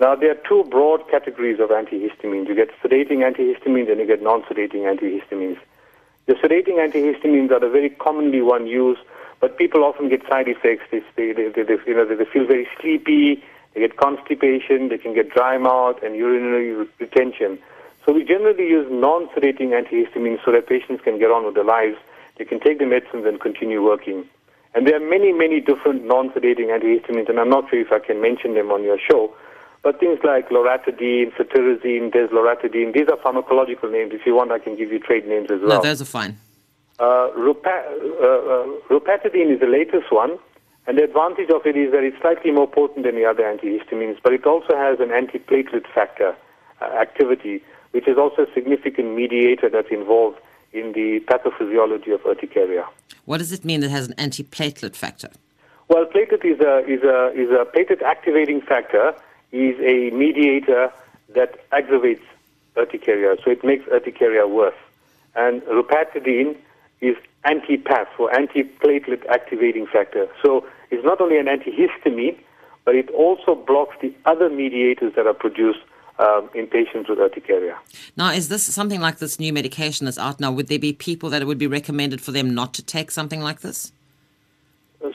Now, 0.00 0.14
there 0.16 0.30
are 0.30 0.40
two 0.48 0.64
broad 0.64 1.06
categories 1.10 1.60
of 1.60 1.68
antihistamines. 1.68 2.48
You 2.48 2.54
get 2.54 2.70
sedating 2.82 3.20
antihistamines 3.20 3.90
and 3.90 4.00
you 4.00 4.06
get 4.06 4.22
non-sedating 4.22 4.88
antihistamines. 4.88 5.58
The 6.24 6.32
sedating 6.34 6.80
antihistamines 6.80 7.50
are 7.50 7.60
the 7.60 7.68
very 7.68 7.90
commonly 7.90 8.40
one 8.40 8.66
used, 8.66 9.02
but 9.40 9.58
people 9.58 9.84
often 9.84 10.08
get 10.08 10.22
side 10.26 10.48
effects. 10.48 10.84
They, 10.90 11.02
they, 11.16 11.32
they, 11.32 11.64
they, 11.64 11.76
you 11.86 11.94
know, 11.94 12.06
they 12.06 12.24
feel 12.24 12.46
very 12.46 12.66
sleepy, 12.80 13.44
they 13.74 13.80
get 13.80 13.98
constipation, 13.98 14.88
they 14.88 14.96
can 14.96 15.14
get 15.14 15.28
dry 15.28 15.58
mouth 15.58 15.96
and 16.02 16.16
urinary 16.16 16.88
retention. 16.98 17.58
So 18.06 18.14
we 18.14 18.24
generally 18.24 18.68
use 18.68 18.88
non-sedating 18.90 19.76
antihistamines 19.76 20.42
so 20.46 20.52
that 20.52 20.66
patients 20.66 21.02
can 21.04 21.18
get 21.18 21.30
on 21.30 21.44
with 21.44 21.56
their 21.56 21.64
lives. 21.64 21.98
They 22.38 22.46
can 22.46 22.58
take 22.58 22.78
the 22.78 22.86
medicines 22.86 23.26
and 23.26 23.38
continue 23.38 23.84
working. 23.84 24.24
And 24.74 24.86
there 24.86 24.96
are 24.96 25.10
many, 25.10 25.34
many 25.34 25.60
different 25.60 26.06
non-sedating 26.06 26.72
antihistamines, 26.72 27.28
and 27.28 27.38
I'm 27.38 27.50
not 27.50 27.68
sure 27.68 27.80
if 27.80 27.92
I 27.92 27.98
can 27.98 28.22
mention 28.22 28.54
them 28.54 28.70
on 28.70 28.82
your 28.82 28.98
show. 28.98 29.34
But 29.82 29.98
things 29.98 30.18
like 30.22 30.50
loratadine, 30.50 31.32
cetirizine, 31.36 32.12
desloratadine, 32.12 32.92
these 32.92 33.08
are 33.08 33.16
pharmacological 33.16 33.90
names. 33.90 34.12
If 34.12 34.26
you 34.26 34.34
want, 34.34 34.52
I 34.52 34.58
can 34.58 34.76
give 34.76 34.92
you 34.92 34.98
trade 34.98 35.26
names 35.26 35.50
as 35.50 35.60
well. 35.60 35.78
No, 35.78 35.82
those 35.82 36.02
are 36.02 36.06
fine. 36.06 36.36
Uh, 36.98 37.30
rupa- 37.34 37.86
uh, 38.20 38.26
uh, 38.26 38.66
rupatadine 38.90 39.54
is 39.54 39.60
the 39.60 39.66
latest 39.66 40.12
one, 40.12 40.38
and 40.86 40.98
the 40.98 41.04
advantage 41.04 41.48
of 41.48 41.64
it 41.64 41.76
is 41.76 41.92
that 41.92 42.02
it's 42.02 42.20
slightly 42.20 42.50
more 42.50 42.68
potent 42.68 43.06
than 43.06 43.14
the 43.14 43.24
other 43.24 43.42
antihistamines, 43.42 44.18
but 44.22 44.34
it 44.34 44.44
also 44.44 44.76
has 44.76 45.00
an 45.00 45.08
antiplatelet 45.08 45.86
factor 45.94 46.36
uh, 46.82 46.84
activity, 46.84 47.62
which 47.92 48.06
is 48.06 48.18
also 48.18 48.42
a 48.42 48.52
significant 48.52 49.16
mediator 49.16 49.70
that's 49.70 49.90
involved 49.90 50.38
in 50.74 50.92
the 50.92 51.20
pathophysiology 51.20 52.12
of 52.12 52.20
urticaria. 52.26 52.86
What 53.24 53.38
does 53.38 53.50
it 53.50 53.64
mean 53.64 53.80
that 53.80 53.86
it 53.86 53.90
has 53.92 54.08
an 54.08 54.14
antiplatelet 54.18 54.94
factor? 54.94 55.30
Well, 55.88 56.04
platelet 56.04 56.44
is 56.44 56.60
a 56.60 56.84
is 56.86 57.02
a 57.02 57.32
is 57.34 57.50
a 57.50 57.64
platelet 57.74 58.02
activating 58.02 58.60
factor. 58.60 59.14
Is 59.52 59.76
a 59.80 60.14
mediator 60.14 60.92
that 61.34 61.58
aggravates 61.72 62.22
urticaria, 62.76 63.36
so 63.44 63.50
it 63.50 63.64
makes 63.64 63.84
urticaria 63.88 64.46
worse. 64.46 64.76
And 65.34 65.62
rupatadine 65.62 66.56
is 67.00 67.16
anti-PAF 67.44 68.06
or 68.18 68.32
anti-platelet 68.34 69.26
activating 69.26 69.86
factor. 69.86 70.28
So 70.42 70.66
it's 70.90 71.04
not 71.04 71.20
only 71.20 71.38
an 71.38 71.46
antihistamine, 71.46 72.38
but 72.84 72.94
it 72.94 73.10
also 73.10 73.54
blocks 73.54 73.96
the 74.00 74.14
other 74.24 74.48
mediators 74.48 75.14
that 75.16 75.26
are 75.26 75.34
produced 75.34 75.80
um, 76.18 76.50
in 76.54 76.66
patients 76.66 77.08
with 77.08 77.18
urticaria. 77.18 77.76
Now, 78.16 78.30
is 78.32 78.48
this 78.48 78.62
something 78.62 79.00
like 79.00 79.18
this 79.18 79.40
new 79.40 79.52
medication 79.52 80.04
that's 80.04 80.18
out 80.18 80.38
now? 80.38 80.52
Would 80.52 80.68
there 80.68 80.78
be 80.78 80.92
people 80.92 81.30
that 81.30 81.40
it 81.42 81.46
would 81.46 81.58
be 81.58 81.66
recommended 81.66 82.20
for 82.20 82.30
them 82.32 82.54
not 82.54 82.74
to 82.74 82.82
take 82.82 83.10
something 83.10 83.40
like 83.40 83.60
this? 83.60 83.92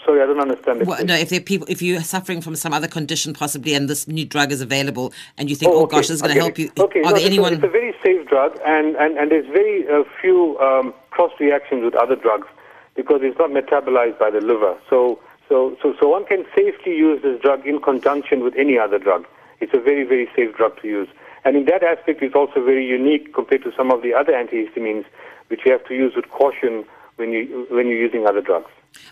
Sorry, 0.04 0.20
I 0.22 0.26
don't 0.26 0.40
understand 0.40 0.82
the 0.82 0.86
Well, 0.86 1.06
no, 1.06 1.14
if 1.16 1.30
people, 1.46 1.68
if 1.70 1.80
you're 1.82 2.02
suffering 2.02 2.42
from 2.42 2.56
some 2.56 2.74
other 2.74 2.88
condition 2.88 3.34
possibly, 3.34 3.76
and 3.76 3.88
this 3.88 4.08
new 4.08 4.26
drug 4.26 4.52
is 4.52 4.60
available, 4.62 5.14
and 5.38 5.48
you 5.50 5.56
think, 5.56 5.72
oh, 5.72 5.84
okay, 5.84 5.98
gosh, 5.98 6.08
this 6.08 6.16
is 6.16 6.22
going 6.24 6.34
to 6.34 6.40
help 6.42 6.58
you, 6.58 6.72
Okay, 6.78 7.02
are 7.02 7.04
no, 7.04 7.10
there 7.10 7.18
it's 7.18 7.24
a- 7.26 7.28
anyone? 7.28 7.54
It's 7.54 7.64
a 7.64 7.68
very 7.68 7.94
safe 8.04 8.28
drug, 8.28 8.58
and, 8.66 8.96
and, 8.96 9.18
and 9.18 9.30
there's 9.30 9.46
very 9.48 9.88
uh, 9.88 10.04
few 10.22 10.58
um, 10.60 10.94
cross 11.12 11.32
reactions 11.40 11.84
with 11.84 11.94
other 11.96 12.16
drugs 12.16 12.48
because 12.96 13.22
it's 13.24 13.38
not 13.38 13.52
metabolized 13.52 14.18
by 14.18 14.32
the 14.32 14.42
liver. 14.42 14.76
So, 14.90 15.20
so, 15.48 15.78
so, 15.84 15.94
so 16.00 16.10
one 16.10 16.26
can 16.26 16.46
safely 16.56 16.96
use 16.98 17.22
this 17.22 17.40
drug 17.42 17.68
in 17.68 17.80
conjunction 17.80 18.44
with 18.44 18.56
any 18.56 18.80
other 18.80 18.98
drug. 18.98 19.26
It's 19.60 19.74
a 19.74 19.80
very, 19.80 20.04
very 20.04 20.28
safe 20.36 20.56
drug 20.56 20.82
to 20.82 20.88
use. 20.88 21.08
And 21.44 21.56
in 21.56 21.66
that 21.66 21.84
aspect, 21.84 22.24
it's 22.24 22.34
also 22.34 22.64
very 22.66 22.86
unique 22.88 23.36
compared 23.36 23.64
to 23.64 23.72
some 23.78 23.92
of 23.92 24.02
the 24.02 24.16
other 24.16 24.34
antihistamines, 24.34 25.06
which 25.50 25.62
you 25.64 25.72
have 25.72 25.86
to 25.86 25.94
use 25.94 26.14
with 26.16 26.28
caution 26.30 26.86
when, 27.18 27.32
you, 27.32 27.68
when 27.70 27.88
you're 27.88 28.00
using 28.00 28.26
other 28.26 28.42
drugs. 28.42 28.72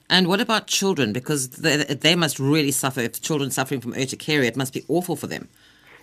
And 0.10 0.28
what 0.28 0.42
about 0.42 0.68
children? 0.68 1.14
Because 1.14 1.50
they, 1.50 1.78
they 1.84 2.16
must 2.16 2.40
really 2.40 2.72
suffer. 2.72 3.02
If 3.02 3.22
children 3.22 3.52
suffering 3.52 3.82
from 3.82 3.94
urticaria, 3.94 4.48
it 4.48 4.58
must 4.58 4.74
be 4.74 4.84
awful 4.88 5.16
for 5.16 5.28
them. 5.28 5.48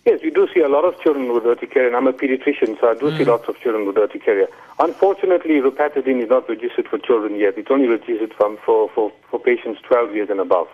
Yes, 0.07 0.21
we 0.23 0.31
do 0.31 0.49
see 0.55 0.61
a 0.61 0.69
lot 0.69 0.87
of 0.87 0.99
children 1.01 1.33
with 1.33 1.45
urticaria, 1.45 1.89
and 1.89 1.97
I'm 1.97 2.07
a 2.07 2.13
pediatrician, 2.13 2.81
so 2.81 2.91
I 2.91 2.95
do 2.95 3.11
see 3.19 3.25
mm. 3.25 3.27
lots 3.27 3.49
of 3.49 3.61
children 3.61 3.87
with 3.87 3.97
urticaria. 3.97 4.47
Unfortunately, 4.79 5.61
rupatadine 5.61 6.23
is 6.23 6.31
not 6.31 6.49
registered 6.49 6.89
for 6.89 6.99
children 6.99 7.39
yet. 7.39 7.59
It's 7.59 7.71
only 7.71 7.87
registered 7.87 8.33
from, 8.33 8.57
for, 8.65 8.89
for, 8.95 9.13
for 9.31 9.39
patients 9.39 9.83
12 9.87 10.15
years 10.15 10.31
and 10.31 10.41
above. 10.41 10.69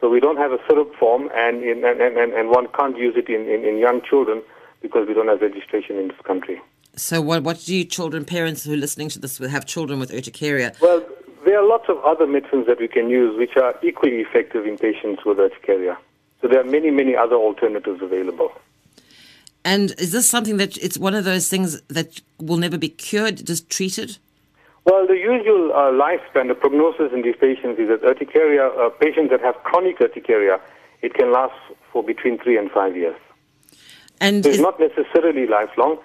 So 0.00 0.08
we 0.10 0.18
don't 0.18 0.36
have 0.36 0.50
a 0.50 0.58
syrup 0.66 0.96
form, 0.96 1.30
and, 1.34 1.62
in, 1.62 1.84
and, 1.84 2.00
and, 2.00 2.32
and- 2.32 2.48
one 2.48 2.66
can't 2.68 2.98
use 2.98 3.14
it 3.16 3.28
in, 3.28 3.48
in, 3.48 3.64
in 3.64 3.78
young 3.78 4.02
children 4.02 4.42
because 4.82 5.06
we 5.06 5.14
don't 5.14 5.28
have 5.28 5.42
registration 5.42 5.96
in 5.96 6.08
this 6.08 6.20
country. 6.24 6.60
So, 6.96 7.20
what, 7.20 7.44
what 7.44 7.60
do 7.64 7.74
you 7.74 7.84
children, 7.84 8.24
parents 8.24 8.64
who 8.64 8.72
are 8.72 8.76
listening 8.76 9.10
to 9.10 9.20
this, 9.20 9.38
will 9.38 9.48
have 9.48 9.64
children 9.64 10.00
with 10.00 10.10
urticaria? 10.10 10.74
Well, 10.80 11.04
there 11.50 11.58
are 11.58 11.66
lots 11.66 11.88
of 11.88 11.98
other 12.04 12.28
medicines 12.28 12.68
that 12.68 12.78
we 12.78 12.86
can 12.86 13.10
use 13.10 13.36
which 13.36 13.56
are 13.56 13.74
equally 13.82 14.20
effective 14.20 14.66
in 14.66 14.78
patients 14.78 15.24
with 15.24 15.38
urticaria. 15.38 15.96
So 16.40 16.46
there 16.46 16.60
are 16.60 16.70
many, 16.76 16.92
many 16.92 17.16
other 17.16 17.34
alternatives 17.34 18.00
available. 18.00 18.52
And 19.64 19.90
is 19.98 20.12
this 20.12 20.30
something 20.30 20.58
that 20.58 20.76
it's 20.76 20.96
one 20.96 21.12
of 21.12 21.24
those 21.24 21.48
things 21.48 21.80
that 21.88 22.20
will 22.38 22.56
never 22.56 22.78
be 22.78 22.88
cured, 22.88 23.44
just 23.44 23.68
treated? 23.68 24.16
Well, 24.84 25.08
the 25.08 25.16
usual 25.16 25.72
uh, 25.72 25.90
lifespan, 25.90 26.46
the 26.46 26.54
prognosis 26.54 27.12
in 27.12 27.22
these 27.22 27.34
patients 27.34 27.80
is 27.80 27.88
that 27.88 28.02
urticaria, 28.02 28.68
uh, 28.68 28.90
patients 28.90 29.30
that 29.30 29.40
have 29.40 29.56
chronic 29.64 29.98
urticaria, 29.98 30.60
it 31.02 31.14
can 31.14 31.32
last 31.32 31.58
for 31.92 32.04
between 32.04 32.38
three 32.38 32.58
and 32.58 32.70
five 32.70 32.96
years. 32.96 33.16
And 34.20 34.44
So 34.44 34.50
it's 34.50 34.60
not 34.60 34.78
necessarily 34.78 35.48
lifelong. 35.48 35.98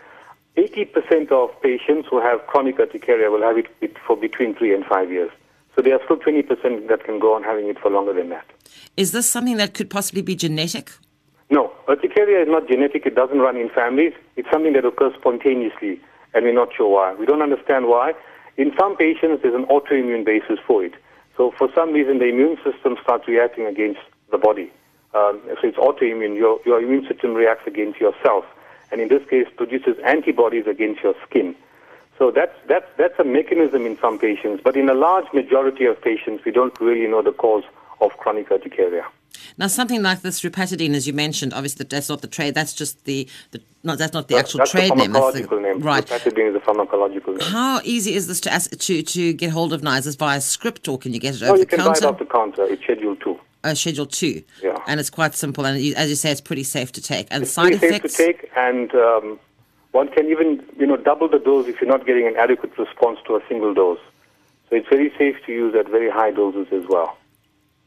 80% 0.58 1.32
of 1.32 1.50
patients 1.62 2.08
who 2.10 2.22
have 2.22 2.46
chronic 2.48 2.80
urticaria 2.80 3.30
will 3.30 3.42
have 3.42 3.58
it 3.58 3.98
for 4.06 4.16
between 4.16 4.56
three 4.56 4.74
and 4.74 4.86
five 4.86 5.12
years. 5.12 5.32
So 5.76 5.82
there 5.82 5.94
are 5.94 6.04
still 6.06 6.18
20% 6.18 6.88
that 6.88 7.04
can 7.04 7.20
go 7.20 7.36
on 7.36 7.44
having 7.44 7.68
it 7.68 7.78
for 7.80 7.92
longer 7.92 8.14
than 8.14 8.30
that. 8.30 8.46
is 8.96 9.12
this 9.12 9.30
something 9.30 9.58
that 9.58 9.74
could 9.74 9.90
possibly 9.90 10.22
be 10.22 10.36
genetic? 10.36 10.92
No, 11.50 11.72
urticaria 11.88 12.42
is 12.42 12.48
not 12.48 12.68
genetic. 12.68 13.06
It 13.06 13.16
doesn't 13.16 13.40
run 13.40 13.58
in 13.58 13.70
families. 13.70 14.14
It's 14.36 14.50
something 14.50 14.74
that 14.74 14.86
occurs 14.86 15.14
spontaneously, 15.20 16.00
and 16.34 16.46
we're 16.46 16.54
not 16.54 16.70
sure 16.76 16.88
why. 16.88 17.14
We 17.14 17.26
don't 17.26 17.42
understand 17.42 17.88
why. 17.88 18.14
In 18.58 18.72
some 18.80 18.96
patients, 18.96 19.42
there's 19.44 19.54
an 19.54 19.66
autoimmune 19.66 20.26
basis 20.26 20.58
for 20.66 20.84
it. 20.84 20.94
So 21.38 21.54
for 21.58 21.68
some 21.76 21.92
reason, 21.92 22.20
the 22.20 22.26
immune 22.26 22.58
system 22.64 22.96
starts 23.04 23.28
reacting 23.28 23.66
against 23.66 24.00
the 24.32 24.38
body. 24.38 24.72
Um, 25.14 25.42
so 25.62 25.68
it's 25.68 25.78
autoimmune. 25.78 26.36
Your, 26.36 26.60
your 26.66 26.82
immune 26.82 27.06
system 27.08 27.34
reacts 27.34 27.68
against 27.68 28.00
yourself, 28.00 28.46
and 28.92 29.02
in 29.02 29.08
this 29.10 29.28
case, 29.30 29.48
produces 29.56 29.98
antibodies 30.06 30.68
against 30.68 31.02
your 31.04 31.16
skin. 31.28 31.56
So 32.18 32.32
that's, 32.32 32.54
that's, 32.68 32.86
that's 32.98 33.20
a 33.20 33.24
mechanism 33.26 33.86
in 33.86 33.98
some 34.00 34.18
patients, 34.20 34.62
but 34.64 34.78
in 34.78 34.90
a 34.90 34.94
large 34.94 35.26
majority 35.34 35.86
of 35.86 36.02
patients, 36.02 36.46
we 36.46 36.52
don't 36.52 36.80
really 36.80 37.08
know 37.08 37.22
the 37.22 37.34
cause 37.34 37.64
of 38.00 38.12
chronic 38.18 38.50
urticaria. 38.50 39.06
Now, 39.58 39.68
something 39.68 40.02
like 40.02 40.22
this 40.22 40.42
rupatadine, 40.42 40.94
as 40.96 41.08
you 41.08 41.14
mentioned, 41.14 41.54
obviously 41.54 41.86
that's 41.90 42.10
not 42.10 42.22
the 42.22 42.28
trade. 42.28 42.56
That's 42.56 42.74
just 42.74 43.04
the, 43.06 43.28
the 43.52 43.62
not 43.84 43.98
that's 43.98 44.14
not 44.14 44.28
the 44.28 44.38
actual 44.38 44.60
that's 44.60 44.72
trade 44.72 44.92
the 44.92 44.96
name. 44.96 45.12
That's 45.12 45.34
the, 45.34 45.44
pharmacological 45.44 45.62
name. 45.62 45.80
right. 45.82 46.06
Rupatadine 46.06 46.50
is 46.50 46.56
a 46.56 46.60
pharmacological 46.60 47.38
name. 47.38 47.50
How 47.52 47.80
easy 47.84 48.16
is 48.16 48.28
this 48.28 48.40
to 48.42 48.52
ask, 48.54 48.72
to 48.72 49.02
to 49.04 49.34
get 49.34 49.52
hold 49.52 49.72
of 49.74 49.84
now? 49.84 49.96
Is 49.96 50.06
this 50.06 50.16
via 50.16 50.42
script 50.42 50.88
or 50.88 50.98
can 50.98 51.14
you 51.14 51.20
get 51.20 51.36
it 51.36 51.44
Oh, 51.44 51.48
over 51.50 51.58
you 51.58 51.66
the 51.66 51.70
can 51.70 51.80
buy 51.80 51.84
it 51.84 51.88
counter? 52.02 52.08
off 52.08 52.20
the 52.20 52.26
counter. 52.26 52.64
It's 52.66 52.82
Schedule 52.84 53.16
2. 53.18 53.35
Uh, 53.66 53.74
schedule 53.74 54.06
two. 54.06 54.44
Yeah. 54.64 54.78
And 54.88 55.00
it's 55.00 55.10
quite 55.10 55.36
simple, 55.36 55.66
and 55.66 55.78
as 55.96 56.10
you 56.10 56.16
say, 56.16 56.32
it's 56.32 56.42
pretty 56.42 56.64
safe 56.64 56.92
to 56.94 57.02
take. 57.02 57.28
And 57.32 57.44
It's 57.44 57.52
side 57.52 57.74
effects. 57.74 58.16
safe 58.16 58.38
to 58.38 58.44
take, 58.44 58.52
and 58.56 58.94
um, 58.96 59.40
one 59.92 60.10
can 60.10 60.28
even, 60.30 60.64
you 60.78 60.86
know, 60.86 60.98
double 60.98 61.28
the 61.28 61.40
dose 61.40 61.68
if 61.68 61.82
you're 61.82 61.90
not 61.90 62.06
getting 62.06 62.28
an 62.28 62.36
adequate 62.38 62.78
response 62.78 63.20
to 63.28 63.36
a 63.36 63.42
single 63.50 63.74
dose. 63.74 64.00
So 64.70 64.76
it's 64.76 64.88
very 64.90 65.12
safe 65.18 65.36
to 65.46 65.52
use 65.52 65.76
at 65.76 65.90
very 65.90 66.10
high 66.10 66.32
doses 66.32 66.68
as 66.72 66.88
well. 66.88 67.18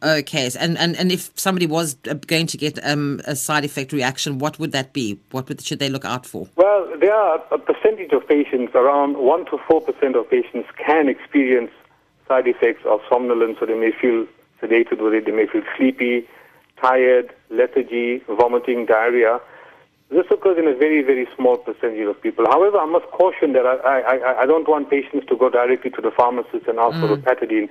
Okay, 0.01 0.49
and, 0.61 0.79
and 0.79 0.95
and 0.95 1.11
if 1.11 1.33
somebody 1.35 1.66
was 1.66 1.97
uh, 2.09 2.14
going 2.14 2.47
to 2.47 2.57
get 2.57 2.79
um, 2.87 3.20
a 3.24 3.35
side 3.35 3.64
effect 3.64 3.93
reaction, 3.93 4.39
what 4.39 4.57
would 4.61 4.70
that 4.70 4.93
be? 4.93 5.18
What 5.33 5.49
would, 5.49 5.61
should 5.61 5.81
they 5.81 5.89
look 5.89 6.05
out 6.05 6.24
for? 6.24 6.47
Well, 6.55 6.89
there 7.01 7.12
are 7.12 7.43
a 7.51 7.59
percentage 7.59 8.12
of 8.12 8.26
patients, 8.29 8.76
around 8.76 9.16
1 9.16 9.47
to 9.47 9.59
4% 9.68 10.14
of 10.14 10.31
patients 10.31 10.68
can 10.87 11.09
experience 11.09 11.72
side 12.29 12.47
effects 12.47 12.83
of 12.87 13.01
somnolence, 13.11 13.59
so 13.59 13.66
they 13.66 13.74
may 13.74 13.91
feel 13.91 14.24
sedated 14.63 15.01
with 15.01 15.15
it, 15.15 15.27
they 15.27 15.33
may 15.33 15.47
feel 15.47 15.63
sleepy, 15.77 16.27
tired, 16.81 17.33
lethargy, 17.51 18.23
vomiting, 18.29 18.87
diarrhea. 18.87 19.41
This 20.11 20.27
occurs 20.31 20.57
in 20.59 20.67
a 20.67 20.75
very, 20.75 21.03
very 21.03 21.29
small 21.37 21.59
percentage 21.59 22.07
of 22.09 22.21
people. 22.23 22.47
However, 22.47 22.79
I 22.79 22.87
must 22.87 23.07
caution 23.07 23.53
that 23.53 23.67
I, 23.67 24.01
I, 24.01 24.43
I- 24.43 24.47
don't 24.47 24.67
want 24.67 24.89
patients 24.89 25.27
to 25.29 25.37
go 25.37 25.51
directly 25.51 25.91
to 25.91 26.01
the 26.01 26.11
pharmacist 26.11 26.67
and 26.67 26.79
ask 26.79 26.99
for 26.99 27.09
hmm. 27.09 27.15
rupatadine. 27.15 27.69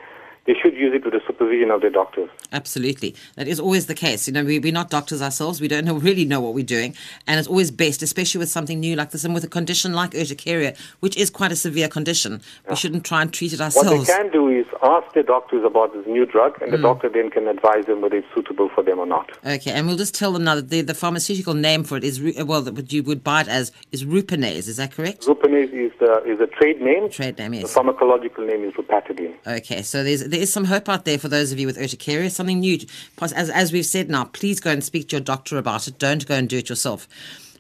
They 0.48 0.54
should 0.62 0.76
use 0.76 0.94
it 0.96 1.04
with 1.04 1.14
the 1.14 1.22
supervision 1.28 1.72
of 1.72 1.82
their 1.82 1.90
doctors. 1.90 2.30
Absolutely, 2.52 3.16
that 3.36 3.48
is 3.48 3.60
always 3.60 3.88
the 3.88 3.94
case. 3.94 4.28
You 4.28 4.34
know, 4.34 4.44
we, 4.44 4.60
we're 4.60 4.72
not 4.72 4.90
doctors 4.90 5.22
ourselves. 5.22 5.60
We 5.60 5.68
don't 5.68 5.86
know, 5.86 5.96
really 5.96 6.26
know 6.26 6.40
what 6.40 6.54
we're 6.54 6.66
doing, 6.66 6.96
and 7.28 7.38
it's 7.38 7.48
always 7.50 7.70
best, 7.70 8.02
especially 8.02 8.40
with 8.40 8.50
something 8.50 8.80
new 8.80 8.96
like 8.96 9.12
this, 9.12 9.24
and 9.26 9.34
with 9.34 9.44
a 9.44 9.50
condition 9.50 9.94
like 9.94 10.12
urticaria, 10.12 10.76
which 11.02 11.18
is 11.18 11.30
quite 11.30 11.52
a 11.52 11.56
severe 11.56 11.88
condition. 11.88 12.42
We 12.70 12.76
shouldn't 12.76 13.04
try 13.04 13.22
and 13.22 13.34
treat 13.34 13.54
it 13.54 13.62
ourselves. 13.62 13.90
What 13.90 14.08
they 14.08 14.14
can 14.14 14.32
do 14.32 14.48
is 14.48 14.66
ask 14.82 15.14
their 15.14 15.24
doctors 15.24 15.64
about 15.66 15.94
this 15.94 16.06
new 16.08 16.26
drug, 16.26 16.62
and 16.62 16.72
the 16.72 16.78
mm. 16.78 16.84
doctor 16.84 17.10
then 17.10 17.30
can 17.30 17.48
advise 17.48 17.86
them 17.86 18.02
whether 18.02 18.16
it's 18.16 18.28
suitable 18.34 18.70
for 18.70 18.84
them 18.84 19.00
or 19.00 19.06
not. 19.06 19.30
Okay, 19.46 19.72
and 19.72 19.88
we'll 19.88 19.98
just 19.98 20.16
tell 20.16 20.32
them 20.32 20.44
now 20.44 20.56
that 20.56 20.70
the, 20.70 20.82
the 20.82 20.94
pharmaceutical 20.94 21.54
name 21.54 21.84
for 21.84 21.98
it 21.98 22.04
is 22.04 22.22
well, 22.46 22.62
that 22.62 22.94
you 22.94 23.04
would 23.04 23.24
buy 23.24 23.42
it 23.42 23.48
as 23.48 23.72
is 23.92 24.06
Rupanase. 24.06 24.68
Is 24.68 24.78
that 24.78 24.92
correct? 24.92 25.24
Rupanase 25.24 25.74
is, 25.74 25.92
the, 26.00 26.24
is 26.26 26.40
a 26.40 26.48
trade 26.48 26.82
name. 26.82 27.10
Trade 27.10 27.38
name, 27.38 27.52
The 27.52 27.68
pharmacological 27.68 28.46
name 28.46 28.64
is 28.64 28.74
rupatadine. 28.74 29.36
Okay, 29.46 29.82
so 29.82 30.04
there's 30.04 30.24
there 30.38 30.44
is 30.44 30.54
some 30.54 30.66
hope 30.66 30.88
out 30.88 31.04
there 31.04 31.18
for 31.18 31.30
those 31.30 31.52
of 31.52 31.58
you 31.58 31.66
with 31.66 31.80
urticaria, 31.80 32.30
something 32.30 32.60
new. 32.60 32.78
As, 33.20 33.50
as 33.50 33.72
we've 33.72 33.88
said 33.88 34.08
now, 34.08 34.26
please 34.26 34.60
go 34.60 34.70
and 34.70 34.84
speak 34.84 35.10
to 35.10 35.16
your 35.16 35.22
doctor 35.22 35.58
about 35.58 35.88
it. 35.88 35.98
Don't 35.98 36.28
go 36.28 36.36
and 36.36 36.48
do 36.48 36.60
it 36.60 36.70
yourself. 36.70 37.08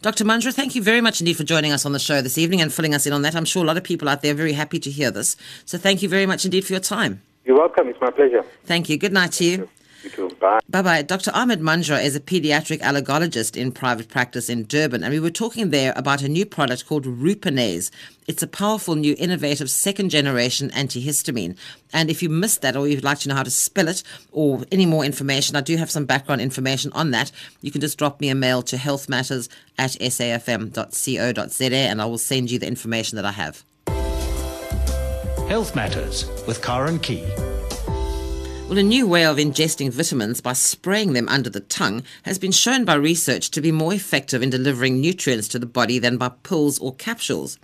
Dr. 0.03 0.23
Manjra, 0.23 0.53
thank 0.53 0.75
you 0.75 0.83
very 0.83 1.01
much 1.01 1.19
indeed 1.19 1.37
for 1.37 1.43
joining 1.43 1.71
us 1.71 1.87
on 1.87 1.93
the 1.93 1.99
show 1.99 2.21
this 2.21 2.37
evening 2.37 2.61
and 2.61 2.71
filling 2.71 2.93
us 2.93 3.07
in 3.07 3.13
on 3.13 3.23
that. 3.23 3.35
I'm 3.35 3.45
sure 3.45 3.63
a 3.63 3.65
lot 3.65 3.77
of 3.77 3.83
people 3.83 4.07
out 4.07 4.21
there 4.21 4.33
are 4.33 4.37
very 4.37 4.53
happy 4.53 4.77
to 4.77 4.91
hear 4.91 5.09
this. 5.09 5.35
So 5.65 5.79
thank 5.79 6.03
you 6.03 6.07
very 6.07 6.27
much 6.27 6.45
indeed 6.45 6.65
for 6.65 6.73
your 6.73 6.79
time. 6.79 7.23
You're 7.45 7.57
welcome. 7.57 7.87
It's 7.87 7.99
my 7.99 8.11
pleasure. 8.11 8.45
Thank 8.65 8.89
you. 8.89 8.97
Good 8.97 9.11
night 9.11 9.31
to 9.33 9.43
you. 9.43 9.69
You 10.03 10.09
too. 10.09 10.29
Bye. 10.39 10.59
Bye 10.69 10.81
bye. 10.81 11.01
Dr. 11.01 11.31
Ahmed 11.33 11.59
Manjra 11.59 12.03
is 12.03 12.15
a 12.15 12.19
pediatric 12.19 12.79
allergologist 12.81 13.57
in 13.57 13.71
private 13.71 14.09
practice 14.09 14.49
in 14.49 14.65
Durban, 14.65 15.03
and 15.03 15.13
we 15.13 15.19
were 15.19 15.31
talking 15.31 15.71
there 15.71 15.93
about 15.95 16.21
a 16.21 16.29
new 16.29 16.45
product 16.45 16.85
called 16.87 17.05
Rupanase. 17.05 17.89
It's 18.27 18.43
a 18.43 18.47
powerful, 18.47 18.95
new, 18.95 19.15
innovative 19.17 19.69
second 19.71 20.09
generation 20.09 20.69
antihistamine. 20.71 21.57
And 21.93 22.09
if 22.09 22.21
you 22.21 22.29
missed 22.29 22.61
that 22.61 22.75
or 22.75 22.87
you'd 22.87 23.03
like 23.03 23.19
to 23.19 23.29
know 23.29 23.35
how 23.35 23.43
to 23.43 23.51
spell 23.51 23.87
it 23.87 24.03
or 24.31 24.63
any 24.71 24.85
more 24.85 25.05
information, 25.05 25.55
I 25.55 25.61
do 25.61 25.77
have 25.77 25.89
some 25.89 26.05
background 26.05 26.41
information 26.41 26.91
on 26.93 27.11
that. 27.11 27.31
You 27.61 27.71
can 27.71 27.81
just 27.81 27.97
drop 27.97 28.19
me 28.19 28.29
a 28.29 28.35
mail 28.35 28.61
to 28.63 28.75
healthmatters 28.75 29.47
at 29.77 29.91
safm.co.za 29.91 31.75
and 31.75 32.01
I 32.01 32.05
will 32.05 32.17
send 32.17 32.51
you 32.51 32.59
the 32.59 32.67
information 32.67 33.15
that 33.15 33.25
I 33.25 33.31
have. 33.31 33.63
Health 35.47 35.75
Matters 35.75 36.29
with 36.45 36.61
Karen 36.61 36.99
Key. 36.99 37.25
Well, 38.67 38.79
a 38.79 38.83
new 38.83 39.07
way 39.07 39.25
of 39.25 39.37
ingesting 39.37 39.91
vitamins 39.91 40.41
by 40.41 40.51
spraying 40.51 41.13
them 41.13 41.29
under 41.29 41.49
the 41.49 41.61
tongue 41.61 42.03
has 42.23 42.37
been 42.37 42.51
shown 42.51 42.83
by 42.83 42.95
research 42.95 43.49
to 43.51 43.61
be 43.61 43.71
more 43.71 43.93
effective 43.93 44.43
in 44.43 44.49
delivering 44.49 44.99
nutrients 44.99 45.47
to 45.49 45.59
the 45.59 45.65
body 45.65 45.99
than 45.99 46.17
by 46.17 46.27
pills 46.43 46.77
or 46.77 46.93
capsules. 46.93 47.57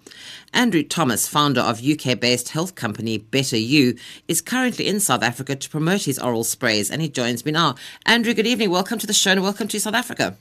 Andrew 0.53 0.81
Thomas, 0.81 1.27
founder 1.27 1.59
of 1.59 1.83
UK 1.83 2.17
based 2.17 2.49
health 2.49 2.75
company 2.75 3.19
BetterYou, 3.19 3.99
is 4.29 4.39
currently 4.39 4.87
in 4.87 5.01
South 5.01 5.23
Africa 5.23 5.57
to 5.57 5.69
promote 5.69 6.03
his 6.03 6.19
oral 6.19 6.45
sprays 6.45 6.89
and 6.89 7.01
he 7.01 7.09
joins 7.09 7.45
me 7.45 7.51
now. 7.51 7.75
Andrew, 8.05 8.33
good 8.33 8.47
evening. 8.47 8.69
Welcome 8.69 8.99
to 8.99 9.07
the 9.07 9.11
show 9.11 9.31
and 9.31 9.43
welcome 9.43 9.67
to 9.67 9.81
South 9.81 9.95
Africa. 9.95 10.37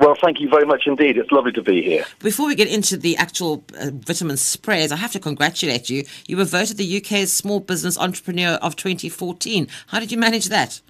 Well, 0.00 0.14
thank 0.14 0.40
you 0.40 0.48
very 0.48 0.64
much 0.64 0.86
indeed. 0.86 1.18
It's 1.18 1.30
lovely 1.30 1.52
to 1.52 1.62
be 1.62 1.82
here. 1.82 2.06
Before 2.20 2.46
we 2.46 2.54
get 2.54 2.68
into 2.68 2.96
the 2.96 3.18
actual 3.18 3.62
uh, 3.78 3.90
vitamin 3.92 4.38
sprays, 4.38 4.92
I 4.92 4.96
have 4.96 5.12
to 5.12 5.20
congratulate 5.20 5.90
you. 5.90 6.04
You 6.26 6.38
were 6.38 6.44
voted 6.44 6.78
the 6.78 6.96
UK's 6.96 7.30
Small 7.30 7.60
Business 7.60 7.98
Entrepreneur 7.98 8.52
of 8.62 8.76
2014. 8.76 9.68
How 9.88 10.00
did 10.00 10.10
you 10.10 10.16
manage 10.16 10.46
that? 10.46 10.80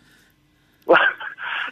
Well, 0.87 1.01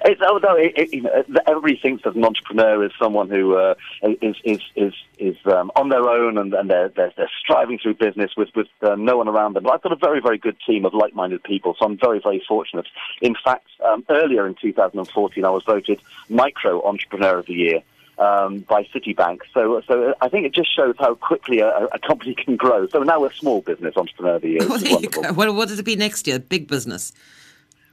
it's, 0.05 0.21
although 0.21 0.57
it, 0.57 0.73
it, 0.77 0.95
you 0.95 1.03
know, 1.03 1.25
everybody 1.47 1.79
thinks 1.81 2.05
that 2.05 2.15
an 2.15 2.25
entrepreneur 2.25 2.85
is 2.85 2.93
someone 2.99 3.29
who 3.29 3.57
uh, 3.57 3.75
is 4.03 4.37
is 4.45 4.61
is, 4.75 4.93
is 5.19 5.37
um, 5.47 5.71
on 5.77 5.89
their 5.89 6.09
own 6.09 6.39
and, 6.39 6.55
and 6.55 6.71
they're, 6.71 6.89
they're, 6.89 7.13
they're 7.17 7.31
striving 7.41 7.79
through 7.79 7.95
business 7.95 8.33
with 8.37 8.49
with 8.55 8.69
uh, 8.83 8.95
no 8.97 9.17
one 9.17 9.29
around 9.29 9.55
them. 9.55 9.65
But 9.65 9.75
I've 9.75 9.83
got 9.83 9.93
a 9.93 9.97
very 9.97 10.21
very 10.21 10.39
good 10.39 10.57
team 10.67 10.85
of 10.85 10.95
like-minded 10.95 11.43
people, 11.43 11.75
so 11.79 11.87
I'm 11.87 11.99
very 11.99 12.21
very 12.21 12.43
fortunate. 12.47 12.87
In 13.21 13.35
fact, 13.43 13.67
um, 13.85 14.05
earlier 14.09 14.47
in 14.47 14.55
2014, 14.61 15.45
I 15.45 15.51
was 15.51 15.65
voted 15.65 16.01
Micro 16.29 16.85
Entrepreneur 16.87 17.39
of 17.39 17.47
the 17.47 17.55
Year. 17.55 17.83
Um, 18.21 18.59
by 18.69 18.83
Citibank. 18.83 19.43
So, 19.55 19.81
so 19.87 20.13
I 20.21 20.29
think 20.29 20.45
it 20.45 20.53
just 20.53 20.75
shows 20.75 20.97
how 20.99 21.15
quickly 21.15 21.61
a, 21.61 21.85
a 21.93 22.01
company 22.01 22.35
can 22.45 22.57
grow. 22.57 22.89
So 22.89 23.05
now 23.05 23.21
we're 23.21 23.33
small 23.33 23.61
business 23.61 23.97
entrepreneur 23.97 24.35
of 24.35 24.43
the 24.43 24.49
year. 24.49 24.59
Well. 24.69 25.35
Well, 25.35 25.55
what 25.55 25.69
does 25.69 25.79
it 25.79 25.85
be 25.85 25.95
next 25.95 26.27
year? 26.27 26.41
Big 26.41 26.67
business. 26.67 27.13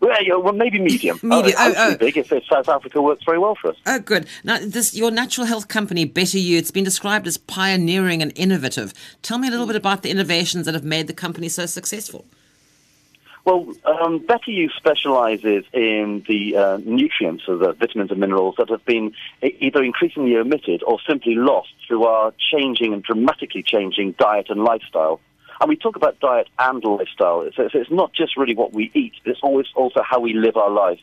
Well, 0.05 0.23
yeah, 0.23 0.35
well, 0.35 0.53
maybe 0.53 0.77
medium. 0.77 1.19
medium. 1.23 1.55
Oh, 1.57 1.73
oh, 1.75 1.93
oh. 1.93 1.97
big 1.97 2.15
if 2.15 2.27
South 2.27 2.69
Africa 2.69 3.01
works 3.01 3.23
very 3.23 3.39
well 3.39 3.55
for 3.55 3.71
us. 3.71 3.77
Oh, 3.87 3.97
good. 3.97 4.27
Now, 4.43 4.59
this 4.61 4.93
your 4.93 5.09
natural 5.09 5.47
health 5.47 5.67
company, 5.67 6.07
BetterYou, 6.07 6.59
it's 6.59 6.69
been 6.69 6.83
described 6.83 7.25
as 7.25 7.37
pioneering 7.37 8.21
and 8.21 8.31
innovative. 8.35 8.93
Tell 9.23 9.39
me 9.39 9.47
a 9.47 9.51
little 9.51 9.65
bit 9.65 9.75
about 9.75 10.03
the 10.03 10.11
innovations 10.11 10.67
that 10.67 10.75
have 10.75 10.83
made 10.83 11.07
the 11.07 11.13
company 11.13 11.49
so 11.49 11.65
successful. 11.65 12.23
Well, 13.45 13.65
um, 13.83 14.19
BetterYou 14.19 14.69
specialises 14.77 15.65
in 15.73 16.23
the 16.27 16.55
uh, 16.55 16.77
nutrients, 16.85 17.45
or 17.47 17.57
the 17.57 17.73
vitamins 17.73 18.11
and 18.11 18.19
minerals 18.19 18.55
that 18.59 18.69
have 18.69 18.85
been 18.85 19.11
either 19.41 19.83
increasingly 19.83 20.35
omitted 20.35 20.83
or 20.83 20.99
simply 21.07 21.33
lost 21.33 21.73
through 21.87 22.03
our 22.03 22.31
changing 22.51 22.93
and 22.93 23.01
dramatically 23.01 23.63
changing 23.63 24.11
diet 24.19 24.51
and 24.51 24.63
lifestyle. 24.63 25.19
And 25.59 25.69
we 25.69 25.75
talk 25.75 25.95
about 25.95 26.19
diet 26.19 26.47
and 26.59 26.83
lifestyle. 26.83 27.49
So 27.55 27.69
it's 27.73 27.91
not 27.91 28.13
just 28.13 28.37
really 28.37 28.55
what 28.55 28.73
we 28.73 28.91
eat, 28.93 29.13
it's 29.25 29.39
always 29.41 29.67
also 29.75 30.01
how 30.03 30.19
we 30.19 30.33
live 30.33 30.57
our 30.57 30.69
life. 30.69 30.99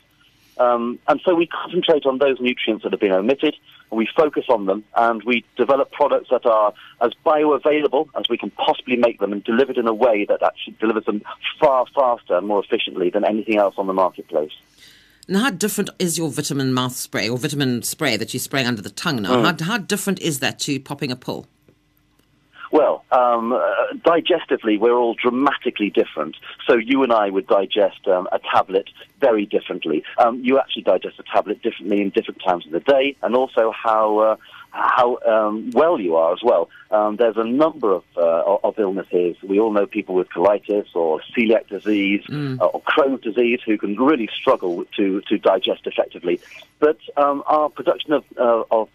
Um, 0.58 0.98
and 1.08 1.20
so 1.24 1.34
we 1.34 1.46
concentrate 1.46 2.04
on 2.04 2.18
those 2.18 2.38
nutrients 2.38 2.82
that 2.82 2.92
have 2.92 3.00
been 3.00 3.12
omitted, 3.12 3.56
and 3.90 3.98
we 3.98 4.06
focus 4.14 4.44
on 4.48 4.66
them, 4.66 4.84
and 4.94 5.22
we 5.24 5.44
develop 5.56 5.90
products 5.92 6.28
that 6.30 6.44
are 6.44 6.74
as 7.00 7.12
bioavailable 7.24 8.08
as 8.14 8.24
we 8.28 8.36
can 8.36 8.50
possibly 8.50 8.96
make 8.96 9.18
them, 9.18 9.32
and 9.32 9.42
delivered 9.44 9.78
in 9.78 9.88
a 9.88 9.94
way 9.94 10.26
that 10.26 10.42
actually 10.42 10.76
delivers 10.78 11.06
them 11.06 11.22
far 11.58 11.86
faster 11.94 12.36
and 12.36 12.46
more 12.46 12.62
efficiently 12.62 13.08
than 13.08 13.24
anything 13.24 13.56
else 13.56 13.74
on 13.78 13.86
the 13.86 13.94
marketplace. 13.94 14.52
Now, 15.28 15.40
how 15.40 15.50
different 15.50 15.90
is 15.98 16.18
your 16.18 16.28
vitamin 16.30 16.74
mouth 16.74 16.96
spray 16.96 17.28
or 17.28 17.38
vitamin 17.38 17.82
spray 17.82 18.16
that 18.16 18.34
you 18.34 18.40
spray 18.40 18.64
under 18.64 18.82
the 18.82 18.90
tongue 18.90 19.22
now? 19.22 19.36
Mm. 19.36 19.60
How, 19.60 19.64
how 19.66 19.78
different 19.78 20.20
is 20.20 20.40
that 20.40 20.58
to 20.60 20.80
popping 20.80 21.10
a 21.10 21.16
pill? 21.16 21.46
Well, 22.72 23.04
um, 23.12 23.52
uh, 23.52 23.60
digestively, 23.98 24.80
we're 24.80 24.96
all 24.96 25.14
dramatically 25.14 25.90
different. 25.90 26.36
So 26.66 26.74
you 26.74 27.02
and 27.02 27.12
I 27.12 27.28
would 27.28 27.46
digest 27.46 28.08
um, 28.08 28.26
a 28.32 28.38
tablet 28.38 28.88
very 29.20 29.44
differently. 29.44 30.02
Um, 30.16 30.40
you 30.42 30.58
actually 30.58 30.84
digest 30.84 31.18
a 31.18 31.22
tablet 31.22 31.62
differently 31.62 32.00
in 32.00 32.08
different 32.08 32.40
times 32.42 32.64
of 32.64 32.72
the 32.72 32.80
day, 32.80 33.14
and 33.22 33.36
also 33.36 33.72
how 33.72 34.18
uh, 34.20 34.36
how 34.70 35.18
um, 35.26 35.70
well 35.74 36.00
you 36.00 36.16
are 36.16 36.32
as 36.32 36.40
well. 36.42 36.70
Um, 36.90 37.16
there's 37.16 37.36
a 37.36 37.44
number 37.44 37.92
of 37.92 38.04
uh, 38.16 38.56
of 38.64 38.78
illnesses. 38.78 39.36
We 39.42 39.60
all 39.60 39.70
know 39.70 39.84
people 39.84 40.14
with 40.14 40.30
colitis 40.30 40.86
or 40.94 41.20
celiac 41.36 41.68
disease 41.68 42.24
mm. 42.26 42.58
uh, 42.58 42.64
or 42.64 42.80
Crohn's 42.80 43.20
disease 43.20 43.60
who 43.66 43.76
can 43.76 43.96
really 43.96 44.30
struggle 44.34 44.86
to 44.96 45.20
to 45.28 45.36
digest 45.36 45.86
effectively. 45.86 46.40
But 46.78 46.96
um, 47.18 47.42
our 47.46 47.68
production 47.68 48.14
of 48.14 48.24
uh, 48.38 48.62
of 48.70 48.88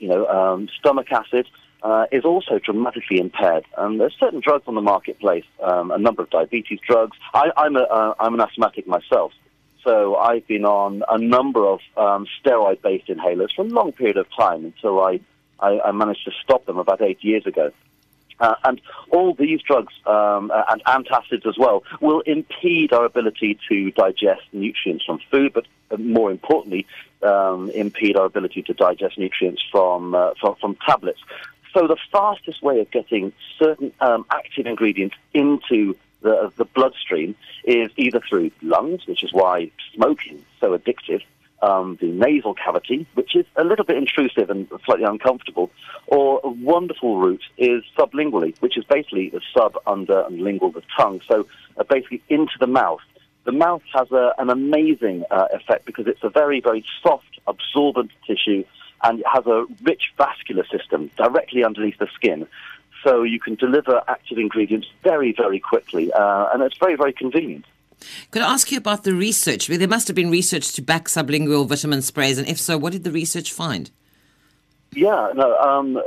you 0.00 0.08
know 0.08 0.66
stomach 0.80 1.12
acid 1.12 1.46
uh, 1.82 2.06
is 2.12 2.24
also 2.24 2.58
dramatically 2.58 3.18
impaired. 3.18 3.64
And 3.76 4.00
there's 4.00 4.16
certain 4.18 4.40
drugs 4.40 4.64
on 4.66 4.74
the 4.74 4.80
marketplace, 4.80 5.44
um, 5.62 5.90
a 5.90 5.98
number 5.98 6.22
of 6.22 6.30
diabetes 6.30 6.80
drugs. 6.86 7.16
I, 7.34 7.50
am 7.56 7.76
uh, 7.76 8.14
an 8.20 8.40
asthmatic 8.40 8.86
myself, 8.86 9.32
so 9.84 10.16
I've 10.16 10.46
been 10.46 10.64
on 10.64 11.02
a 11.08 11.18
number 11.18 11.66
of 11.66 11.80
um, 11.96 12.26
steroid-based 12.40 13.08
inhalers 13.08 13.54
for 13.54 13.62
a 13.62 13.68
long 13.68 13.92
period 13.92 14.16
of 14.16 14.26
time 14.36 14.64
until 14.64 15.00
I, 15.00 15.20
I, 15.58 15.80
I 15.80 15.92
managed 15.92 16.24
to 16.24 16.32
stop 16.42 16.66
them 16.66 16.78
about 16.78 17.02
eight 17.02 17.22
years 17.22 17.46
ago. 17.46 17.72
Uh, 18.40 18.54
and 18.64 18.80
all 19.10 19.34
these 19.34 19.60
drugs 19.62 19.94
um, 20.06 20.50
and 20.68 20.82
antacids 20.84 21.46
as 21.46 21.56
well 21.56 21.84
will 22.00 22.20
impede 22.20 22.92
our 22.92 23.04
ability 23.04 23.56
to 23.68 23.90
digest 23.92 24.42
nutrients 24.52 25.04
from 25.04 25.20
food, 25.30 25.52
but 25.52 25.64
uh, 25.92 25.96
more 25.96 26.30
importantly, 26.30 26.86
um, 27.22 27.70
impede 27.70 28.16
our 28.16 28.24
ability 28.24 28.62
to 28.62 28.72
digest 28.72 29.16
nutrients 29.16 29.62
from, 29.70 30.14
uh, 30.14 30.30
from, 30.40 30.56
from 30.56 30.76
tablets. 30.84 31.20
So 31.74 31.86
the 31.86 31.96
fastest 32.10 32.62
way 32.62 32.80
of 32.80 32.90
getting 32.90 33.32
certain 33.58 33.92
um, 34.00 34.26
active 34.30 34.66
ingredients 34.66 35.16
into 35.32 35.96
the, 36.20 36.52
the 36.56 36.64
bloodstream 36.64 37.34
is 37.64 37.90
either 37.96 38.20
through 38.20 38.50
lungs, 38.62 39.06
which 39.06 39.24
is 39.24 39.32
why 39.32 39.70
smoking 39.94 40.36
is 40.36 40.44
so 40.60 40.76
addictive, 40.76 41.22
um, 41.62 41.96
the 42.00 42.08
nasal 42.08 42.54
cavity, 42.54 43.06
which 43.14 43.34
is 43.36 43.46
a 43.56 43.64
little 43.64 43.84
bit 43.84 43.96
intrusive 43.96 44.50
and 44.50 44.68
slightly 44.84 45.04
uncomfortable, 45.04 45.70
or 46.06 46.40
a 46.44 46.48
wonderful 46.48 47.18
route 47.18 47.44
is 47.56 47.82
sublingually, 47.96 48.54
which 48.60 48.76
is 48.76 48.84
basically 48.84 49.30
the 49.30 49.40
sub, 49.54 49.78
under, 49.86 50.22
and 50.22 50.40
lingual, 50.40 50.72
the 50.72 50.82
tongue. 50.96 51.20
So 51.26 51.46
uh, 51.76 51.84
basically 51.84 52.22
into 52.28 52.54
the 52.60 52.66
mouth. 52.66 53.00
The 53.44 53.52
mouth 53.52 53.82
has 53.94 54.10
a, 54.12 54.32
an 54.38 54.50
amazing 54.50 55.24
uh, 55.30 55.48
effect 55.52 55.84
because 55.84 56.06
it's 56.06 56.22
a 56.22 56.28
very, 56.28 56.60
very 56.60 56.84
soft, 57.02 57.40
absorbent 57.46 58.10
tissue 58.26 58.64
and 59.02 59.20
it 59.20 59.26
has 59.32 59.46
a 59.46 59.66
rich 59.82 60.12
vascular 60.16 60.64
system 60.66 61.10
directly 61.16 61.64
underneath 61.64 61.98
the 61.98 62.08
skin. 62.14 62.46
So 63.04 63.22
you 63.22 63.40
can 63.40 63.56
deliver 63.56 64.00
active 64.08 64.38
ingredients 64.38 64.88
very, 65.02 65.32
very 65.32 65.58
quickly, 65.58 66.12
uh, 66.12 66.50
and 66.52 66.62
it's 66.62 66.78
very, 66.78 66.94
very 66.94 67.12
convenient. 67.12 67.64
Could 68.30 68.42
I 68.42 68.52
ask 68.52 68.70
you 68.70 68.78
about 68.78 69.04
the 69.04 69.14
research? 69.14 69.66
There 69.66 69.88
must 69.88 70.08
have 70.08 70.14
been 70.14 70.30
research 70.30 70.72
to 70.74 70.82
back 70.82 71.06
sublingual 71.06 71.68
vitamin 71.68 72.02
sprays, 72.02 72.38
and 72.38 72.48
if 72.48 72.60
so, 72.60 72.78
what 72.78 72.92
did 72.92 73.04
the 73.04 73.10
research 73.10 73.52
find? 73.52 73.90
Yeah, 74.94 75.32
no. 75.34 75.56
Um, 75.56 76.00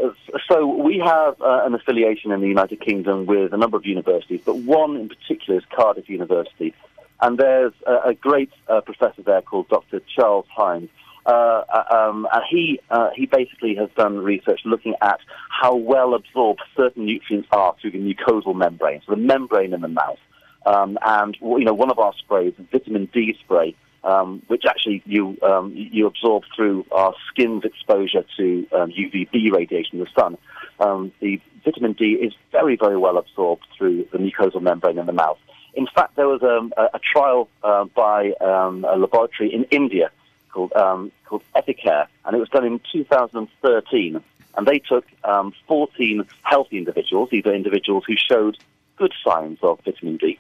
so 0.48 0.68
we 0.68 1.00
have 1.00 1.42
uh, 1.42 1.64
an 1.66 1.74
affiliation 1.74 2.32
in 2.32 2.42
the 2.42 2.48
United 2.48 2.82
Kingdom 2.82 3.26
with 3.26 3.52
a 3.52 3.58
number 3.58 3.78
of 3.78 3.86
universities, 3.86 4.42
but 4.46 4.58
one 4.58 4.96
in 4.96 5.10
particular 5.10 5.60
is 5.60 5.66
Cardiff 5.76 6.08
University, 6.08 6.74
and 7.20 7.38
there's 7.38 7.74
a, 7.88 8.10
a 8.10 8.14
great 8.14 8.52
uh, 8.68 8.82
professor 8.82 9.24
there 9.24 9.42
called 9.42 9.70
Dr. 9.70 10.02
Charles 10.02 10.46
Hines, 10.56 10.90
uh, 11.26 11.64
uh, 11.70 11.84
um, 11.96 12.28
and 12.32 12.44
he 12.50 12.80
uh, 12.92 13.10
he 13.16 13.26
basically 13.26 13.76
has 13.76 13.90
done 13.98 14.18
research 14.20 14.62
looking 14.64 14.94
at 15.02 15.20
how 15.50 15.76
well 15.76 16.14
absorbed 16.14 16.62
certain 16.78 17.06
nutrients 17.06 17.48
are 17.52 17.76
through 17.82 17.92
the 17.92 17.98
mucosal 17.98 18.56
membrane, 18.56 19.02
so 19.06 19.16
the 19.16 19.22
membrane 19.22 19.74
in 19.74 19.82
the 19.82 19.88
mouth. 19.88 20.20
Um, 20.68 21.00
and 21.04 21.36
you 21.42 21.66
know, 21.66 21.74
one 21.74 21.90
of 21.90 21.98
our 21.98 22.14
sprays, 22.14 22.54
vitamin 22.72 23.10
D 23.12 23.36
spray, 23.40 23.76
um, 24.04 24.44
which 24.48 24.66
actually 24.68 25.02
you 25.06 25.36
um, 25.42 25.74
you 25.76 26.06
absorb 26.06 26.44
through 26.56 26.86
our 26.92 27.16
skin's 27.30 27.64
exposure 27.64 28.24
to 28.38 28.68
um, 28.74 28.92
UVB 28.92 29.52
radiation 29.52 30.00
the 30.00 30.08
sun. 30.18 30.38
Um, 30.80 31.12
the 31.22 31.42
vitamin 31.64 31.94
D 31.94 32.20
is 32.22 32.34
very 32.52 32.76
very 32.76 32.98
well 32.98 33.18
absorbed 33.18 33.66
through 33.76 34.08
the 34.12 34.20
mucosal 34.20 34.62
membrane 34.62 35.00
in 35.00 35.08
the 35.08 35.14
mouth. 35.14 35.40
In 35.74 35.88
fact, 35.94 36.16
there 36.16 36.28
was 36.28 36.44
a, 36.44 36.70
a 36.96 37.00
trial 37.00 37.50
uh, 37.64 37.86
by 37.96 38.32
a 38.40 38.96
laboratory 38.96 39.54
in 39.54 39.64
India 39.72 40.12
called 40.56 40.74
um, 40.74 41.12
called 41.26 41.44
Epicare, 41.56 42.08
and 42.24 42.36
it 42.36 42.40
was 42.40 42.50
done 42.50 42.66
in 42.66 42.80
2013. 42.92 44.24
And 44.58 44.66
they 44.66 44.80
took 44.80 45.06
um, 45.26 45.54
14 45.68 46.24
healthy 46.44 46.78
individuals, 46.78 47.30
these 47.30 47.46
are 47.46 47.54
individuals 47.54 48.06
who 48.08 48.16
showed 48.16 48.58
good 48.96 49.14
signs 49.22 49.60
of 49.62 49.82
vitamin 49.84 50.16
D. 50.16 50.40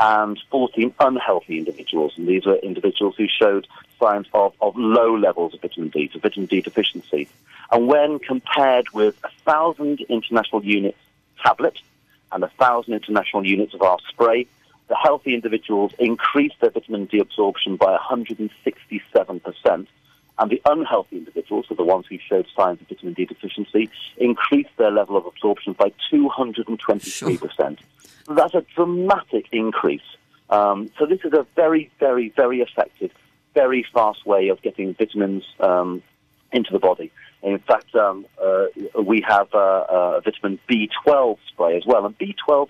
and 0.00 0.36
14 0.50 0.92
unhealthy 0.98 1.58
individuals. 1.58 2.14
And 2.16 2.26
these 2.26 2.44
were 2.44 2.56
individuals 2.56 3.14
who 3.16 3.28
showed 3.28 3.68
signs 4.00 4.26
of, 4.34 4.54
of 4.60 4.76
low 4.76 5.16
levels 5.16 5.54
of 5.54 5.60
vitamin 5.60 5.90
D, 5.90 6.10
so 6.12 6.18
vitamin 6.18 6.46
D 6.46 6.62
deficiency. 6.62 7.28
And 7.70 7.86
when 7.86 8.18
compared 8.18 8.90
with 8.92 9.14
1,000 9.22 10.00
international 10.08 10.64
units 10.64 10.98
tablet 11.44 11.78
and 12.32 12.42
1,000 12.42 12.92
international 12.92 13.46
units 13.46 13.72
of 13.72 13.82
our 13.82 13.98
spray, 14.08 14.48
the 14.88 14.96
healthy 14.96 15.34
individuals 15.34 15.92
increased 15.98 16.56
their 16.60 16.70
vitamin 16.70 17.06
D 17.06 17.18
absorption 17.18 17.76
by 17.76 17.96
167%, 17.96 19.86
and 20.38 20.50
the 20.50 20.60
unhealthy 20.66 21.18
individuals, 21.18 21.66
so 21.68 21.74
the 21.74 21.84
ones 21.84 22.06
who 22.08 22.18
showed 22.28 22.46
signs 22.56 22.80
of 22.80 22.88
vitamin 22.88 23.14
D 23.14 23.24
deficiency, 23.24 23.88
increased 24.16 24.76
their 24.76 24.90
level 24.90 25.16
of 25.16 25.26
absorption 25.26 25.72
by 25.74 25.92
223%. 26.12 27.02
Sure. 27.02 27.76
That's 28.28 28.54
a 28.54 28.64
dramatic 28.74 29.46
increase. 29.52 30.02
Um, 30.50 30.90
so 30.98 31.06
this 31.06 31.20
is 31.24 31.32
a 31.32 31.46
very, 31.56 31.90
very, 31.98 32.30
very 32.30 32.60
effective, 32.60 33.10
very 33.54 33.86
fast 33.94 34.26
way 34.26 34.48
of 34.48 34.60
getting 34.62 34.94
vitamins 34.94 35.44
um, 35.60 36.02
into 36.52 36.72
the 36.72 36.78
body. 36.78 37.10
In 37.42 37.58
fact, 37.58 37.94
um, 37.94 38.26
uh, 38.42 38.66
we 39.02 39.24
have 39.26 39.48
a 39.52 40.20
vitamin 40.24 40.58
B12 40.68 41.38
spray 41.48 41.76
as 41.76 41.84
well, 41.86 42.06
and 42.06 42.18
B12 42.18 42.68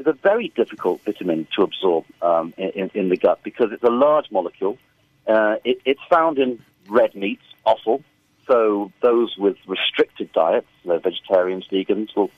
is 0.00 0.06
a 0.06 0.12
very 0.12 0.48
difficult 0.56 1.02
vitamin 1.04 1.46
to 1.54 1.62
absorb 1.62 2.04
um, 2.22 2.54
in, 2.56 2.90
in, 2.94 3.08
the 3.10 3.16
gut 3.16 3.40
because 3.42 3.70
it's 3.70 3.84
a 3.84 3.90
large 3.90 4.30
molecule. 4.30 4.78
Uh, 5.26 5.56
it, 5.62 5.80
it's 5.84 6.00
found 6.08 6.38
in 6.38 6.58
red 6.88 7.14
meats, 7.14 7.44
offal. 7.66 8.02
So 8.46 8.90
those 9.02 9.36
with 9.36 9.58
restricted 9.66 10.32
diets, 10.32 10.66
you 10.82 10.90
know, 10.90 10.98
vegetarians, 10.98 11.68
vegans, 11.70 12.16
will 12.16 12.30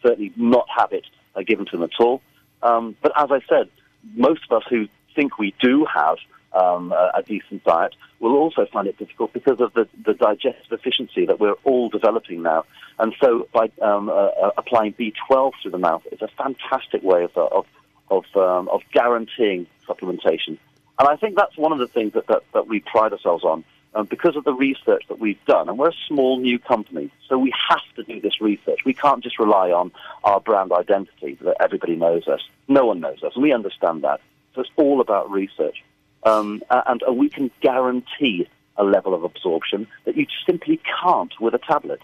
certainly 0.00 0.32
not 0.36 0.66
have 0.74 0.92
it 0.92 1.06
uh, 1.34 1.42
given 1.42 1.66
to 1.66 1.72
them 1.72 1.82
at 1.82 2.00
all. 2.00 2.22
Um, 2.62 2.96
but 3.02 3.12
as 3.16 3.30
I 3.30 3.40
said, 3.48 3.68
most 4.14 4.42
of 4.48 4.62
us 4.62 4.68
who 4.70 4.86
think 5.14 5.38
we 5.38 5.52
do 5.60 5.84
have 5.92 6.18
um, 6.52 6.92
a, 6.92 7.22
decent 7.22 7.62
diet 7.64 7.94
will 8.20 8.34
also 8.34 8.66
find 8.66 8.88
it 8.88 8.98
difficult 8.98 9.32
because 9.32 9.60
of 9.60 9.72
the, 9.74 9.86
the 10.04 10.14
digestive 10.14 10.72
efficiency 10.72 11.26
that 11.26 11.38
we're 11.38 11.56
all 11.64 11.88
developing 11.88 12.42
now. 12.42 12.64
And 12.98 13.14
so 13.20 13.48
by 13.52 13.70
um, 13.82 14.08
uh, 14.08 14.12
uh 14.12 14.50
applying 14.56 14.94
B12 14.94 15.52
through 15.62 15.70
the 15.70 15.78
mouth 15.78 16.06
is 16.10 16.22
a 16.22 16.28
fantastic 16.28 17.02
way 17.02 17.24
of, 17.24 17.36
of, 17.36 17.66
of, 18.10 18.24
um, 18.36 18.68
of 18.68 18.82
guaranteeing 18.92 19.66
supplementation. 19.86 20.58
And 20.98 21.08
I 21.08 21.16
think 21.16 21.36
that's 21.36 21.56
one 21.56 21.72
of 21.72 21.78
the 21.78 21.86
things 21.86 22.14
that, 22.14 22.26
that, 22.26 22.42
that 22.54 22.66
we 22.66 22.80
pride 22.80 23.12
ourselves 23.12 23.44
on 23.44 23.64
um, 23.94 24.06
because 24.06 24.36
of 24.36 24.44
the 24.44 24.52
research 24.52 25.04
that 25.08 25.18
we've 25.18 25.42
done. 25.44 25.68
And 25.68 25.78
we're 25.78 25.90
a 25.90 26.06
small 26.06 26.38
new 26.40 26.58
company, 26.58 27.10
so 27.28 27.38
we 27.38 27.52
have 27.68 27.82
to 27.96 28.02
do 28.02 28.20
this 28.20 28.40
research. 28.40 28.80
We 28.84 28.94
can't 28.94 29.22
just 29.22 29.38
rely 29.38 29.70
on 29.70 29.92
our 30.24 30.40
brand 30.40 30.72
identity 30.72 31.38
that 31.42 31.56
everybody 31.60 31.96
knows 31.96 32.26
us. 32.26 32.40
No 32.68 32.86
one 32.86 33.00
knows 33.00 33.22
us, 33.22 33.32
and 33.34 33.42
we 33.42 33.52
understand 33.52 34.02
that. 34.02 34.20
So 34.54 34.62
it's 34.62 34.70
all 34.76 35.00
about 35.00 35.30
research. 35.30 35.84
Um, 36.28 36.62
and, 36.70 37.02
and 37.02 37.16
we 37.16 37.28
can 37.28 37.50
guarantee 37.60 38.48
a 38.76 38.84
level 38.84 39.14
of 39.14 39.24
absorption 39.24 39.86
that 40.04 40.16
you 40.16 40.26
simply 40.46 40.80
can't 41.02 41.32
with 41.40 41.54
a 41.54 41.58
tablet. 41.58 42.00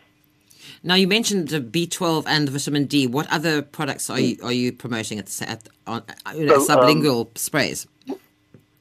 Now 0.82 0.94
you 0.94 1.06
mentioned 1.06 1.48
the 1.48 1.60
B12 1.60 2.24
and 2.26 2.48
the 2.48 2.52
vitamin 2.52 2.86
D. 2.86 3.06
What 3.06 3.30
other 3.30 3.62
products 3.62 4.10
are 4.10 4.18
you 4.18 4.36
are 4.42 4.52
you 4.52 4.72
promoting 4.72 5.18
at, 5.18 5.42
at 5.42 5.68
on, 5.86 6.02
you 6.34 6.46
know, 6.46 6.58
so, 6.58 6.76
sublingual 6.76 7.26
um, 7.26 7.30
sprays? 7.36 7.86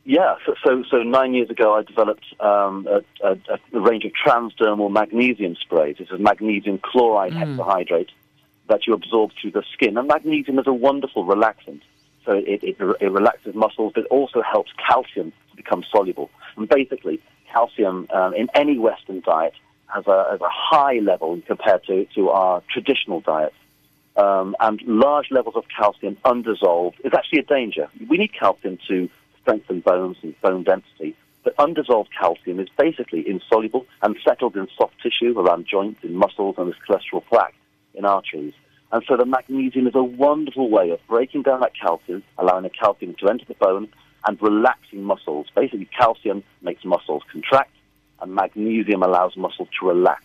Yeah, 0.05 0.35
so, 0.45 0.53
so, 0.65 0.83
so 0.89 0.97
nine 1.03 1.33
years 1.33 1.49
ago, 1.49 1.75
I 1.75 1.83
developed 1.83 2.25
um, 2.41 2.87
a, 2.89 3.25
a, 3.25 3.37
a, 3.73 3.79
range 3.79 4.03
of 4.03 4.11
transdermal 4.11 4.91
magnesium 4.91 5.55
sprays. 5.55 5.95
This 5.97 6.09
is 6.09 6.19
magnesium 6.19 6.77
chloride 6.83 7.31
mm. 7.31 7.55
hexahydrate 7.55 8.09
that 8.67 8.85
you 8.85 8.93
absorb 8.93 9.31
through 9.39 9.51
the 9.51 9.63
skin. 9.71 9.97
And 9.97 10.09
magnesium 10.09 10.59
is 10.59 10.67
a 10.67 10.73
wonderful 10.73 11.23
relaxant. 11.25 11.81
So 12.25 12.31
it, 12.33 12.63
it, 12.63 12.77
it 12.79 13.11
relaxes 13.11 13.53
muscles, 13.53 13.93
but 13.95 14.05
also 14.05 14.41
helps 14.41 14.71
calcium 14.87 15.31
to 15.51 15.55
become 15.55 15.83
soluble. 15.91 16.29
And 16.55 16.67
basically, 16.69 17.21
calcium 17.51 18.07
um, 18.13 18.33
in 18.33 18.49
any 18.53 18.77
Western 18.77 19.21
diet 19.21 19.53
has 19.87 20.07
a, 20.07 20.27
has 20.31 20.41
a 20.41 20.49
high 20.49 20.99
level 20.99 21.41
compared 21.45 21.83
to, 21.85 22.05
to 22.15 22.29
our 22.29 22.63
traditional 22.69 23.21
diets. 23.21 23.55
Um, 24.15 24.55
and 24.59 24.81
large 24.83 25.31
levels 25.31 25.55
of 25.55 25.65
calcium 25.75 26.17
undissolved 26.23 27.01
is 27.03 27.13
actually 27.13 27.39
a 27.39 27.43
danger. 27.43 27.89
We 28.07 28.17
need 28.17 28.33
calcium 28.33 28.77
to 28.87 29.09
strengthen 29.41 29.81
bones 29.81 30.17
and 30.21 30.39
bone 30.41 30.63
density. 30.63 31.15
But 31.43 31.55
undissolved 31.57 32.09
calcium 32.17 32.59
is 32.59 32.69
basically 32.77 33.27
insoluble 33.27 33.85
and 34.01 34.15
settled 34.23 34.55
in 34.55 34.67
soft 34.77 35.01
tissue 35.01 35.37
around 35.37 35.67
joints, 35.67 36.03
in 36.03 36.15
muscles, 36.15 36.55
and 36.57 36.69
as 36.69 36.79
cholesterol 36.87 37.25
plaque 37.25 37.55
in 37.95 38.05
arteries. 38.05 38.53
And 38.93 39.03
so 39.07 39.17
the 39.17 39.25
magnesium 39.25 39.87
is 39.87 39.95
a 39.95 40.03
wonderful 40.03 40.69
way 40.69 40.91
of 40.91 40.99
breaking 41.07 41.41
down 41.41 41.59
that 41.59 41.73
calcium, 41.75 42.23
allowing 42.37 42.63
the 42.63 42.69
calcium 42.69 43.15
to 43.19 43.27
enter 43.27 43.43
the 43.45 43.55
bone 43.55 43.89
and 44.25 44.41
relaxing 44.41 45.03
muscles. 45.03 45.47
Basically, 45.53 45.89
calcium 45.97 46.43
makes 46.61 46.85
muscles 46.85 47.23
contract, 47.29 47.71
and 48.21 48.33
magnesium 48.33 49.03
allows 49.03 49.35
muscles 49.35 49.67
to 49.79 49.87
relax. 49.87 50.23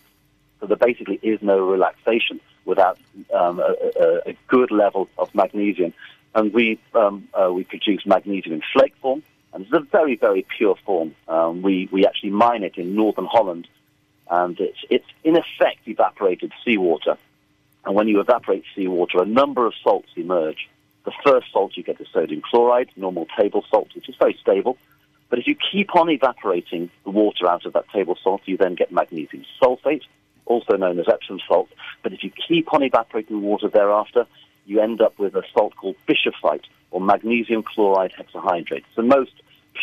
So 0.61 0.67
there 0.67 0.77
basically 0.77 1.19
is 1.21 1.41
no 1.41 1.59
relaxation 1.59 2.39
without 2.63 2.97
um, 3.33 3.59
a, 3.59 3.75
a, 3.99 4.29
a, 4.29 4.37
good 4.47 4.69
level 4.71 5.09
of 5.17 5.33
magnesium 5.33 5.93
and 6.35 6.53
we 6.53 6.79
um, 6.93 7.27
uh, 7.33 7.51
we 7.51 7.63
produce 7.63 8.05
magnesium 8.05 8.55
in 8.55 8.61
flake 8.73 8.95
form, 9.01 9.23
and 9.53 9.63
it's 9.63 9.73
a 9.73 9.79
very 9.79 10.15
very 10.15 10.45
pure 10.57 10.75
form. 10.85 11.15
Um, 11.27 11.61
we 11.61 11.89
we 11.91 12.05
actually 12.05 12.31
mine 12.31 12.63
it 12.63 12.77
in 12.77 12.95
northern 12.95 13.25
Holland, 13.25 13.67
and 14.29 14.59
it's 14.59 14.79
it's 14.89 15.07
in 15.23 15.35
effect 15.35 15.87
evaporated 15.87 16.51
seawater. 16.63 17.17
And 17.85 17.95
when 17.95 18.07
you 18.07 18.19
evaporate 18.19 18.63
seawater, 18.75 19.21
a 19.21 19.25
number 19.25 19.65
of 19.65 19.73
salts 19.83 20.09
emerge. 20.15 20.69
The 21.05 21.11
first 21.23 21.47
salt 21.51 21.75
you 21.75 21.83
get 21.83 21.99
is 22.01 22.07
sodium 22.13 22.41
chloride, 22.41 22.89
normal 22.95 23.27
table 23.37 23.65
salt, 23.69 23.89
which 23.95 24.09
is 24.09 24.15
very 24.19 24.37
stable. 24.41 24.77
But 25.29 25.39
if 25.39 25.47
you 25.47 25.55
keep 25.55 25.95
on 25.95 26.09
evaporating 26.09 26.89
the 27.03 27.11
water 27.11 27.47
out 27.47 27.65
of 27.65 27.73
that 27.73 27.89
table 27.89 28.17
salt, 28.21 28.41
you 28.45 28.57
then 28.57 28.75
get 28.75 28.91
magnesium 28.91 29.45
sulfate, 29.61 30.03
also 30.45 30.75
known 30.75 30.99
as 30.99 31.07
Epsom 31.07 31.39
salt. 31.47 31.69
But 32.03 32.13
if 32.13 32.23
you 32.23 32.31
keep 32.31 32.73
on 32.73 32.83
evaporating 32.83 33.39
the 33.39 33.47
water 33.47 33.69
thereafter, 33.69 34.25
you 34.65 34.81
end 34.81 35.01
up 35.01 35.17
with 35.17 35.35
a 35.35 35.43
salt 35.53 35.75
called 35.75 35.95
bischofite 36.07 36.65
or 36.91 36.99
magnesium 36.99 37.63
chloride 37.63 38.11
hexahydrate. 38.11 38.83
It's 38.85 38.95
the 38.95 39.03
most 39.03 39.31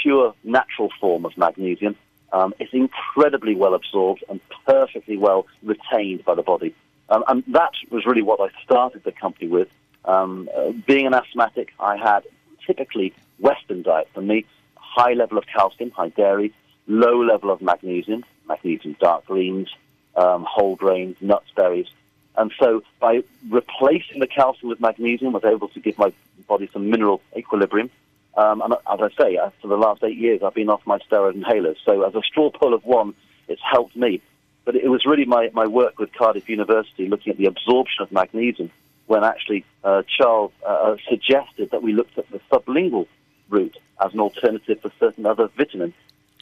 pure 0.02 0.34
natural 0.44 0.90
form 1.00 1.24
of 1.24 1.36
magnesium. 1.38 1.96
Um, 2.32 2.52
it's 2.58 2.72
incredibly 2.72 3.54
well 3.54 3.74
absorbed 3.74 4.24
and 4.28 4.40
perfectly 4.66 5.16
well 5.16 5.46
retained 5.62 6.24
by 6.24 6.34
the 6.34 6.42
body. 6.42 6.74
Um, 7.08 7.24
and 7.28 7.44
that 7.48 7.72
was 7.90 8.04
really 8.06 8.22
what 8.22 8.40
I 8.40 8.48
started 8.62 9.04
the 9.04 9.12
company 9.12 9.48
with. 9.48 9.68
Um, 10.04 10.48
uh, 10.56 10.72
being 10.86 11.06
an 11.06 11.14
asthmatic, 11.14 11.72
I 11.80 11.96
had 11.96 12.20
typically 12.66 13.12
Western 13.38 13.82
diet 13.82 14.08
for 14.14 14.20
me, 14.20 14.44
high 14.76 15.12
level 15.12 15.38
of 15.38 15.44
calcium, 15.46 15.90
high 15.90 16.08
dairy, 16.10 16.52
low 16.86 17.22
level 17.22 17.50
of 17.50 17.60
magnesium, 17.60 18.24
magnesium 18.48 18.96
dark 19.00 19.26
greens, 19.26 19.68
um, 20.16 20.46
whole 20.48 20.76
grains, 20.76 21.16
nuts, 21.20 21.50
berries, 21.54 21.88
and 22.36 22.52
so 22.58 22.82
by 23.00 23.22
replacing 23.48 24.20
the 24.20 24.26
calcium 24.26 24.68
with 24.68 24.80
magnesium, 24.80 25.34
I 25.34 25.38
was 25.38 25.44
able 25.44 25.68
to 25.68 25.80
give 25.80 25.98
my 25.98 26.12
body 26.46 26.68
some 26.72 26.90
mineral 26.90 27.22
equilibrium. 27.36 27.90
Um, 28.36 28.60
and 28.60 28.74
as 28.74 29.00
I 29.00 29.08
say, 29.18 29.36
uh, 29.38 29.50
for 29.62 29.68
the 29.68 29.76
last 29.76 30.04
eight 30.04 30.18
years, 30.18 30.42
I've 30.42 30.54
been 30.54 30.68
off 30.68 30.86
my 30.86 30.98
steroid 30.98 31.42
inhalers. 31.42 31.76
So 31.84 32.02
as 32.02 32.14
a 32.14 32.20
straw 32.20 32.50
pull 32.50 32.74
of 32.74 32.84
one, 32.84 33.14
it's 33.48 33.62
helped 33.62 33.96
me. 33.96 34.20
But 34.66 34.76
it 34.76 34.88
was 34.90 35.06
really 35.06 35.24
my, 35.24 35.48
my 35.54 35.66
work 35.66 35.98
with 35.98 36.12
Cardiff 36.12 36.48
University 36.50 37.08
looking 37.08 37.30
at 37.30 37.38
the 37.38 37.46
absorption 37.46 38.02
of 38.02 38.12
magnesium 38.12 38.70
when 39.06 39.22
actually 39.22 39.64
uh, 39.84 40.02
Charles 40.06 40.52
uh, 40.64 40.68
uh 40.68 40.96
suggested 41.08 41.70
that 41.70 41.82
we 41.82 41.92
looked 41.92 42.18
at 42.18 42.28
the 42.30 42.40
sublingual 42.50 43.06
route 43.48 43.78
as 44.04 44.12
an 44.12 44.20
alternative 44.20 44.80
for 44.82 44.90
certain 44.98 45.24
other 45.24 45.48
vitamin 45.56 45.94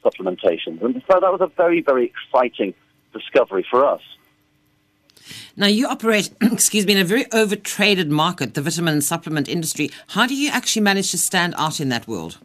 supplementations. 0.03 0.83
And 0.83 1.03
so 1.11 1.21
that 1.21 1.31
was 1.31 1.43
a 1.43 1.49
very, 1.49 1.83
very 1.83 2.07
exciting 2.07 2.75
discovery 3.13 3.67
for 3.71 3.85
us. 3.85 4.01
Now, 5.57 5.67
you 5.67 5.87
operate, 5.87 6.31
excuse 6.41 6.87
me, 6.87 6.95
in 6.95 6.99
a 6.99 7.05
very 7.05 7.25
overtraded 7.27 8.09
market, 8.09 8.55
the 8.55 8.63
vitamin 8.63 8.95
and 8.95 9.05
supplement 9.05 9.49
industry. 9.49 9.91
How 10.09 10.27
do 10.27 10.35
you 10.35 10.51
actually 10.51 10.83
manage 10.83 11.11
to 11.11 11.19
stand 11.19 11.55
out 11.57 11.81
in 11.81 11.91
that 11.91 12.09
world? 12.09 12.39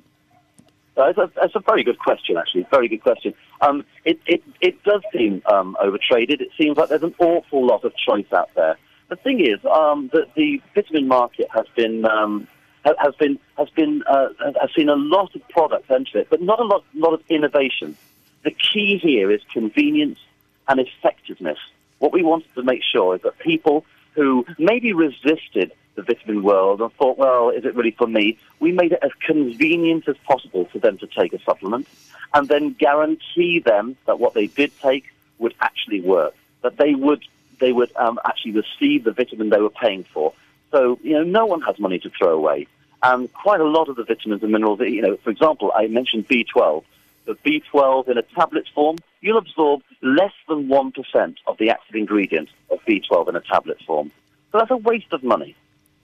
Uh, 0.96 1.14
that's, 1.14 1.56
a, 1.56 1.60
a, 1.60 1.62
very 1.62 1.84
good 1.84 1.98
question, 2.00 2.36
actually. 2.38 2.68
Very 2.70 2.90
good 2.90 3.02
question. 3.02 3.34
Um, 3.62 3.86
it, 4.06 4.20
it, 4.26 4.44
it 4.62 4.84
does 4.84 5.02
seem 5.14 5.42
um, 5.52 5.76
overtraded. 5.82 6.42
It 6.42 6.50
seems 6.58 6.78
like 6.78 6.90
there's 6.90 7.04
an 7.04 7.16
awful 7.20 7.66
lot 7.66 7.84
of 7.84 7.96
choice 7.96 8.32
out 8.32 8.54
there. 8.56 8.78
The 9.10 9.16
thing 9.16 9.46
is 9.46 9.64
um, 9.66 10.10
that 10.14 10.34
the 10.36 10.62
vitamin 10.76 11.08
market 11.08 11.48
has 11.54 11.66
been 11.76 12.06
um, 12.06 12.48
has 12.86 13.16
been 13.20 13.40
has 13.58 13.70
been 13.70 14.04
uh, 14.08 14.30
has 14.62 14.70
seen 14.76 14.88
a 14.88 14.96
lot 14.96 15.36
of 15.36 15.48
products 15.50 15.90
enter 15.90 16.20
it, 16.20 16.28
but 16.30 16.42
not 16.42 16.60
a 16.60 16.64
lot 16.64 16.86
lot 16.94 17.14
of 17.14 17.22
innovation. 17.28 17.98
The 18.44 18.52
key 18.52 18.98
here 18.98 19.32
is 19.32 19.42
convenience 19.52 20.20
and 20.68 20.80
effectiveness 20.80 21.58
what 22.00 22.14
we 22.14 22.24
wanted 22.24 22.54
to 22.56 22.64
make 22.64 22.82
sure 22.84 23.16
is 23.16 23.22
that 23.22 23.38
people 23.40 23.86
who 24.16 24.46
maybe 24.58 24.94
resisted 24.94 25.72
the 26.00 26.14
vitamin 26.14 26.44
world 26.44 26.82
and 26.82 26.92
thought, 26.94 27.18
well, 27.18 27.50
is 27.50 27.66
it 27.66 27.76
really 27.76 27.92
for 27.92 28.08
me? 28.08 28.38
We 28.60 28.72
made 28.72 28.92
it 28.94 29.00
as 29.02 29.12
convenient 29.26 30.08
as 30.08 30.18
possible 30.18 30.66
for 30.66 30.80
them 30.80 30.98
to 31.00 31.08
take 31.08 31.34
a 31.34 31.42
supplement 31.44 31.88
and 32.34 32.48
then 32.48 32.74
guarantee 32.74 33.60
them 33.60 33.98
that 34.06 34.20
what 34.20 34.34
they 34.34 34.48
did 34.48 34.72
take 34.80 35.06
would 35.40 35.54
actually 35.62 36.02
work, 36.02 36.36
that 36.62 36.78
they 36.78 36.96
would, 36.96 37.24
they 37.60 37.72
would 37.72 37.96
um, 37.96 38.20
actually 38.26 38.52
receive 38.52 39.04
the 39.04 39.12
vitamin 39.12 39.50
they 39.50 39.62
were 39.62 39.70
paying 39.70 40.04
for. 40.04 40.34
So, 40.72 41.00
you 41.02 41.14
know, 41.14 41.24
no 41.24 41.46
one 41.46 41.62
has 41.62 41.80
money 41.80 42.00
to 42.00 42.10
throw 42.10 42.36
away. 42.36 42.68
And 43.02 43.32
quite 43.34 43.62
a 43.62 43.66
lot 43.66 43.90
of 43.90 43.96
the 43.96 44.04
vitamins 44.04 44.44
and 44.44 44.52
minerals, 44.52 44.80
you 44.82 45.02
know, 45.02 45.18
for 45.18 45.30
example, 45.30 45.72
I 45.76 45.88
mentioned 45.88 46.28
B12. 46.28 46.84
The 47.26 47.36
B12 47.36 48.10
in 48.10 48.18
a 48.18 48.22
tablet 48.22 48.68
form, 48.74 48.98
you'll 49.22 49.38
absorb 49.38 49.82
less 50.02 50.34
than 50.48 50.68
1% 50.68 51.36
of 51.48 51.58
the 51.58 51.70
active 51.70 51.96
ingredient 51.96 52.50
of 52.70 52.80
B12 52.86 53.30
in 53.30 53.36
a 53.36 53.42
tablet 53.42 53.82
form. 53.86 54.12
So 54.52 54.58
that's 54.58 54.72
a 54.72 54.78
waste 54.78 55.14
of 55.14 55.24
money. 55.24 55.56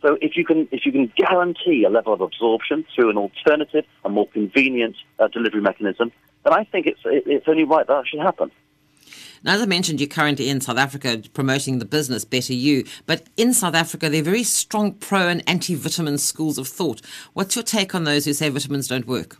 So 0.05 0.19
if 0.21 0.37
you 0.37 0.45
can, 0.45 0.67
if 0.71 0.85
you 0.85 0.91
can 0.91 1.11
guarantee 1.17 1.83
a 1.83 1.89
level 1.89 2.13
of 2.13 2.21
absorption 2.21 2.85
through 2.93 3.09
an 3.09 3.17
alternative, 3.17 3.85
a 4.03 4.09
more 4.09 4.27
convenient 4.27 4.95
uh, 5.17 5.27
delivery 5.29 5.61
mechanism, 5.61 6.11
then 6.43 6.53
I 6.53 6.63
think 6.63 6.85
it's, 6.85 6.99
it, 7.05 7.23
it's 7.25 7.47
only 7.47 7.63
right 7.63 7.87
that 7.87 7.93
that 7.93 8.07
should 8.07 8.19
happen. 8.19 8.51
Now, 9.43 9.55
as 9.55 9.63
I 9.63 9.65
mentioned, 9.65 9.99
you're 9.99 10.07
currently 10.07 10.47
in 10.47 10.61
South 10.61 10.77
Africa 10.77 11.23
promoting 11.33 11.79
the 11.79 11.85
business 11.85 12.23
BetterYou, 12.23 12.87
but 13.07 13.23
in 13.35 13.51
South 13.51 13.73
Africa, 13.73 14.07
there 14.07 14.21
are 14.21 14.23
very 14.23 14.43
strong 14.43 14.91
pro 14.91 15.27
and 15.27 15.43
anti 15.47 15.73
vitamin 15.73 16.19
schools 16.19 16.59
of 16.59 16.67
thought. 16.67 17.01
What's 17.33 17.55
your 17.55 17.63
take 17.63 17.95
on 17.95 18.03
those 18.03 18.25
who 18.25 18.33
say 18.33 18.49
vitamins 18.49 18.87
don't 18.87 19.07
work? 19.07 19.37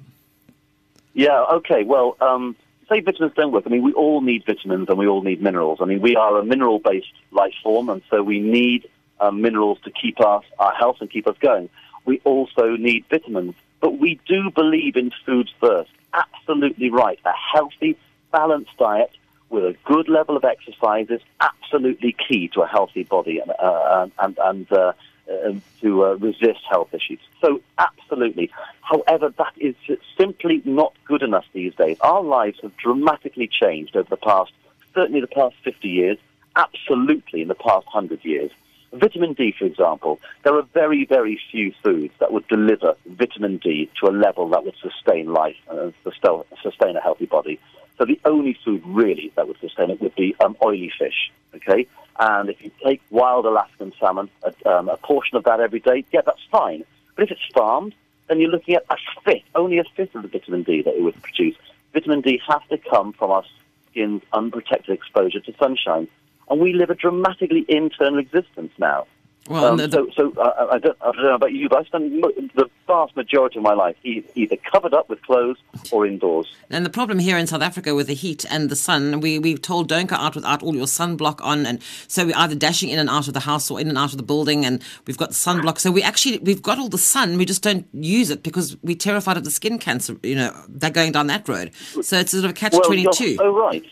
Yeah, 1.14 1.44
okay. 1.44 1.84
Well, 1.84 2.18
um, 2.22 2.56
say 2.90 3.02
vitamins 3.02 3.34
don't 3.36 3.52
work. 3.52 3.66
I 3.68 3.70
mean, 3.70 3.84
we 3.84 3.94
all 3.94 4.22
need 4.22 4.46
vitamins 4.48 4.90
and 4.90 4.98
we 4.98 5.06
all 5.06 5.22
need 5.22 5.44
minerals. 5.44 5.78
I 5.80 5.86
mean, 5.86 6.02
we 6.02 6.16
are 6.16 6.40
a 6.40 6.44
mineral 6.44 6.80
based 6.80 7.14
life 7.30 7.54
form, 7.62 7.90
and 7.90 8.02
so 8.10 8.24
we 8.24 8.40
need 8.40 8.90
um, 9.20 9.42
minerals 9.42 9.80
to 9.84 9.92
keep 9.92 10.20
us, 10.20 10.44
our 10.60 10.74
health 10.74 10.98
and 11.00 11.10
keep 11.10 11.28
us 11.28 11.38
going. 11.40 11.70
We 12.06 12.22
also 12.24 12.76
need 12.76 13.06
vitamins. 13.10 13.56
But 13.82 14.00
we 14.00 14.20
do 14.28 14.50
believe 14.52 14.96
in 14.96 15.12
foods 15.26 15.54
first. 15.60 15.92
Absolutely 16.14 16.90
right. 16.90 17.20
A 17.26 17.34
healthy, 17.54 17.98
balanced 18.32 18.78
diet 18.78 19.12
with 19.50 19.64
a 19.64 19.76
good 19.86 20.10
level 20.10 20.36
of 20.36 20.44
exercise 20.44 21.08
is 21.10 21.22
absolutely 21.40 22.16
key 22.28 22.48
to 22.50 22.62
a 22.62 22.68
healthy 22.68 23.04
body 23.04 23.40
and, 23.40 23.52
uh, 23.60 24.08
and, 24.20 24.38
and 24.40 24.72
uh, 24.72 24.94
uh, 25.32 25.54
to 25.82 26.06
uh, 26.06 26.14
resist 26.16 26.60
health 26.70 26.94
issues. 26.94 27.20
So, 27.42 27.62
absolutely. 27.78 28.52
However, 28.82 29.34
that 29.38 29.54
is 29.58 29.76
simply 30.18 30.62
not 30.66 30.94
good 31.06 31.24
enough 31.24 31.46
these 31.54 31.74
days. 31.76 31.98
Our 32.02 32.22
lives 32.22 32.60
have 32.62 32.76
dramatically 32.78 33.48
changed 33.48 33.96
over 33.96 34.10
the 34.10 34.18
past, 34.18 34.52
certainly 34.94 35.22
the 35.22 35.28
past 35.28 35.56
50 35.64 35.88
years, 35.88 36.18
absolutely 36.56 37.42
in 37.42 37.48
the 37.48 37.56
past 37.56 37.86
100 37.88 38.24
years. 38.24 38.52
Vitamin 38.96 39.34
D, 39.34 39.54
for 39.58 39.66
example, 39.66 40.20
there 40.44 40.56
are 40.56 40.64
very, 40.74 41.06
very 41.06 41.40
few 41.52 41.74
foods 41.84 42.14
that 42.20 42.32
would 42.32 42.48
deliver 42.48 42.96
vitamin 43.06 43.58
D 43.58 43.90
to 44.00 44.08
a 44.08 44.14
level 44.14 44.48
that 44.50 44.64
would 44.64 44.76
sustain 44.82 45.34
life 45.34 45.58
and 45.70 45.94
sustain 46.04 46.96
a 46.96 47.02
healthy 47.02 47.26
body. 47.26 47.60
So 47.98 48.06
the 48.06 48.20
only 48.26 48.58
food 48.64 48.84
really 48.86 49.32
that 49.36 49.48
would 49.48 49.60
sustain 49.60 49.90
it 49.90 50.02
would 50.02 50.16
be 50.16 50.36
um, 50.40 50.56
oily 50.64 50.92
fish. 50.98 51.32
Okay, 51.56 51.88
and 52.20 52.50
if 52.50 52.62
you 52.64 52.72
take 52.84 53.02
wild 53.10 53.46
Alaskan 53.46 53.94
salmon, 54.00 54.30
a, 54.44 54.70
um, 54.70 54.90
a 54.90 54.98
portion 54.98 55.38
of 55.38 55.44
that 55.46 55.60
every 55.60 55.80
day, 55.80 56.06
yeah, 56.12 56.22
that's 56.26 56.44
fine. 56.52 56.84
But 57.16 57.24
if 57.24 57.32
it's 57.32 57.46
farmed, 57.54 57.96
then 58.28 58.40
you're 58.40 58.50
looking 58.50 58.76
at 58.76 58.86
a 58.90 58.98
fifth, 59.24 59.44
only 59.56 59.78
a 59.78 59.84
fifth 59.96 60.16
of 60.16 60.24
the 60.24 60.28
vitamin 60.28 60.64
D 60.64 60.82
that 60.82 60.96
it 60.96 61.02
would 61.02 61.22
produce. 61.22 61.56
Vitamin 61.94 62.22
D 62.22 62.42
has 62.48 62.62
to 62.70 62.78
come 62.78 63.14
from 63.14 63.32
our 63.32 63.44
skin's 63.90 64.22
unprotected 64.34 64.94
exposure 64.94 65.40
to 65.40 65.54
sunshine. 65.58 66.08
And 66.50 66.60
we 66.60 66.74
live 66.74 66.90
a 66.90 66.96
dramatically 66.96 67.66
internal 67.68 68.20
existence 68.20 68.72
now. 68.78 69.08
Well, 69.48 69.66
um, 69.66 69.78
the, 69.78 69.88
the, 69.88 70.12
so, 70.16 70.34
so 70.34 70.42
uh, 70.42 70.70
I, 70.72 70.80
don't, 70.80 70.98
I, 71.02 71.12
don't, 71.12 71.24
know 71.24 71.36
about 71.36 71.52
you, 71.52 71.70
but 71.70 71.80
I 71.80 71.84
spend 71.84 72.24
the 72.56 72.68
vast 72.88 73.16
majority 73.16 73.60
of 73.60 73.64
my 73.64 73.74
life 73.74 73.96
either 74.04 74.56
covered 74.72 74.96
up 74.96 75.08
with 75.08 75.22
clothes 75.22 75.58
or 75.92 76.08
indoors. 76.08 76.52
And 76.72 76.84
the 76.84 76.90
problem 76.90 77.20
here 77.20 77.38
in 77.38 77.46
South 77.46 77.62
Africa 77.62 77.94
with 77.94 78.08
the 78.08 78.16
heat 78.16 78.44
and 78.50 78.72
the 78.72 78.76
sun, 78.76 79.20
we 79.20 79.38
we've 79.38 79.62
told 79.62 79.88
don't 79.88 80.08
go 80.08 80.16
out 80.16 80.34
without 80.34 80.64
all 80.64 80.76
your 80.76 80.88
sunblock 80.88 81.42
on, 81.42 81.68
and 81.68 81.80
so 82.08 82.26
we're 82.26 82.38
either 82.38 82.56
dashing 82.56 82.90
in 82.90 82.98
and 82.98 83.08
out 83.08 83.28
of 83.28 83.36
the 83.36 83.42
house 83.42 83.70
or 83.70 83.80
in 83.80 83.88
and 83.88 84.00
out 84.00 84.12
of 84.12 84.18
the 84.18 84.24
building, 84.24 84.66
and 84.66 84.84
we've 85.06 85.18
got 85.18 85.30
sunblock. 85.32 85.78
So 85.78 85.92
we 85.92 86.02
actually 86.02 86.40
we've 86.40 86.64
got 86.64 86.80
all 86.80 86.90
the 86.90 86.98
sun, 86.98 87.38
we 87.38 87.46
just 87.46 87.62
don't 87.62 87.88
use 87.94 88.32
it 88.32 88.42
because 88.42 88.76
we're 88.82 88.96
terrified 88.96 89.38
of 89.38 89.44
the 89.44 89.52
skin 89.52 89.78
cancer. 89.78 90.18
You 90.24 90.36
know, 90.36 90.66
they're 90.68 90.90
going 90.90 91.12
down 91.12 91.28
that 91.28 91.48
road. 91.48 91.72
So 92.02 92.18
it's 92.18 92.32
sort 92.32 92.46
of 92.46 92.50
a 92.50 92.54
catch 92.54 92.74
twenty 92.84 93.06
two. 93.14 93.38
Oh 93.40 93.56
right. 93.56 93.86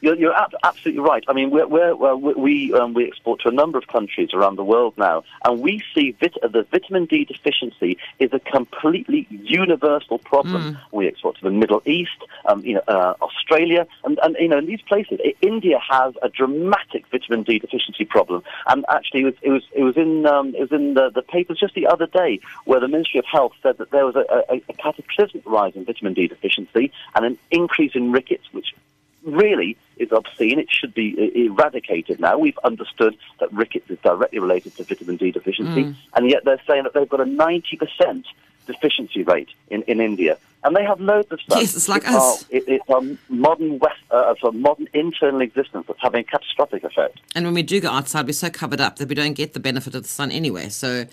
You're, 0.00 0.16
you're 0.16 0.34
absolutely 0.64 1.02
right. 1.02 1.22
I 1.28 1.32
mean, 1.32 1.50
we're, 1.50 1.66
we're, 1.66 1.94
we 2.16 2.72
um, 2.72 2.94
we 2.94 3.06
export 3.06 3.40
to 3.42 3.48
a 3.48 3.52
number 3.52 3.76
of 3.76 3.86
countries 3.86 4.30
around 4.32 4.56
the 4.56 4.64
world 4.64 4.94
now, 4.96 5.24
and 5.44 5.60
we 5.60 5.82
see 5.94 6.12
vit- 6.12 6.38
the 6.42 6.66
vitamin 6.70 7.04
D 7.04 7.24
deficiency 7.24 7.98
is 8.18 8.32
a 8.32 8.40
completely 8.40 9.26
universal 9.30 10.18
problem. 10.18 10.62
Mm. 10.62 10.78
We 10.92 11.06
export 11.06 11.36
to 11.36 11.44
the 11.44 11.50
Middle 11.50 11.82
East, 11.84 12.16
um, 12.46 12.64
you 12.64 12.74
know, 12.74 12.82
uh, 12.88 13.14
Australia, 13.20 13.86
and, 14.04 14.18
and 14.22 14.36
you 14.40 14.48
know, 14.48 14.58
in 14.58 14.66
these 14.66 14.82
places, 14.82 15.20
India 15.42 15.78
has 15.86 16.14
a 16.22 16.28
dramatic 16.28 17.04
vitamin 17.10 17.42
D 17.42 17.58
deficiency 17.58 18.04
problem. 18.04 18.42
And 18.66 18.84
actually, 18.88 19.22
it 19.22 19.24
was 19.24 19.34
it 19.42 19.50
was, 19.50 19.62
it 19.74 19.82
was 19.82 19.96
in 19.96 20.26
um, 20.26 20.54
it 20.54 20.60
was 20.60 20.72
in 20.72 20.94
the, 20.94 21.10
the 21.14 21.22
papers 21.22 21.58
just 21.58 21.74
the 21.74 21.86
other 21.86 22.06
day 22.06 22.40
where 22.64 22.80
the 22.80 22.88
Ministry 22.88 23.18
of 23.18 23.26
Health 23.26 23.52
said 23.62 23.78
that 23.78 23.90
there 23.90 24.06
was 24.06 24.16
a, 24.16 24.24
a, 24.52 24.62
a 24.68 24.72
cataclysmic 24.74 25.44
rise 25.46 25.74
in 25.76 25.84
vitamin 25.84 26.14
D 26.14 26.26
deficiency 26.26 26.90
and 27.14 27.24
an 27.24 27.38
increase 27.50 27.92
in 27.94 28.12
rickets, 28.12 28.44
which 28.52 28.74
really 29.22 29.76
is 29.96 30.12
obscene. 30.12 30.58
It 30.58 30.68
should 30.70 30.94
be 30.94 31.46
eradicated 31.46 32.20
now. 32.20 32.38
We've 32.38 32.58
understood 32.64 33.16
that 33.38 33.52
rickets 33.52 33.90
is 33.90 33.98
directly 34.02 34.38
related 34.38 34.76
to 34.76 34.84
vitamin 34.84 35.16
D 35.16 35.30
deficiency, 35.30 35.84
mm. 35.84 35.94
and 36.14 36.30
yet 36.30 36.44
they're 36.44 36.62
saying 36.66 36.84
that 36.84 36.94
they've 36.94 37.08
got 37.08 37.20
a 37.20 37.24
90% 37.24 38.24
deficiency 38.66 39.22
rate 39.22 39.48
in, 39.68 39.82
in 39.82 40.00
India. 40.00 40.38
And 40.62 40.76
they 40.76 40.84
have 40.84 41.00
loads 41.00 41.32
of 41.32 41.40
stuff. 41.40 41.58
Yes, 41.58 41.74
it's 41.74 41.88
like 41.88 42.02
it's 42.02 42.12
us. 42.12 42.44
Our, 42.44 42.48
it, 42.50 42.64
it's 42.66 42.90
our 42.90 43.02
modern, 43.30 43.78
West, 43.78 43.96
uh, 44.10 44.34
of 44.42 44.54
modern 44.54 44.88
internal 44.92 45.40
existence 45.40 45.86
that's 45.86 46.00
having 46.00 46.20
a 46.20 46.24
catastrophic 46.24 46.84
effect. 46.84 47.18
And 47.34 47.46
when 47.46 47.54
we 47.54 47.62
do 47.62 47.80
go 47.80 47.88
outside, 47.88 48.26
we're 48.26 48.32
so 48.32 48.50
covered 48.50 48.80
up 48.80 48.96
that 48.96 49.08
we 49.08 49.14
don't 49.14 49.32
get 49.32 49.54
the 49.54 49.60
benefit 49.60 49.94
of 49.94 50.02
the 50.02 50.08
sun 50.08 50.30
anyway. 50.30 50.68
So, 50.68 51.06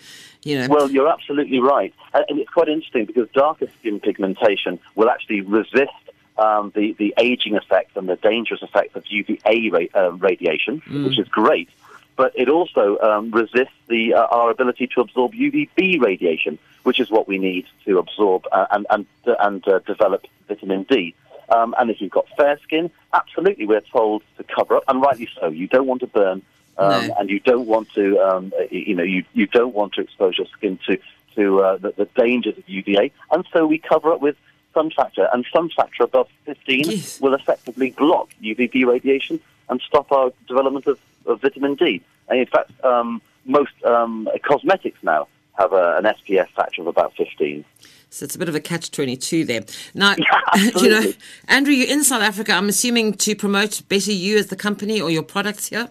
you 0.44 0.60
know. 0.60 0.68
Well, 0.68 0.92
you're 0.92 1.08
absolutely 1.08 1.60
right. 1.60 1.94
And 2.14 2.40
it's 2.40 2.50
quite 2.50 2.68
interesting 2.68 3.06
because 3.06 3.30
darker 3.30 3.68
skin 3.80 4.02
pigmentation 4.02 4.80
will 4.96 5.10
actually 5.10 5.42
resist 5.42 5.92
um, 6.38 6.72
the, 6.76 6.94
the 6.94 7.14
aging 7.18 7.56
effect 7.56 7.98
and 7.98 8.08
the 8.08 8.16
dangerous 8.16 8.62
effects 8.62 8.96
of 8.96 9.04
UVA 9.08 9.70
ra- 9.70 10.02
uh, 10.02 10.12
radiation, 10.14 10.82
mm. 10.82 11.06
which 11.06 11.20
is 11.20 11.28
great, 11.28 11.70
but 12.16 12.32
it 12.36 12.50
also 12.50 12.98
um, 13.00 13.32
resists 13.32 13.74
the, 13.88 14.14
uh, 14.14 14.26
our 14.26 14.50
ability 14.50 14.88
to 14.88 15.02
absorb 15.02 15.34
UVB 15.34 16.02
radiation, 16.02 16.58
which 16.84 17.00
is 17.00 17.10
what 17.10 17.28
we 17.28 17.38
need 17.38 17.66
to 17.86 18.00
absorb 18.00 18.46
uh, 18.52 18.66
and, 18.72 18.88
and, 18.90 19.06
and 19.40 19.68
uh, 19.68 19.80
develop 19.80 20.26
vitamin 20.48 20.84
D. 20.84 21.14
Um, 21.50 21.76
and 21.80 21.90
if 21.90 22.02
you've 22.02 22.12
got 22.12 22.28
fair 22.36 22.60
skin, 22.64 22.92
absolutely, 23.14 23.66
we're 23.66 23.82
told 23.82 24.24
to 24.38 24.44
cover 24.44 24.76
up, 24.76 24.84
and 24.88 25.02
rightly 25.02 25.30
so. 25.40 25.48
You 25.48 25.68
don't 25.68 25.88
want 25.88 26.02
to 26.02 26.08
burn, 26.08 26.42
um, 26.78 27.08
no. 27.08 27.16
and 27.20 27.30
you 27.30 27.40
don't 27.40 27.68
want 27.68 27.90
to, 27.94 28.20
um, 28.20 28.52
you 28.70 28.96
know, 28.96 29.04
you, 29.04 29.24
you 29.34 29.48
don't 29.48 29.74
want 29.74 29.94
to 29.94 30.02
expose 30.02 30.38
your 30.38 30.48
skin 30.48 30.78
to 30.88 30.98
to 31.36 31.62
uh, 31.62 31.78
the, 31.78 31.94
the, 31.96 32.06
dangers 32.16 32.58
of 32.58 32.68
UVA, 32.68 33.12
and 33.32 33.46
so 33.54 33.68
we 33.68 33.78
cover 33.78 34.12
up 34.12 34.22
with 34.22 34.36
sun 34.78 34.92
factor, 34.92 35.28
and 35.34 35.46
sun 35.52 35.70
factor 35.70 36.04
above 36.04 36.30
15 36.46 36.86
yes. 36.86 37.20
will 37.20 37.34
effectively 37.34 37.92
block 37.92 38.30
UVB 38.44 38.86
radiation 38.86 39.40
and 39.70 39.82
stop 39.82 40.12
our 40.12 40.32
development 40.48 40.86
of, 40.86 41.00
of 41.26 41.42
vitamin 41.42 41.76
D. 41.76 42.02
And 42.30 42.40
in 42.40 42.46
fact, 42.46 42.72
um, 42.84 43.22
most 43.46 43.74
um, 43.84 44.30
cosmetics 44.44 45.00
now 45.02 45.28
have 45.58 45.74
a, 45.74 45.98
an 45.98 46.04
SPF 46.04 46.50
factor 46.50 46.82
of 46.82 46.88
about 46.88 47.16
15. 47.16 47.66
So 48.10 48.24
it's 48.26 48.36
a 48.36 48.40
bit 48.40 48.50
of 48.50 48.56
a 48.56 48.60
catch 48.60 48.92
22 48.92 49.46
there. 49.46 49.66
Now, 49.94 50.16
yeah, 50.18 50.70
you 50.78 50.90
know, 50.90 51.14
Andrew, 51.48 51.74
you're 51.74 51.90
in 51.90 52.04
South 52.04 52.22
Africa, 52.22 52.54
I'm 52.54 52.70
assuming 52.70 53.14
to 53.14 53.36
promote 53.36 53.82
BetterYou 53.90 54.38
as 54.38 54.48
the 54.48 54.56
company 54.56 55.02
or 55.02 55.10
your 55.10 55.24
products 55.24 55.68
here? 55.68 55.90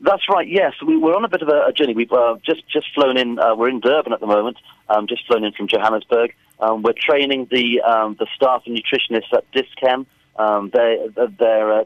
That's 0.00 0.28
right. 0.28 0.48
Yes, 0.48 0.72
we, 0.84 0.94
are 0.96 1.14
on 1.14 1.24
a 1.24 1.28
bit 1.28 1.42
of 1.42 1.48
a, 1.48 1.66
a 1.66 1.72
journey. 1.72 1.94
We've 1.94 2.10
uh, 2.10 2.36
just 2.42 2.66
just 2.68 2.86
flown 2.94 3.18
in. 3.18 3.38
Uh, 3.38 3.54
we're 3.54 3.68
in 3.68 3.80
Durban 3.80 4.14
at 4.14 4.20
the 4.20 4.26
moment. 4.26 4.56
Um, 4.88 5.06
just 5.06 5.26
flown 5.26 5.44
in 5.44 5.52
from 5.52 5.68
Johannesburg. 5.68 6.34
Um, 6.60 6.82
we're 6.82 6.92
training 6.92 7.48
the 7.50 7.80
um, 7.80 8.16
the 8.18 8.26
staff 8.36 8.62
and 8.66 8.76
nutritionists 8.76 9.32
at 9.32 9.50
Dis-Chem. 9.52 10.06
Um, 10.36 10.70
they, 10.72 11.06
they're 11.38 11.72
uh, 11.72 11.84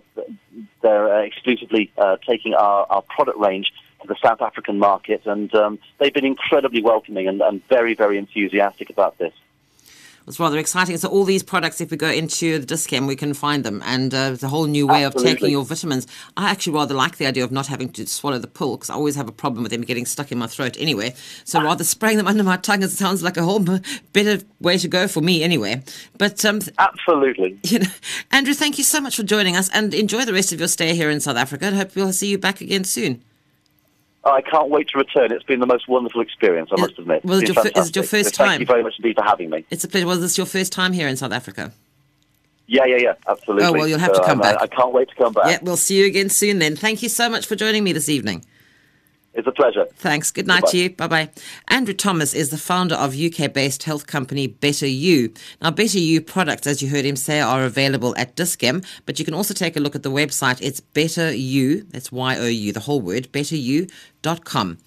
they're 0.82 1.14
uh, 1.14 1.22
exclusively 1.22 1.92
uh, 1.96 2.16
taking 2.28 2.54
our, 2.54 2.86
our 2.90 3.02
product 3.02 3.38
range 3.38 3.72
to 4.02 4.08
the 4.08 4.16
South 4.22 4.42
African 4.42 4.78
market, 4.78 5.22
and 5.26 5.54
um, 5.54 5.78
they've 5.98 6.12
been 6.12 6.26
incredibly 6.26 6.82
welcoming 6.82 7.28
and, 7.28 7.40
and 7.40 7.66
very 7.68 7.94
very 7.94 8.18
enthusiastic 8.18 8.90
about 8.90 9.18
this 9.18 9.32
was 10.26 10.40
rather 10.40 10.58
exciting. 10.58 10.96
So 10.96 11.08
all 11.08 11.24
these 11.24 11.42
products, 11.42 11.80
if 11.80 11.90
we 11.90 11.96
go 11.96 12.08
into 12.08 12.58
the 12.58 12.66
Dis-Chem, 12.66 13.06
we 13.06 13.16
can 13.16 13.34
find 13.34 13.64
them, 13.64 13.82
and 13.84 14.14
uh, 14.14 14.36
a 14.42 14.48
whole 14.48 14.66
new 14.66 14.86
way 14.86 15.04
Absolutely. 15.04 15.32
of 15.32 15.36
taking 15.38 15.50
your 15.50 15.64
vitamins. 15.64 16.06
I 16.36 16.50
actually 16.50 16.74
rather 16.74 16.94
like 16.94 17.16
the 17.16 17.26
idea 17.26 17.44
of 17.44 17.52
not 17.52 17.66
having 17.66 17.90
to 17.90 18.06
swallow 18.06 18.38
the 18.38 18.46
pill 18.46 18.76
because 18.76 18.90
I 18.90 18.94
always 18.94 19.16
have 19.16 19.28
a 19.28 19.32
problem 19.32 19.62
with 19.62 19.72
them 19.72 19.82
getting 19.82 20.06
stuck 20.06 20.32
in 20.32 20.38
my 20.38 20.46
throat 20.46 20.76
anyway. 20.78 21.14
So 21.44 21.62
rather 21.62 21.84
spraying 21.84 22.18
them 22.18 22.26
under 22.34 22.42
my 22.42 22.56
tongue, 22.56 22.82
it 22.82 22.90
sounds 22.90 23.22
like 23.22 23.36
a 23.36 23.42
whole 23.42 23.60
better 24.12 24.44
way 24.60 24.78
to 24.78 24.88
go 24.88 25.08
for 25.08 25.20
me 25.20 25.42
anyway. 25.42 25.82
But 26.18 26.44
um, 26.44 26.60
absolutely, 26.78 27.58
you 27.64 27.80
know, 27.80 27.90
Andrew, 28.30 28.54
thank 28.54 28.78
you 28.78 28.84
so 28.84 29.00
much 29.00 29.16
for 29.16 29.22
joining 29.22 29.56
us, 29.56 29.68
and 29.70 29.94
enjoy 29.94 30.24
the 30.24 30.32
rest 30.32 30.52
of 30.52 30.58
your 30.58 30.68
stay 30.68 30.94
here 30.94 31.10
in 31.10 31.20
South 31.20 31.36
Africa. 31.36 31.68
I 31.68 31.70
hope 31.70 31.94
we'll 31.94 32.12
see 32.12 32.28
you 32.28 32.38
back 32.38 32.60
again 32.60 32.84
soon. 32.84 33.22
I 34.26 34.40
can't 34.40 34.70
wait 34.70 34.88
to 34.88 34.98
return. 34.98 35.32
It's 35.32 35.44
been 35.44 35.60
the 35.60 35.66
most 35.66 35.88
wonderful 35.88 36.20
experience, 36.20 36.70
I 36.72 36.80
must 36.80 36.98
admit. 36.98 37.24
Well, 37.24 37.42
your, 37.42 37.66
is 37.76 37.88
it 37.88 37.96
your 37.96 38.04
first 38.04 38.34
time? 38.34 38.48
Thank 38.48 38.60
you 38.60 38.66
very 38.66 38.82
much 38.82 38.94
indeed 38.98 39.16
for 39.16 39.24
having 39.24 39.50
me. 39.50 39.64
It's 39.70 39.84
a 39.84 39.88
pleasure. 39.88 40.06
Was 40.06 40.20
this 40.20 40.38
your 40.38 40.46
first 40.46 40.72
time 40.72 40.92
here 40.92 41.08
in 41.08 41.16
South 41.16 41.32
Africa? 41.32 41.72
Yeah, 42.66 42.86
yeah, 42.86 42.96
yeah, 42.96 43.14
absolutely. 43.28 43.66
Oh, 43.66 43.72
well, 43.72 43.86
you'll 43.86 43.98
have 43.98 44.14
so, 44.14 44.22
to 44.22 44.26
come 44.26 44.40
um, 44.40 44.42
back. 44.42 44.56
I, 44.58 44.64
I, 44.64 44.66
can't 44.66 44.92
wait 44.92 45.10
to 45.10 45.14
come 45.16 45.34
back. 45.34 45.46
Yeah, 45.46 45.58
we'll 45.62 45.76
see 45.76 45.98
you 45.98 46.06
again 46.06 46.30
soon 46.30 46.58
then. 46.58 46.76
Thank 46.76 47.02
you 47.02 47.10
so 47.10 47.28
much 47.28 47.46
for 47.46 47.56
joining 47.56 47.84
me 47.84 47.92
this 47.92 48.08
evening. 48.08 48.44
It's 49.36 49.48
a 49.48 49.52
pleasure. 49.52 49.86
Thanks. 49.96 50.30
Good 50.30 50.46
night 50.46 50.60
Goodbye. 50.62 50.70
to 50.70 50.78
you. 50.78 50.90
Bye 50.90 51.06
bye. 51.08 51.30
Andrew 51.68 51.94
Thomas 51.94 52.34
is 52.34 52.50
the 52.50 52.58
founder 52.58 52.94
of 52.94 53.18
UK 53.18 53.52
based 53.52 53.82
health 53.82 54.06
company 54.06 54.46
BetterYou. 54.48 55.36
Now, 55.60 55.70
BetterYou 55.72 56.24
products, 56.24 56.66
as 56.68 56.80
you 56.82 56.88
heard 56.88 57.04
him 57.04 57.16
say, 57.16 57.40
are 57.40 57.64
available 57.64 58.14
at 58.16 58.36
Dis-Chem, 58.36 58.82
but 59.06 59.18
you 59.18 59.24
can 59.24 59.34
also 59.34 59.52
take 59.52 59.76
a 59.76 59.80
look 59.80 59.96
at 59.96 60.04
the 60.04 60.10
website. 60.10 60.60
It's 60.62 60.80
BetterYou, 60.80 61.90
that's 61.90 62.12
Y 62.12 62.36
O 62.38 62.46
U, 62.46 62.72
the 62.72 62.80
whole 62.80 63.00
word, 63.00 63.32
betteryou.com. 63.32 64.78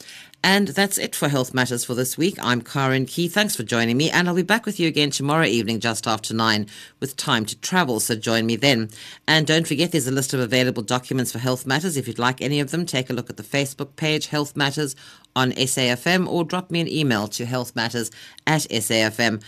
And 0.44 0.70
that's 0.70 0.98
it 0.98 1.16
for 1.16 1.28
Health 1.28 1.54
Matters 1.54 1.84
for 1.84 1.94
this 1.94 2.18
week. 2.18 2.38
I'm 2.42 2.62
Karen 2.62 3.06
Key. 3.06 3.28
Thanks 3.28 3.56
for 3.56 3.64
joining 3.64 3.98
me, 3.98 4.10
and 4.10 4.30
I'll 4.30 4.36
be 4.36 4.44
back 4.44 4.66
with 4.66 4.80
you 4.80 4.88
again 4.88 5.10
tomorrow 5.10 5.46
evening 5.46 5.80
just 5.80 6.08
after 6.08 6.34
nine 6.34 6.68
with 7.00 7.18
time 7.18 7.46
to 7.48 7.58
travel. 7.60 8.00
So 8.00 8.16
join 8.16 8.46
me 8.46 8.56
then. 8.56 8.90
And 9.28 9.46
don't 9.46 9.68
forget, 9.68 9.92
there's 9.92 10.08
a 10.08 10.12
list 10.12 10.34
of 10.34 10.40
available 10.40 10.84
documents 10.84 11.32
for 11.32 11.40
Health 11.40 11.66
Matters. 11.66 11.98
If 11.98 12.08
you'd 12.08 12.20
like 12.20 12.42
any 12.42 12.60
of 12.60 12.72
them, 12.72 12.86
take 12.86 13.10
a 13.10 13.14
look 13.14 13.30
at 13.30 13.38
the 13.38 13.44
Facebook 13.44 13.96
page, 13.96 14.28
Health 14.28 14.56
Matters 14.56 14.96
on 15.38 15.52
SAFM, 15.52 16.28
or 16.28 16.44
drop 16.44 16.72
me 16.72 16.82
an 16.82 16.88
email 16.88 17.28
to 17.28 17.46
healthmatters 17.46 18.12
at 18.48 18.62
safm.co.za. 18.62 19.42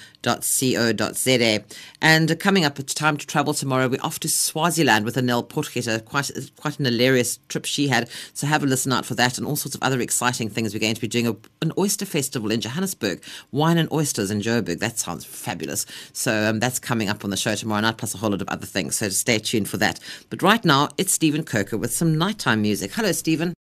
And 2.00 2.40
coming 2.40 2.64
up, 2.64 2.78
it's 2.78 2.94
time 2.94 3.18
to 3.18 3.26
travel 3.26 3.56
tomorrow. 3.56 3.88
We're 3.88 4.00
off 4.04 4.20
to 4.20 4.30
Swaziland 4.30 5.04
with 5.04 5.16
Anel 5.16 5.50
Potgieter. 5.50 6.06
Quite, 6.06 6.30
quite 6.58 6.78
an 6.78 6.86
hilarious 6.86 7.40
trip 7.50 7.66
she 7.66 7.88
had. 7.88 8.08
So 8.36 8.46
have 8.46 8.62
a 8.62 8.68
listen 8.68 8.94
out 8.94 9.04
for 9.04 9.16
that 9.16 9.40
and 9.40 9.48
all 9.48 9.56
sorts 9.56 9.74
of 9.74 9.82
other 9.82 10.00
exciting 10.00 10.48
things. 10.48 10.76
We're 10.76 10.80
going 10.80 10.94
to 10.94 11.02
be 11.02 11.08
doing 11.08 11.26
a, 11.26 11.36
an 11.64 11.72
oyster 11.76 12.06
festival 12.06 12.52
in 12.52 12.62
Johannesburg, 12.62 13.24
wine 13.52 13.80
and 13.80 13.92
oysters 13.92 14.30
in 14.30 14.42
Joburg. 14.42 14.78
That 14.80 15.00
sounds 15.00 15.26
fabulous. 15.26 15.88
So 16.14 16.50
um, 16.52 16.60
that's 16.60 16.78
coming 16.78 17.10
up 17.10 17.24
on 17.24 17.32
the 17.32 17.38
show 17.38 17.56
tomorrow 17.56 17.82
night, 17.82 17.98
plus 17.98 18.14
a 18.14 18.20
whole 18.20 18.30
lot 18.30 18.44
of 18.44 18.50
other 18.50 18.68
things. 18.68 18.96
So 18.96 19.10
stay 19.10 19.40
tuned 19.40 19.68
for 19.68 19.78
that. 19.78 20.00
But 20.30 20.44
right 20.44 20.64
now, 20.64 20.90
it's 21.00 21.14
Stephen 21.14 21.44
Kirker 21.44 21.80
with 21.80 21.92
some 21.92 22.16
nighttime 22.16 22.62
music. 22.62 22.94
Hello, 22.94 23.12
Stephen. 23.12 23.56